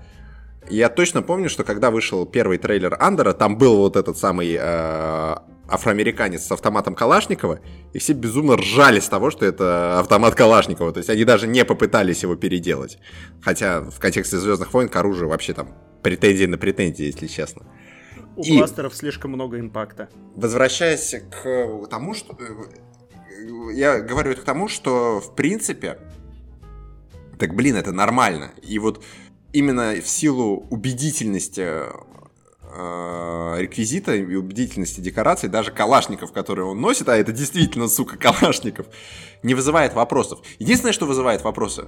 [0.67, 5.35] Я точно помню, что когда вышел первый трейлер Андера, там был вот этот самый э,
[5.68, 7.60] афроамериканец с автоматом Калашникова,
[7.94, 10.92] и все безумно ржали с того, что это автомат Калашникова.
[10.92, 12.98] То есть они даже не попытались его переделать.
[13.42, 15.70] Хотя в контексте Звездных войн к оружию вообще там
[16.02, 17.64] претензии на претензии, если честно.
[18.36, 20.10] У и бластеров слишком много импакта.
[20.36, 22.38] Возвращаясь к тому, что...
[22.40, 26.00] Э, я говорю это к тому, что в принципе...
[27.40, 28.52] Так, блин, это нормально.
[28.62, 29.04] И вот
[29.52, 31.82] именно в силу убедительности
[32.76, 38.88] э, реквизита и убедительности декораций, даже калашников, которые он носит, а это действительно, сука, калашников,
[39.43, 40.39] не вызывает вопросов.
[40.60, 41.85] Единственное, что вызывает вопросы,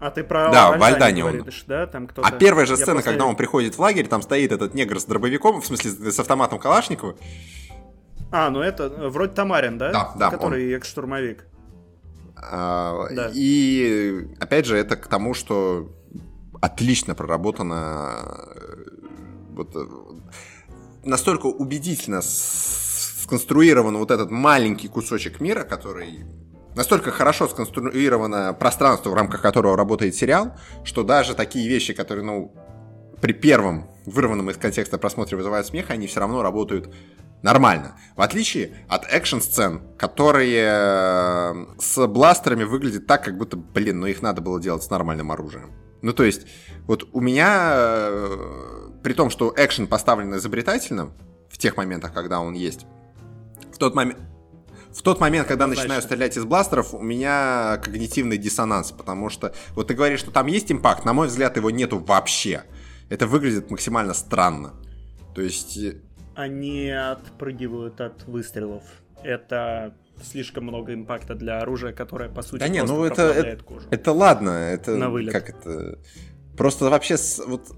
[0.00, 1.46] а ты про да, в Альдане он.
[1.66, 1.86] да?
[1.86, 2.26] Там кто-то...
[2.26, 3.10] А первая же сцена, после...
[3.10, 6.58] когда он приходит в лагерь, там стоит этот негр с дробовиком, в смысле с автоматом
[6.58, 7.16] Калашникова.
[8.32, 9.92] А, ну это вроде Тамарин, да?
[9.92, 10.30] Да, да.
[10.30, 10.76] Который он...
[10.76, 11.46] экс-штурмовик.
[12.34, 13.30] А, да.
[13.34, 15.90] И опять же, это к тому, что
[16.62, 18.38] отлично проработано
[19.60, 19.86] вот, э,
[21.04, 26.24] настолько убедительно сконструирован вот этот маленький кусочек мира, который
[26.74, 32.54] настолько хорошо сконструировано пространство, в рамках которого работает сериал, что даже такие вещи, которые, ну,
[33.20, 36.92] при первом вырванном из контекста просмотре вызывают смех, они все равно работают
[37.42, 37.96] нормально.
[38.16, 44.22] В отличие от экшн-сцен, которые э, с бластерами выглядят так, как будто, блин, ну их
[44.22, 45.72] надо было делать с нормальным оружием.
[46.02, 46.46] Ну, то есть,
[46.86, 51.12] вот у меня, э, при том, что экшен поставлен изобретательно,
[51.48, 52.86] в тех моментах, когда он есть,
[53.72, 54.18] в тот момент,
[54.92, 55.84] в тот момент, когда Значит.
[55.84, 60.46] начинаю стрелять из бластеров, у меня когнитивный диссонанс, потому что вот ты говоришь, что там
[60.46, 62.64] есть импакт, на мой взгляд, его нету вообще.
[63.08, 64.74] Это выглядит максимально странно.
[65.34, 65.76] То есть...
[65.76, 66.00] Э,
[66.34, 68.82] Они отпрыгивают от выстрелов.
[69.22, 73.86] Это слишком много импакта для оружия, которое, по сути, да не, ну это, это, кожу.
[73.90, 74.96] Это ладно, это...
[74.96, 75.32] На вылет.
[75.32, 75.98] Как это...
[76.56, 77.16] Просто вообще
[77.46, 77.72] вот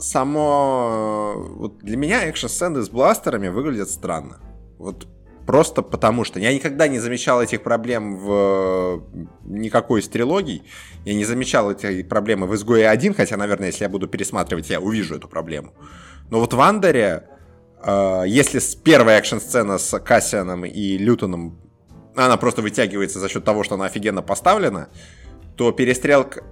[0.00, 1.34] само...
[1.56, 4.38] Вот для меня экшн-сцены с бластерами выглядят странно.
[4.78, 5.06] Вот
[5.46, 9.02] Просто потому что я никогда не замечал этих проблем в
[9.44, 10.62] никакой из трилогий.
[11.04, 14.80] Я не замечал эти проблемы в «Изгое 1», хотя, наверное, если я буду пересматривать, я
[14.80, 15.74] увижу эту проблему.
[16.30, 17.28] Но вот в «Андере»,
[17.82, 21.58] э, если с первой экшн-сцена с Кассианом и Лютоном,
[22.14, 24.88] она просто вытягивается за счет того, что она офигенно поставлена,
[25.56, 26.44] то перестрелка...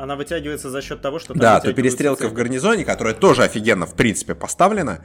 [0.00, 1.34] Она вытягивается за счет того, что...
[1.34, 5.04] Да, то перестрелка в гарнизоне, которая тоже офигенно, в принципе, поставлена,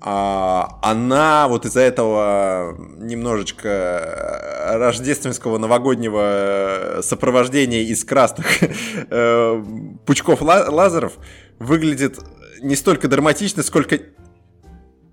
[0.00, 8.46] а, она вот из-за этого немножечко рождественского новогоднего сопровождения из красных
[9.10, 9.64] э,
[10.06, 11.14] пучков лазеров
[11.58, 12.20] выглядит
[12.60, 13.98] не столько драматично, сколько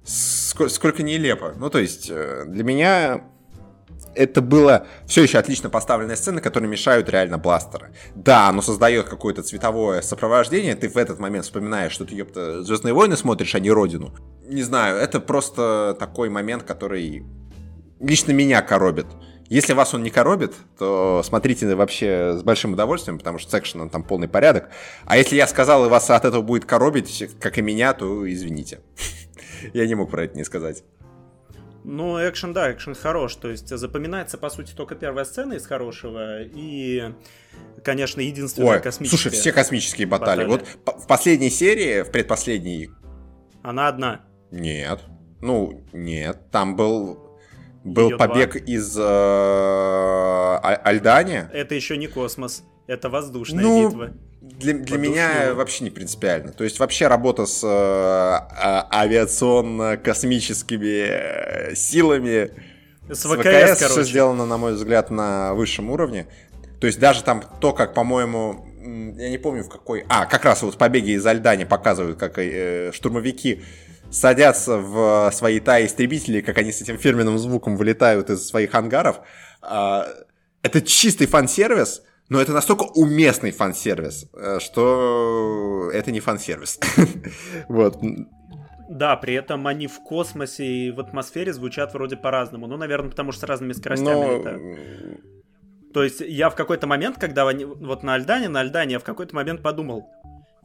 [0.03, 1.53] сколько нелепо.
[1.57, 3.23] Ну, то есть, э, для меня
[4.15, 7.93] это было все еще отлично поставленная сцена, которые мешают реально бластеры.
[8.15, 12.93] Да, оно создает какое-то цветовое сопровождение, ты в этот момент вспоминаешь, что ты, ёпта, Звездные
[12.93, 14.13] войны смотришь, а не Родину.
[14.47, 17.25] Не знаю, это просто такой момент, который
[17.99, 19.07] лично меня коробит.
[19.47, 23.89] Если вас он не коробит, то смотрите вообще с большим удовольствием, потому что с экшеном
[23.89, 24.69] там полный порядок.
[25.05, 28.79] А если я сказал, и вас от этого будет коробить, как и меня, то извините.
[29.73, 30.83] Я не мог про это не сказать.
[31.87, 33.35] Ну, экшен, да, экшен хорош.
[33.35, 36.41] То есть запоминается, по сути, только первая сцена из хорошего.
[36.41, 37.13] И,
[37.83, 39.17] конечно, единственная Ой, космическая.
[39.17, 40.45] Слушай, все космические баталии.
[40.45, 40.65] баталии.
[40.85, 42.89] Вот в последней серии, в предпоследней...
[43.61, 44.21] Она одна.
[44.49, 45.01] Нет.
[45.41, 46.49] Ну, нет.
[46.51, 47.25] Там был
[47.83, 48.61] был Ее побег два.
[48.65, 51.49] из э, Альдания.
[51.53, 54.13] Это еще не космос, это воздушная ну, битва
[54.60, 56.52] для, для меня вообще не принципиально.
[56.52, 62.52] То есть вообще работа с э, а, авиационно-космическими э, силами
[63.10, 66.27] с, с ВКС, ВКС все сделано, на мой взгляд, на высшем уровне.
[66.80, 68.65] То есть даже там то, как, по-моему,
[69.18, 70.06] я не помню в какой...
[70.10, 73.64] А, как раз вот в «Побеге из Альдани» показывают, как э, штурмовики
[74.11, 79.22] садятся в свои таи-истребители, как они с этим фирменным звуком вылетают из своих ангаров.
[79.61, 80.03] Э,
[80.61, 86.80] это чистый фан-сервис, но это настолько уместный фан-сервис, э, что это не фан-сервис.
[87.69, 87.97] Вот.
[88.89, 92.68] Да, при этом они в космосе и в атмосфере звучат вроде по-разному.
[92.68, 94.31] Ну, наверное, потому что с разными скоростями Но...
[94.31, 94.60] это.
[95.93, 99.03] То есть я в какой-то момент, когда они, вот на Альдане, на Альдане я в
[99.03, 100.10] какой-то момент подумал,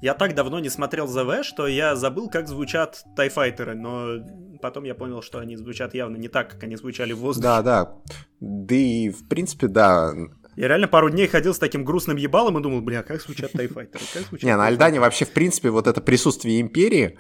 [0.03, 4.25] я так давно не смотрел ЗВ, что я забыл, как звучат тайфайтеры, но
[4.61, 7.45] потом я понял, что они звучат явно не так, как они звучали в воздухе.
[7.45, 7.95] Да, да.
[8.41, 10.13] Да и, в принципе, да,
[10.57, 14.05] я реально пару дней ходил с таким грустным ебалом и думал, бля, как звучат тайфайтеры,
[14.13, 17.19] как звучат Не, на Альдане вообще, в принципе, вот это присутствие Империи,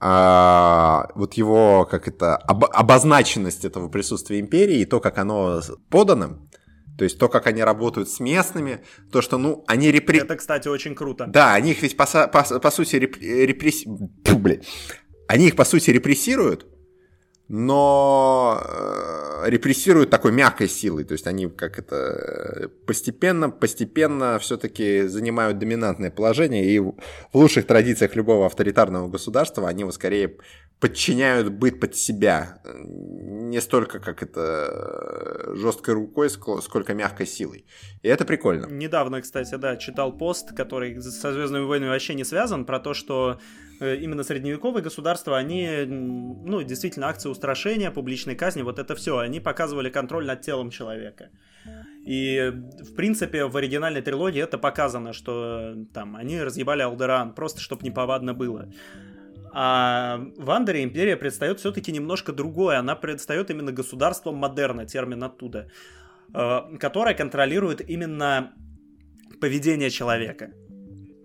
[0.00, 5.60] а, вот его, как это, об, обозначенность этого присутствия Империи и то, как оно
[5.90, 6.38] подано,
[6.96, 8.80] то есть то, как они работают с местными,
[9.12, 10.18] то, что, ну, они репри...
[10.18, 11.26] Это, кстати, очень круто.
[11.28, 13.16] Да, они их ведь по, по, по сути реп...
[13.20, 13.88] репресси...
[15.28, 16.66] Они их, по сути, репрессируют,
[17.48, 25.58] но э, репрессируют такой мягкой силой, то есть они как это постепенно, постепенно все-таки занимают
[25.58, 26.94] доминантное положение, и в
[27.32, 30.36] лучших традициях любого авторитарного государства они его скорее
[30.78, 37.64] подчиняют быть под себя, не столько как это жесткой рукой, сколько мягкой силой.
[38.02, 38.66] И это прикольно.
[38.66, 43.40] Недавно, кстати, да, читал пост, который со Звездными войнами вообще не связан, про то, что
[43.40, 49.40] Э, именно средневековые государства, они, ну, действительно, акции устрашения, публичной казни, вот это все, они
[49.40, 51.30] показывали контроль над телом человека.
[52.04, 57.84] И, в принципе, в оригинальной трилогии это показано, что там они разъебали Алдеран, просто чтобы
[57.84, 58.68] неповадно было.
[59.52, 62.78] А в Андере империя предстает все-таки немножко другое.
[62.78, 65.68] Она предстает именно государством модерна, термин оттуда,
[66.34, 68.52] э, которое контролирует именно
[69.40, 70.50] поведение человека.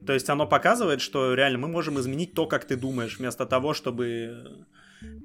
[0.05, 3.73] То есть оно показывает, что реально мы можем изменить то, как ты думаешь, вместо того,
[3.73, 4.65] чтобы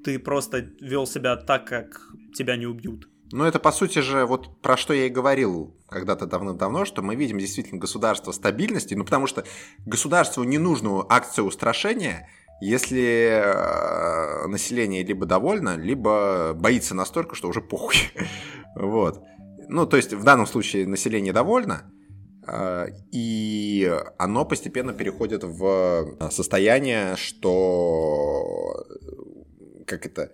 [0.05, 2.01] ты просто вел себя так, как
[2.35, 3.09] тебя не убьют.
[3.31, 7.15] Ну, это, по сути же, вот про что я и говорил когда-то давно-давно, что мы
[7.15, 9.45] видим действительно государство стабильности, ну, потому что
[9.85, 12.29] государству не нужно акцию устрашения,
[12.61, 17.97] если э, население либо довольно, либо боится настолько, что уже похуй.
[18.75, 19.23] вот.
[19.69, 21.93] Ну, то есть в данном случае население довольно,
[23.13, 28.87] и оно постепенно переходит в состояние, что
[29.87, 30.31] как это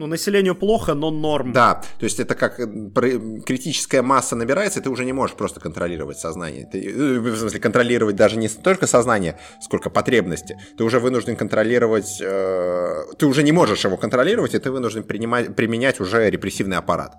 [0.00, 1.52] ну, населению плохо, но норм.
[1.52, 6.18] Да, то есть это как критическая масса набирается, и ты уже не можешь просто контролировать
[6.18, 6.66] сознание.
[6.72, 10.56] Ты, э, в смысле, контролировать даже не столько сознание, сколько потребности.
[10.78, 12.18] Ты уже вынужден контролировать...
[12.22, 17.16] Э, ты уже не можешь его контролировать, и ты вынужден принимать, применять уже репрессивный аппарат.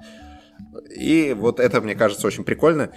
[0.90, 2.92] И вот это, мне кажется, очень прикольно.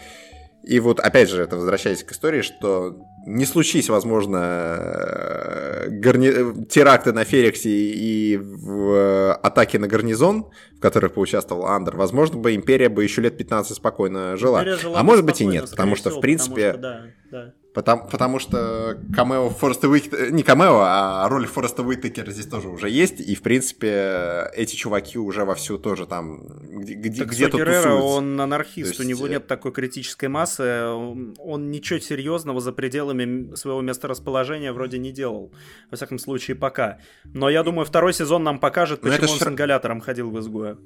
[0.62, 2.97] И вот, опять же, это возвращаясь к истории, что
[3.27, 6.65] не случись, возможно, э, гарни...
[6.66, 12.89] теракты на Ферексе и в атаке на гарнизон, в которых поучаствовал Андер, возможно бы империя
[12.89, 14.65] бы еще лет 15 спокойно жила.
[14.65, 17.55] жила а может быть и нет, потому что, в принципе, что, да, да.
[17.74, 22.88] Потому, потому что камео Фореста Уитакера, не камео, а роль Фореста Уитакера здесь тоже уже
[22.88, 28.40] есть, и, в принципе, эти чуваки уже вовсю тоже там где, где, где-то Геррера, он
[28.40, 29.01] анархист, есть...
[29.01, 35.10] у него нет такой критической массы, он ничего серьезного за пределами своего месторасположения вроде не
[35.10, 35.52] делал,
[35.90, 37.01] во всяком случае, пока.
[37.24, 40.78] Но я думаю, второй сезон нам покажет, почему он с ингалятором ходил в изгоя.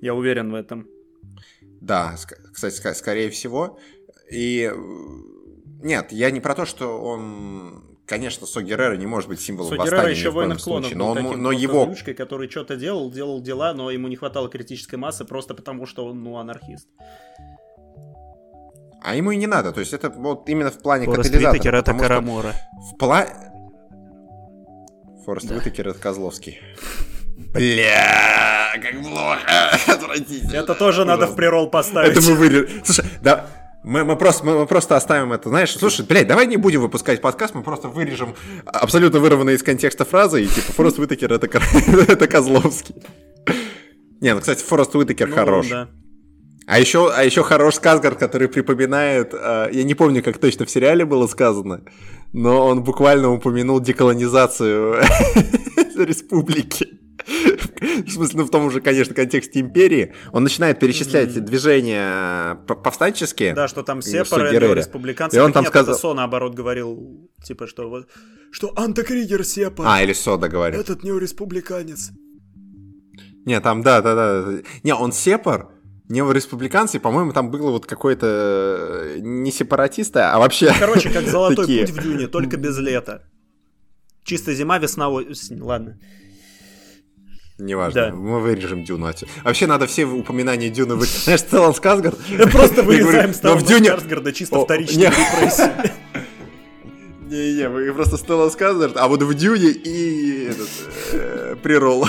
[0.00, 0.88] Я уверен в этом.
[1.80, 2.16] Да,
[2.52, 3.78] кстати, скорее всего.
[4.32, 4.72] И
[5.84, 9.76] нет, я не про то, что он Конечно, Со Геррера не может быть символом Со
[9.76, 11.86] восстания еще воин клонов но, он, таким, но его...
[11.86, 16.06] Ручкой, который что-то делал, делал дела, но ему не хватало критической массы просто потому, что
[16.06, 16.86] он, ну, анархист.
[19.02, 21.52] А ему и не надо, то есть это вот именно в плане Форест катализатора.
[21.52, 22.54] Уитакер это Карамора.
[22.92, 23.30] В плане...
[25.24, 25.54] Форест да.
[25.54, 26.60] Уитакер это Козловский.
[27.52, 29.70] Бля, как плохо.
[29.88, 30.56] Отвратительно.
[30.56, 32.12] Это тоже надо в прирол поставить.
[32.12, 32.84] Это мы вырежем.
[32.84, 33.46] Слушай, да,
[33.84, 37.20] мы, мы, просто, мы, мы просто оставим это, знаешь, слушай, блядь, давай не будем выпускать
[37.20, 38.34] подкаст, мы просто вырежем
[38.64, 41.46] абсолютно вырванные из контекста фразы, и типа Форест Уитакер это,
[42.08, 42.94] это Козловский.
[44.20, 45.68] Не, ну, кстати, Форест Уитакер ну, хорош.
[45.68, 45.88] Да.
[46.66, 50.70] А еще, а еще хорош Сказгард, который припоминает, э, я не помню, как точно в
[50.70, 51.82] сериале было сказано,
[52.32, 54.94] но он буквально упомянул деколонизацию
[55.96, 57.03] республики.
[57.26, 60.14] В смысле, ну в том же, конечно, контексте империи.
[60.32, 61.40] Он начинает перечислять mm-hmm.
[61.40, 63.54] движения повстанческие.
[63.54, 65.36] Да, что там сепары, республиканцы.
[65.36, 65.96] И он там сказал...
[65.96, 68.08] Со, наоборот, говорил, типа, что вот...
[68.50, 69.86] Что Антокригер сепар.
[69.88, 70.78] А, или Сода говорит.
[70.78, 72.10] Этот неореспубликанец.
[73.44, 74.62] Не, там, да, да, да.
[74.82, 75.68] Не, он сепар,
[76.08, 80.72] неореспубликанцы, по-моему, там было вот какое-то э, не сепаратисты, а вообще...
[80.78, 83.22] Короче, как золотой путь в Дюне, только без лета.
[84.24, 85.60] Чисто зима, весна, осень.
[85.60, 85.98] Ладно.
[87.58, 88.14] Неважно, да.
[88.14, 89.30] мы вырежем Дюну отсюда.
[89.44, 91.22] Вообще надо все упоминания Дюны вырезать.
[91.24, 92.18] Знаешь, Стеллан Скарсгард...
[92.52, 95.70] Просто вырезаем Стеллан Скарсгарда чисто вторичной репрессии.
[97.30, 100.68] Не-не, вы просто Стеллан Скарсгард, а вот в Дюне и этот,
[101.12, 102.06] э, прирол.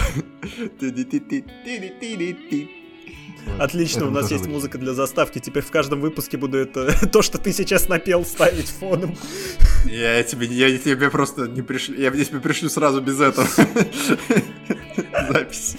[3.60, 5.40] Отлично, у нас есть музыка для заставки.
[5.40, 9.16] Теперь в каждом выпуске буду это то, что ты сейчас напел, ставить фоном.
[9.86, 11.96] Я тебе, я тебе просто не пришлю.
[11.96, 13.48] Я тебе пришлю сразу без этого.
[15.30, 15.78] Запись.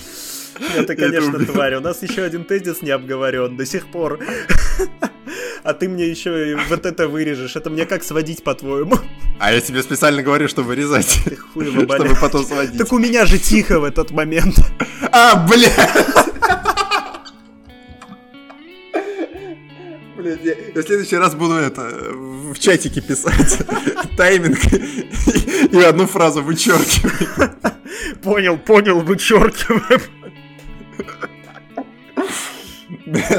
[0.77, 1.75] Это, конечно, тварь.
[1.75, 4.21] У нас еще один тезис не обговорен до сих пор.
[5.65, 7.57] А ты мне еще вот это вырежешь.
[7.57, 8.97] Это мне как сводить, по-твоему?
[9.41, 11.19] А я тебе специально говорю, что вырезать.
[11.25, 12.79] Ты хуй Чтобы потом сводить.
[12.79, 14.57] Так у меня же тихо в этот момент.
[15.11, 15.69] А, бля!
[20.27, 21.82] Блин, я, я в следующий раз буду это
[22.12, 23.61] в чатике писать
[24.16, 27.55] тайминг и, и одну фразу вычеркиваю.
[28.24, 30.01] Понял, понял, вычеркиваем.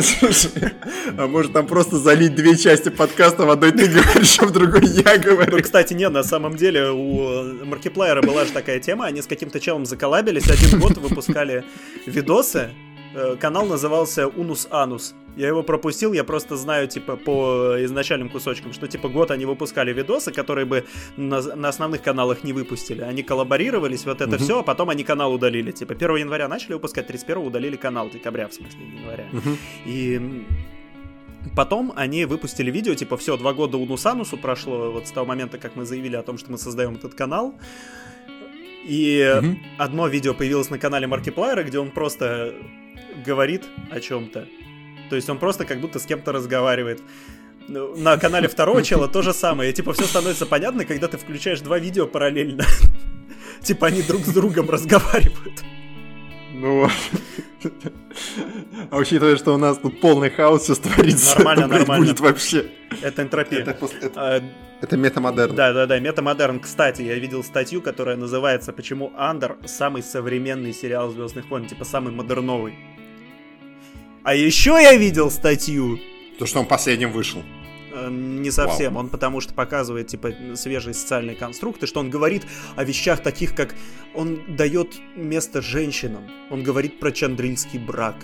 [0.02, 0.72] слушай,
[1.18, 4.86] а может там просто залить две части подкаста, в одной ты говоришь, а в другой
[4.86, 5.62] я говорю.
[5.62, 9.86] Кстати, нет, на самом деле у Маркиплеера была же такая тема, они с каким-то челом
[9.86, 11.66] заколабились, один год выпускали
[12.06, 12.87] видосы, Э,
[13.40, 15.16] канал назывался Унус Анус.
[15.38, 19.94] Я его пропустил, я просто знаю, типа, по изначальным кусочкам, что, типа, год они выпускали
[19.94, 20.84] видосы, которые бы
[21.16, 23.02] на, на основных каналах не выпустили.
[23.02, 24.44] Они коллаборировались, вот это mm-hmm.
[24.44, 25.72] все, а потом они канал удалили.
[25.72, 29.28] Типа, 1 января начали выпускать, 31 удалили канал, декабря, в смысле, января.
[29.32, 29.58] Mm-hmm.
[29.86, 30.46] И
[31.56, 35.76] Потом они выпустили видео, типа, все, два года Унусанусу прошло, вот с того момента, как
[35.76, 37.54] мы заявили о том, что мы создаем этот канал.
[38.86, 39.58] И mm-hmm.
[39.78, 42.56] одно видео появилось на канале Маркиплайера, где он просто
[43.26, 44.48] говорит о чем-то.
[45.10, 47.02] То есть он просто как будто с кем-то разговаривает.
[47.68, 49.72] Ну, на канале второго чела то же самое.
[49.72, 52.64] И, типа, все становится понятно, когда ты включаешь два видео параллельно.
[53.62, 55.64] Типа они друг с другом разговаривают.
[56.54, 56.88] Ну,
[58.90, 62.06] а учитывая, что у нас тут полный хаос сейчас творится, Нормально, то, блядь, нормально.
[62.06, 62.66] будет вообще...
[63.02, 63.60] Это энтропия.
[63.60, 64.42] Это, это- А,
[64.82, 65.56] это метамодерн.
[65.56, 66.60] Да, да, да, метамодерн.
[66.60, 72.14] Кстати, я видел статью, которая называется «Почему Андер самый современный сериал Звездных войн», типа самый
[72.14, 72.76] модерновый.
[74.28, 76.02] А еще я видел статью,
[76.38, 77.44] То, что он последним вышел.
[77.94, 82.44] э, не совсем, он потому что показывает, типа, свежие социальные конструкты, что он говорит
[82.76, 83.74] о вещах таких, как
[84.14, 88.18] он дает место женщинам, он говорит про чандрильский брак.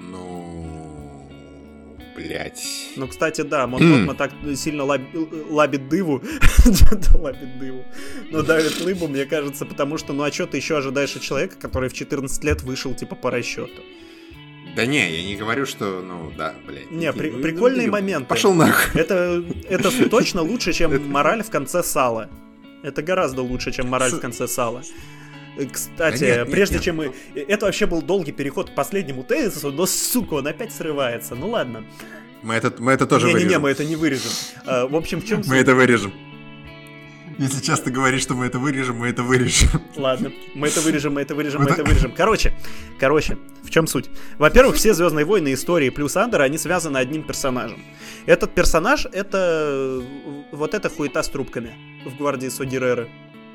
[0.00, 1.28] Ну...
[2.16, 2.60] Блять.
[2.96, 3.90] Ну, кстати, да, Мон М.
[3.90, 5.14] Мотма так сильно лаб-
[5.48, 6.24] лабит дыву.
[7.14, 7.84] лабит дыву.
[8.32, 11.54] Но давит лыбу, мне кажется, потому что, ну а что ты еще ожидаешь от человека,
[11.56, 13.80] который в 14 лет вышел, типа, по расчету?
[14.76, 16.90] Да не, я не говорю, что, ну, да, блядь.
[16.90, 18.28] Не, при- ну, прикольные ну, моменты.
[18.28, 19.00] Пошел нахуй.
[19.00, 22.28] Это, это точно лучше, чем мораль в конце сала.
[22.82, 24.82] Это гораздо лучше, чем мораль в конце сала.
[25.72, 26.84] Кстати, Да нет, нет, прежде нет.
[26.84, 27.12] чем мы...
[27.34, 31.34] Это вообще был долгий переход к последнему тезису, но, сука, он опять срывается.
[31.34, 31.84] Ну ладно.
[32.42, 33.62] Мы это, мы это тоже Не-не-не, вырежем.
[33.62, 34.30] мы это не вырежем.
[34.64, 36.12] А, В общем, в чем Мы это вырежем.
[37.40, 39.70] Если часто говоришь, что мы это вырежем, мы это вырежем.
[39.96, 42.12] Ладно, мы это вырежем, мы это вырежем, мы это вырежем.
[42.14, 42.52] Короче,
[42.98, 44.10] короче, в чем суть?
[44.36, 47.82] Во-первых, все Звездные войны истории плюс Андера, они связаны одним персонажем.
[48.26, 50.02] Этот персонаж это э,
[50.52, 51.72] вот эта хуета с трубками
[52.04, 53.08] в гвардии Содиреры,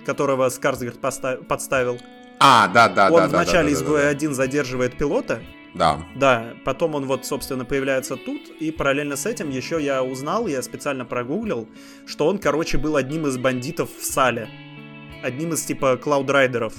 [0.03, 0.99] которого Скарсгард
[1.47, 1.99] подставил.
[2.39, 3.27] А, да, да, он да.
[3.27, 5.43] да, вначале да, да, да, изгоя-1 задерживает пилота,
[5.75, 6.05] Да.
[6.15, 10.61] да, потом он вот, собственно, появляется тут, и параллельно с этим еще я узнал, я
[10.61, 11.67] специально прогуглил,
[12.05, 14.47] что он, короче, был одним из бандитов в Сале.
[15.21, 16.75] Одним из, типа, клаудрайдеров.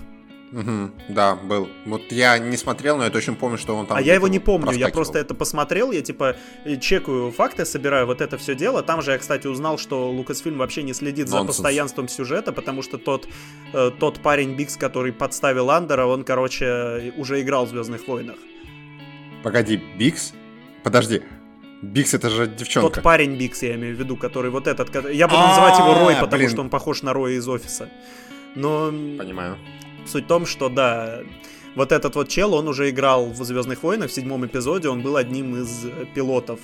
[0.52, 1.68] Мгм, да, был.
[1.84, 3.96] Вот я не смотрел, но я точно помню, что он там...
[3.96, 8.06] а я его не помню, я просто это посмотрел, я типа э, чекаю факты, собираю
[8.06, 8.82] вот это все дело.
[8.82, 11.56] Там же я, кстати, узнал, что Лукасфильм вообще не следит за Нонсенс.
[11.56, 13.28] постоянством сюжета, потому что тот,
[13.72, 18.36] э, тот парень Бикс, который подставил Андора, он, короче, уже играл в Звездных войнах.
[19.46, 20.32] Погоди, Бикс?
[20.82, 21.22] Подожди.
[21.80, 22.94] Бикс это же девчонка.
[22.94, 24.92] Тот парень Бикс, я имею в виду, который вот этот.
[25.14, 27.88] Я буду называть его Рой, А, потому что он похож на Роя из офиса.
[28.56, 29.56] Но Понимаю.
[30.04, 31.20] Суть в том, что да,
[31.76, 35.14] вот этот вот чел, он уже играл в Звездных войнах в седьмом эпизоде, он был
[35.14, 36.58] одним из э, пилотов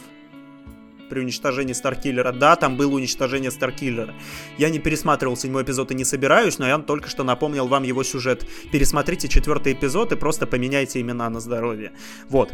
[1.13, 2.33] при уничтожении Старкиллера.
[2.33, 4.15] Да, там было уничтожение Старкиллера.
[4.57, 8.03] Я не пересматривал седьмой эпизод и не собираюсь, но я только что напомнил вам его
[8.03, 8.47] сюжет.
[8.73, 11.93] Пересмотрите четвертый эпизод и просто поменяйте имена на здоровье.
[12.31, 12.51] Вот.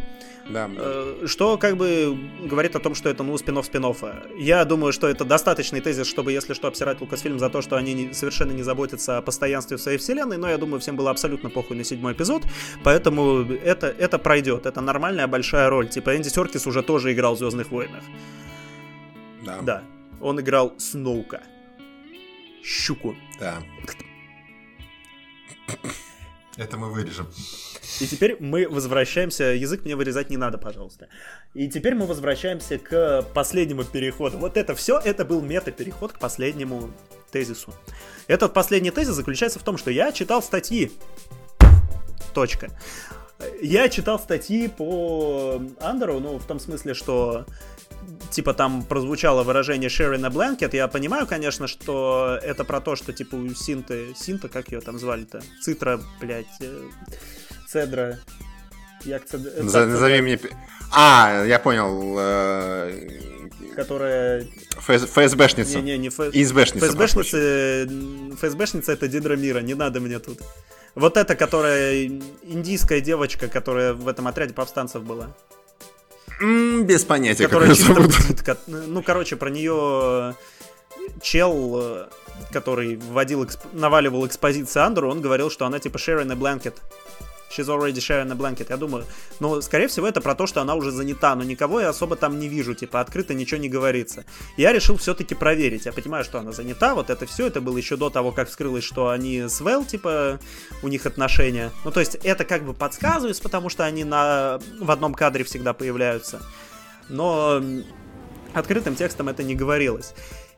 [0.49, 0.71] Да.
[0.77, 3.85] Э, Что как бы говорит о том, что это, ну, спин-офф спин
[4.39, 7.93] Я думаю, что это достаточный тезис, чтобы, если что, обсирать Лукасфильм за то, что они
[7.95, 11.51] не- совершенно не заботятся о постоянстве в своей вселенной, но я думаю, всем было абсолютно
[11.51, 12.45] похуй на седьмой эпизод,
[12.83, 15.89] поэтому это, это пройдет, это нормальная большая роль.
[15.89, 18.03] Типа Энди Серкис уже тоже играл в Звездных войнах.
[19.45, 19.59] да.
[19.63, 19.83] Да,
[20.21, 21.43] он играл Сноука.
[22.63, 23.15] Щуку.
[23.39, 23.63] Да.
[26.57, 27.27] Это мы вырежем.
[28.01, 31.09] И теперь мы возвращаемся, язык мне вырезать не надо, пожалуйста.
[31.55, 34.39] И теперь мы возвращаемся к последнему переходу.
[34.39, 36.91] Вот это все, это был мета-переход к последнему
[37.31, 37.75] тезису.
[38.27, 40.93] Этот последний тезис заключается в том, что я читал статьи.
[42.35, 42.71] Точка.
[43.63, 47.47] Я читал статьи по Андеру, ну, в том смысле, что
[48.31, 53.13] типа там прозвучало выражение sharing a blanket, я понимаю, конечно, что это про то, что
[53.13, 55.41] типа у Синты, Синта, как ее там звали-то?
[55.61, 56.89] Цитра, блядь, э,
[57.73, 58.17] Цедра.
[59.05, 59.27] Як э,
[59.69, 60.39] Цедра, назови мне...
[60.91, 62.17] А, я понял.
[62.19, 63.09] э,
[63.77, 64.45] Которая...
[64.87, 65.81] ФС- ФСБшница.
[65.81, 66.31] Не ФС...
[66.33, 66.97] ФСБшница.
[66.97, 67.23] прошу прощения.
[67.23, 70.39] ФСБшница, э, ФСБшница это Дидра Мира, не надо мне тут.
[70.95, 72.07] Вот эта, которая
[72.43, 75.29] индийская девочка, которая в этом отряде повстанцев была.
[76.41, 78.15] М, Без понятия, как которая ее чисто зовут.
[78.31, 80.35] бдит, Ну, короче, про нее
[81.21, 82.07] чел, э,
[82.51, 86.75] который вводил, эксп- наваливал экспозиции Андеру, он говорил, что она типа sharing a blanket.
[87.51, 88.67] She's already sharing a blanket.
[88.69, 89.07] Я думаю,
[89.41, 92.39] ну, скорее всего, это про то, что она уже занята, но никого я особо там
[92.39, 94.25] не вижу, типа, открыто ничего не говорится.
[94.57, 95.87] Я решил все-таки проверить.
[95.87, 98.85] Я понимаю, что она занята, вот это все, это было еще до того, как вскрылось,
[98.85, 100.39] что они с Вэл, типа,
[100.83, 101.71] у них отношения.
[101.85, 104.61] Ну, то есть, это как бы подсказывается, потому что они на...
[104.81, 106.43] в одном кадре всегда появляются.
[107.09, 107.63] Но
[108.53, 110.15] открытым текстом это не говорилось.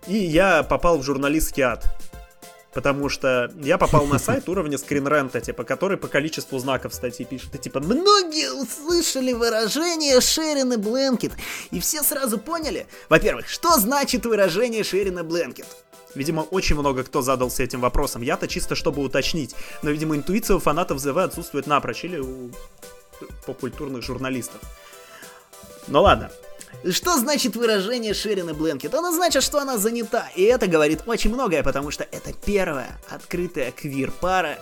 [0.07, 1.85] И я попал в журналистский ад.
[2.73, 7.55] Потому что я попал на сайт уровня скринрента, типа, который по количеству знаков статьи пишет.
[7.55, 11.33] И типа, многие услышали выражение Шерин и Бленкет.
[11.73, 15.67] И все сразу поняли, во-первых, что значит выражение Шерин и Бленкет.
[16.15, 18.23] Видимо, очень много кто задался этим вопросом.
[18.23, 19.55] Я-то чисто чтобы уточнить.
[19.83, 22.05] Но, видимо, интуиция у фанатов ЗВ отсутствует напрочь.
[22.05, 22.51] Или у
[23.47, 24.61] попкультурных журналистов.
[25.89, 26.31] Ну ладно.
[26.91, 28.95] Что значит выражение Шерина Бленкет?
[28.95, 30.29] Оно значит, что она занята.
[30.35, 34.59] И это говорит очень многое, потому что это первая открытая квир-пара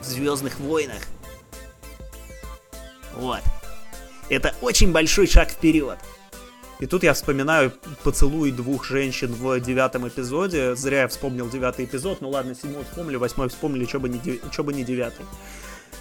[0.00, 1.02] в Звездных войнах.
[3.16, 3.40] Вот.
[4.28, 5.98] Это очень большой шаг вперед.
[6.78, 7.72] И тут я вспоминаю
[8.04, 10.74] поцелуй двух женщин в девятом эпизоде.
[10.76, 12.22] Зря я вспомнил девятый эпизод.
[12.22, 15.26] Ну ладно, седьмой вспомнили, восьмой вспомнили, что бы бы не девятый.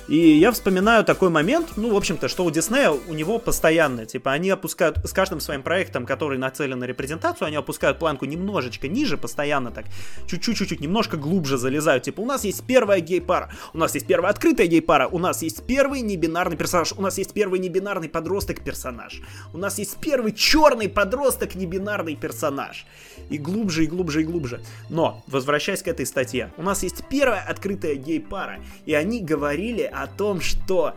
[0.10, 4.32] И я вспоминаю такой момент, ну, в общем-то, что у Диснея у него постоянно, типа,
[4.32, 9.18] они опускают, с каждым своим проектом, который нацелен на репрезентацию, они опускают планку немножечко ниже,
[9.18, 9.86] постоянно так,
[10.28, 12.06] чуть-чуть-чуть, немножко глубже залезают.
[12.06, 15.64] Типа, у нас есть первая гей-пара, у нас есть первая открытая гей-пара, у нас есть
[15.68, 19.22] первый небинарный персонаж, у нас есть первый небинарный подросток-персонаж,
[19.54, 22.88] у нас есть первый черный подросток небинарный персонаж.
[23.30, 24.62] И глубже, и глубже, и глубже.
[24.90, 30.08] Но, возвращаясь к этой статье, у нас есть первая открытая гей-пара, и они говорили о
[30.08, 30.96] том, что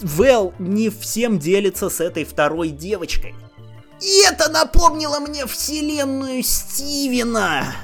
[0.00, 3.34] Вэл не всем делится с этой второй девочкой.
[4.00, 7.74] И это напомнило мне вселенную Стивена.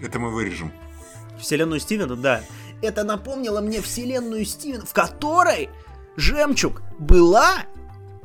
[0.00, 0.72] Это мы вырежем.
[1.38, 2.42] Вселенную Стивена, да.
[2.82, 5.70] Это напомнило мне вселенную Стивена, в которой
[6.16, 7.64] Жемчуг была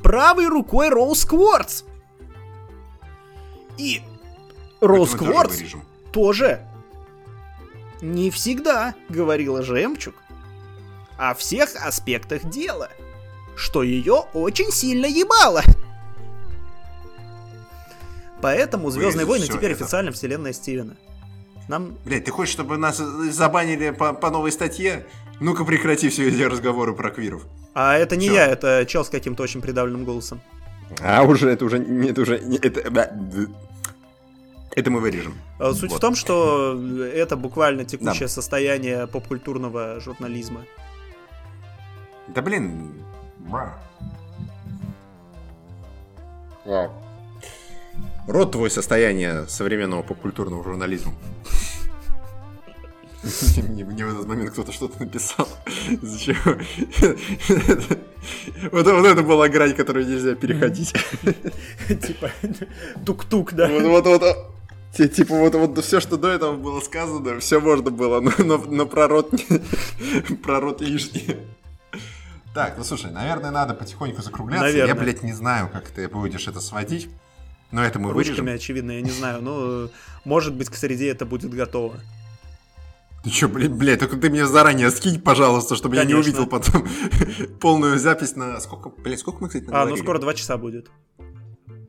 [0.02, 1.82] правой рукой Роуз Кварц.
[3.78, 4.02] И
[4.80, 5.60] Роуз Кварц
[6.12, 6.66] тоже
[8.00, 10.14] не всегда говорила жемчуг
[11.18, 12.90] о всех аспектах дела,
[13.56, 15.62] что ее очень сильно ебало.
[18.42, 19.84] Поэтому Звездные войны теперь это.
[19.84, 20.94] официально вселенная Стивена.
[21.68, 21.96] Нам...
[22.04, 25.06] Блять, ты хочешь, чтобы нас забанили по, по новой статье?
[25.40, 27.44] Ну-ка прекрати все эти разговоры про квиров.
[27.74, 28.36] А это не Всё.
[28.36, 30.40] я, это чел с каким-то очень придавленным голосом.
[31.00, 33.10] А уже, это уже, это уже, это,
[34.76, 35.34] это мы вырежем.
[35.58, 35.96] А, суть вот.
[35.96, 36.78] в том, что
[37.12, 38.28] это буквально текущее да.
[38.28, 40.64] состояние попкультурного журнализма.
[42.28, 42.92] Да блин.
[43.38, 43.70] Вау.
[48.28, 51.14] Рот твой состояние современного попкультурного журнализма.
[53.68, 55.48] Мне, мне в этот момент кто-то что-то написал.
[56.02, 56.36] Зачем?
[58.72, 60.92] Вот, вот это была грань, которую нельзя переходить.
[61.88, 62.30] Типа
[63.04, 63.68] тук-тук, да?
[63.68, 64.55] Вот, вот, вот.
[64.96, 68.86] Типа вот, вот все, что до этого было сказано, все можно было, но, но, но
[68.86, 69.30] про рот,
[70.42, 71.38] про рот лишнее.
[72.54, 74.64] Так, ну слушай, наверное, надо потихоньку закругляться.
[74.64, 74.94] Наверное.
[74.94, 77.10] Я, блядь, не знаю, как ты будешь это сводить.
[77.70, 78.54] Но это мы Ручками, вырежем.
[78.54, 79.42] очевидно, я не знаю.
[79.42, 79.90] Но,
[80.24, 81.96] может быть, к среде это будет готово.
[83.24, 86.10] Ты чё, блин, блядь, только ты мне заранее скинь, пожалуйста, чтобы Конечно.
[86.10, 86.86] я не увидел потом
[87.60, 88.60] полную запись на...
[88.60, 90.88] Сколько, блядь, сколько мы, кстати, А, ну скоро два часа будет.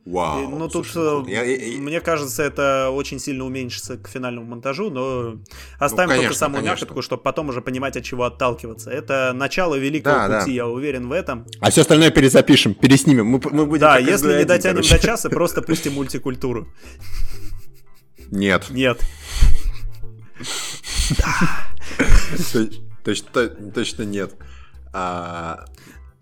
[0.08, 0.42] Вау.
[0.42, 4.88] И, ну тут, ну, я, я, мне кажется, это очень сильно уменьшится к финальному монтажу,
[4.88, 5.38] но
[5.78, 6.84] оставим ну, конечно, только самую конечно.
[6.84, 8.90] мякотку, чтобы потом уже понимать, от чего отталкиваться.
[8.90, 10.56] Это начало великого да, пути, да.
[10.56, 11.46] я уверен в этом.
[11.60, 13.26] А все остальное перезапишем, переснимем.
[13.26, 14.94] Мы, мы будем да, если не дотянем короче.
[14.94, 16.68] до часа, просто пустим мультикультуру.
[18.30, 18.70] Нет.
[18.70, 19.00] Нет.
[23.04, 24.34] Точно, точно нет.
[24.92, 25.64] А,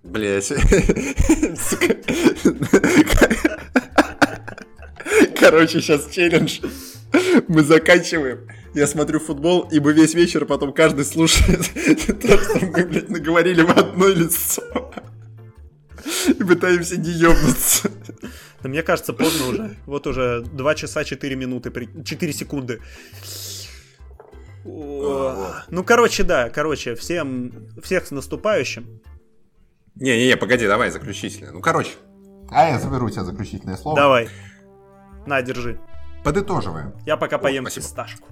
[0.07, 0.49] Блять.
[5.51, 6.61] Короче, сейчас челлендж.
[7.49, 8.49] Мы заканчиваем.
[8.75, 11.61] Я смотрю футбол, и мы весь вечер потом каждый слушает
[12.21, 14.63] то, что мы, блядь, наговорили в одно лицо.
[16.27, 17.91] И пытаемся не ёбнуться.
[18.63, 19.77] Да мне кажется, поздно уже.
[19.87, 21.73] Вот уже 2 часа 4 минуты,
[22.05, 22.81] 4 секунды.
[24.65, 29.01] Ну, короче, да, короче, всем, всех с наступающим.
[29.95, 31.53] Не-не-не, погоди, давай заключительное.
[31.53, 31.93] Ну, короче.
[32.51, 33.97] А я заберу у тебя заключительное слово.
[33.97, 34.29] Давай.
[35.27, 35.81] На, держи.
[36.25, 36.93] Подытоживаем.
[37.05, 37.85] Я пока О, поем спасибо.
[37.85, 38.29] фисташку.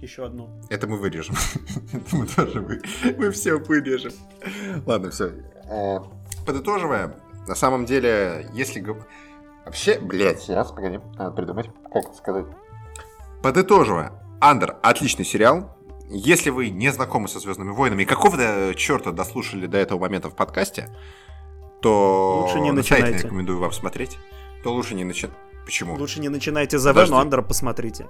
[0.00, 0.50] Еще одну.
[0.68, 1.34] Это мы вырежем.
[1.92, 2.82] Это мы тоже вы...
[3.16, 4.12] мы все вырежем.
[4.84, 5.32] Ладно, все.
[6.44, 7.16] Подытоживая,
[7.46, 8.84] на самом деле, если...
[9.64, 12.44] Вообще, блядь, сейчас, погоди, надо придумать, как это сказать.
[13.42, 15.74] Подытоживая, Андер отличный сериал.
[16.10, 20.36] Если вы не знакомы со Звездными войнами и какого-то черта дослушали до этого момента в
[20.36, 20.94] подкасте,
[21.80, 23.24] то лучше не начинайте.
[23.24, 24.18] рекомендую вам смотреть.
[24.62, 25.38] То лучше не начинайте.
[25.64, 25.94] Почему?
[25.94, 28.06] Лучше не начинайте за В, но Андера посмотрите.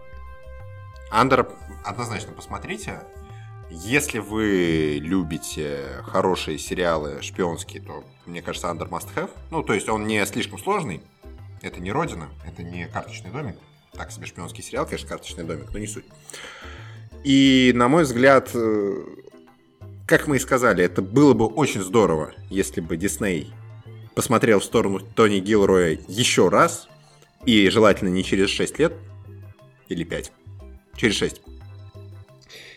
[1.10, 1.48] Андера
[1.84, 3.00] однозначно посмотрите.
[3.70, 9.30] Если вы любите хорошие сериалы шпионские, то, мне кажется, Андер must have.
[9.50, 11.02] Ну, то есть он не слишком сложный.
[11.62, 13.56] Это не Родина, это не карточный домик.
[13.92, 16.04] Так себе шпионский сериал, конечно, карточный домик, но не суть.
[17.22, 19.04] И, на мой взгляд, э,
[20.06, 23.52] как мы и сказали, это было бы очень здорово, если бы Дисней
[24.14, 26.88] посмотрел в сторону Тони Гилроя еще раз,
[27.46, 28.94] и желательно не через 6 лет,
[29.88, 30.32] или 5,
[30.96, 31.40] через 6.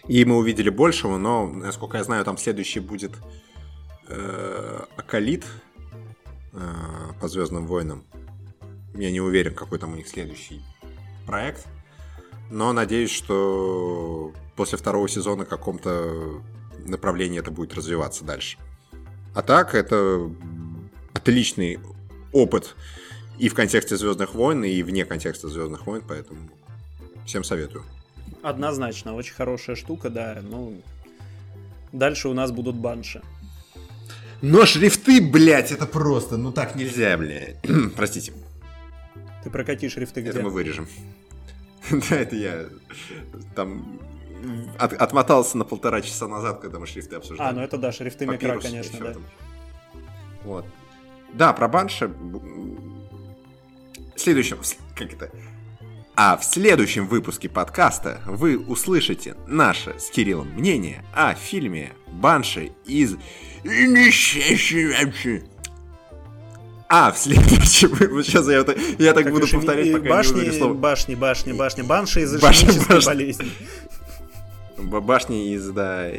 [0.08, 3.12] И мы увидели большего, но, насколько я знаю, там следующий будет
[4.08, 5.46] э, Акалит
[6.54, 6.60] э,
[7.20, 8.06] по Звездным войнам.
[8.96, 10.62] Я не уверен, какой там у них следующий
[11.26, 11.66] проект.
[12.50, 16.42] Но надеюсь, что после второго сезона каком-то
[16.86, 18.58] направлении это будет развиваться дальше.
[19.36, 20.32] А так, это
[21.14, 21.80] отличный
[22.32, 22.76] опыт
[23.38, 26.40] и в контексте Звездных войн, и вне контекста Звездных войн, поэтому
[27.26, 27.84] всем советую.
[28.42, 30.40] Однозначно, очень хорошая штука, да.
[30.42, 30.82] Ну,
[31.92, 33.22] дальше у нас будут банши.
[34.42, 37.58] Но шрифты, блядь, это просто, ну так нельзя, блядь.
[37.96, 38.34] Простите.
[39.44, 40.30] Ты прокати шрифты где?
[40.30, 40.88] Это мы вырежем.
[42.10, 42.66] Да, это я
[43.56, 44.00] там
[44.78, 47.50] от, отмотался на полтора часа назад, когда мы шрифты обсуждали.
[47.50, 49.16] А, ну это да, шрифты микро, конечно, да.
[50.44, 50.66] Вот.
[51.34, 52.12] Да, про банши.
[54.18, 54.58] В следующем,
[54.96, 55.30] как это?
[56.16, 63.16] А в следующем выпуске подкаста вы услышите наше с Кириллом мнение о фильме Банши из
[66.90, 68.32] а, в следующем выпуске.
[68.32, 70.74] Сейчас я, это, я так как буду повторять, пока башни, не слово.
[70.74, 71.82] Башни, башни, башни.
[71.84, 73.52] Банши из ишемической болезни.
[74.78, 76.10] Башни из, да,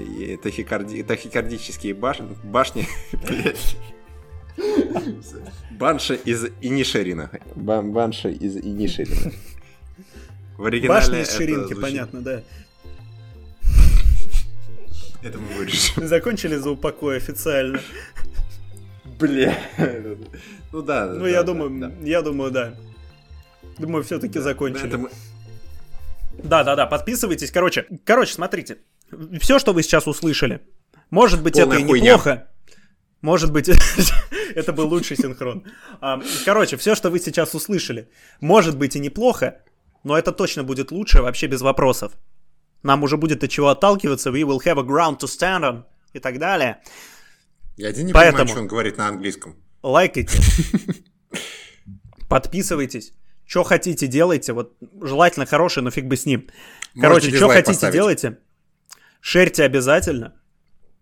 [0.43, 2.29] тахикарди, тахикардические башни.
[2.45, 2.87] Башни,
[5.73, 7.31] Банша из Инишерина.
[7.55, 9.33] Бан, банша из Инишерина.
[10.57, 11.81] В оригинале Башня из Ширинки, звучит...
[11.81, 12.43] понятно, да.
[15.23, 16.07] Это мы вырежем.
[16.07, 17.81] Закончили за упокой официально.
[19.19, 19.57] Бля.
[20.73, 21.07] Ну да.
[21.07, 22.75] Ну я думаю, я думаю, да.
[23.79, 25.09] Думаю, все-таки закончили.
[26.43, 27.51] Да, да, да, подписывайтесь.
[27.51, 28.79] Короче, короче, смотрите.
[29.41, 30.61] Все, что вы сейчас услышали.
[31.11, 32.49] Может быть, это и неплохо.
[33.21, 33.69] Может быть,
[34.55, 35.65] это был лучший синхрон.
[36.45, 38.09] Короче, все, что вы сейчас услышали,
[38.41, 39.61] может быть и неплохо,
[40.05, 42.13] но это точно будет лучше вообще без вопросов.
[42.83, 46.21] Нам уже будет от чего отталкиваться, we will have a ground to stand on и
[46.21, 46.81] так далее.
[47.77, 49.57] Я один не Поэтому понимаю, что он говорит на английском.
[49.83, 50.39] Лайкайте.
[52.29, 53.13] Подписывайтесь.
[53.47, 54.53] Что хотите, делайте.
[54.53, 56.49] Вот желательно хорошее, но фиг бы с ним.
[57.01, 57.95] Короче, что хотите, поставить.
[57.95, 58.39] делайте.
[59.21, 60.38] Шерьте обязательно.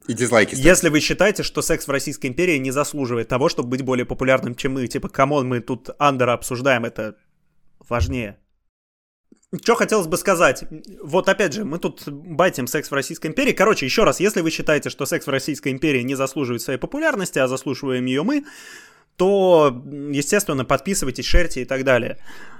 [0.08, 0.54] И дизлайки.
[0.54, 0.64] Ставить.
[0.64, 4.54] Если вы считаете, что секс в Российской империи не заслуживает того, чтобы быть более популярным,
[4.54, 7.16] чем мы, типа, come on, мы тут «Андора» обсуждаем, это
[7.88, 8.38] важнее.
[9.62, 10.64] Что хотелось бы сказать?
[11.02, 13.52] Вот опять же, мы тут бафим секс в Российской империи.
[13.52, 17.38] Короче, еще раз, если вы считаете, что секс в Российской империи не заслуживает своей популярности,
[17.38, 18.44] а заслуживаем ее мы,
[19.16, 22.18] то, естественно, подписывайтесь, шерьте и так далее.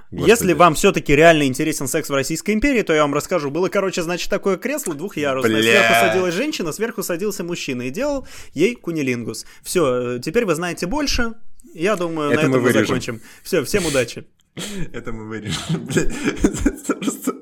[0.09, 0.29] Господи.
[0.29, 3.51] Если вам все-таки реально интересен секс в Российской империи, то я вам расскажу.
[3.51, 5.61] Было, короче, значит, такое кресло двухъярусное.
[5.61, 5.61] Бля.
[5.61, 9.45] Сверху садилась женщина, сверху садился мужчина и делал ей кунилингус.
[9.63, 11.33] Все, э, теперь вы знаете больше.
[11.73, 13.21] Я думаю, Это на этом мы, мы закончим.
[13.43, 14.25] Все, всем удачи.
[14.93, 15.87] Это мы вырежем.
[16.87, 17.33] Просто...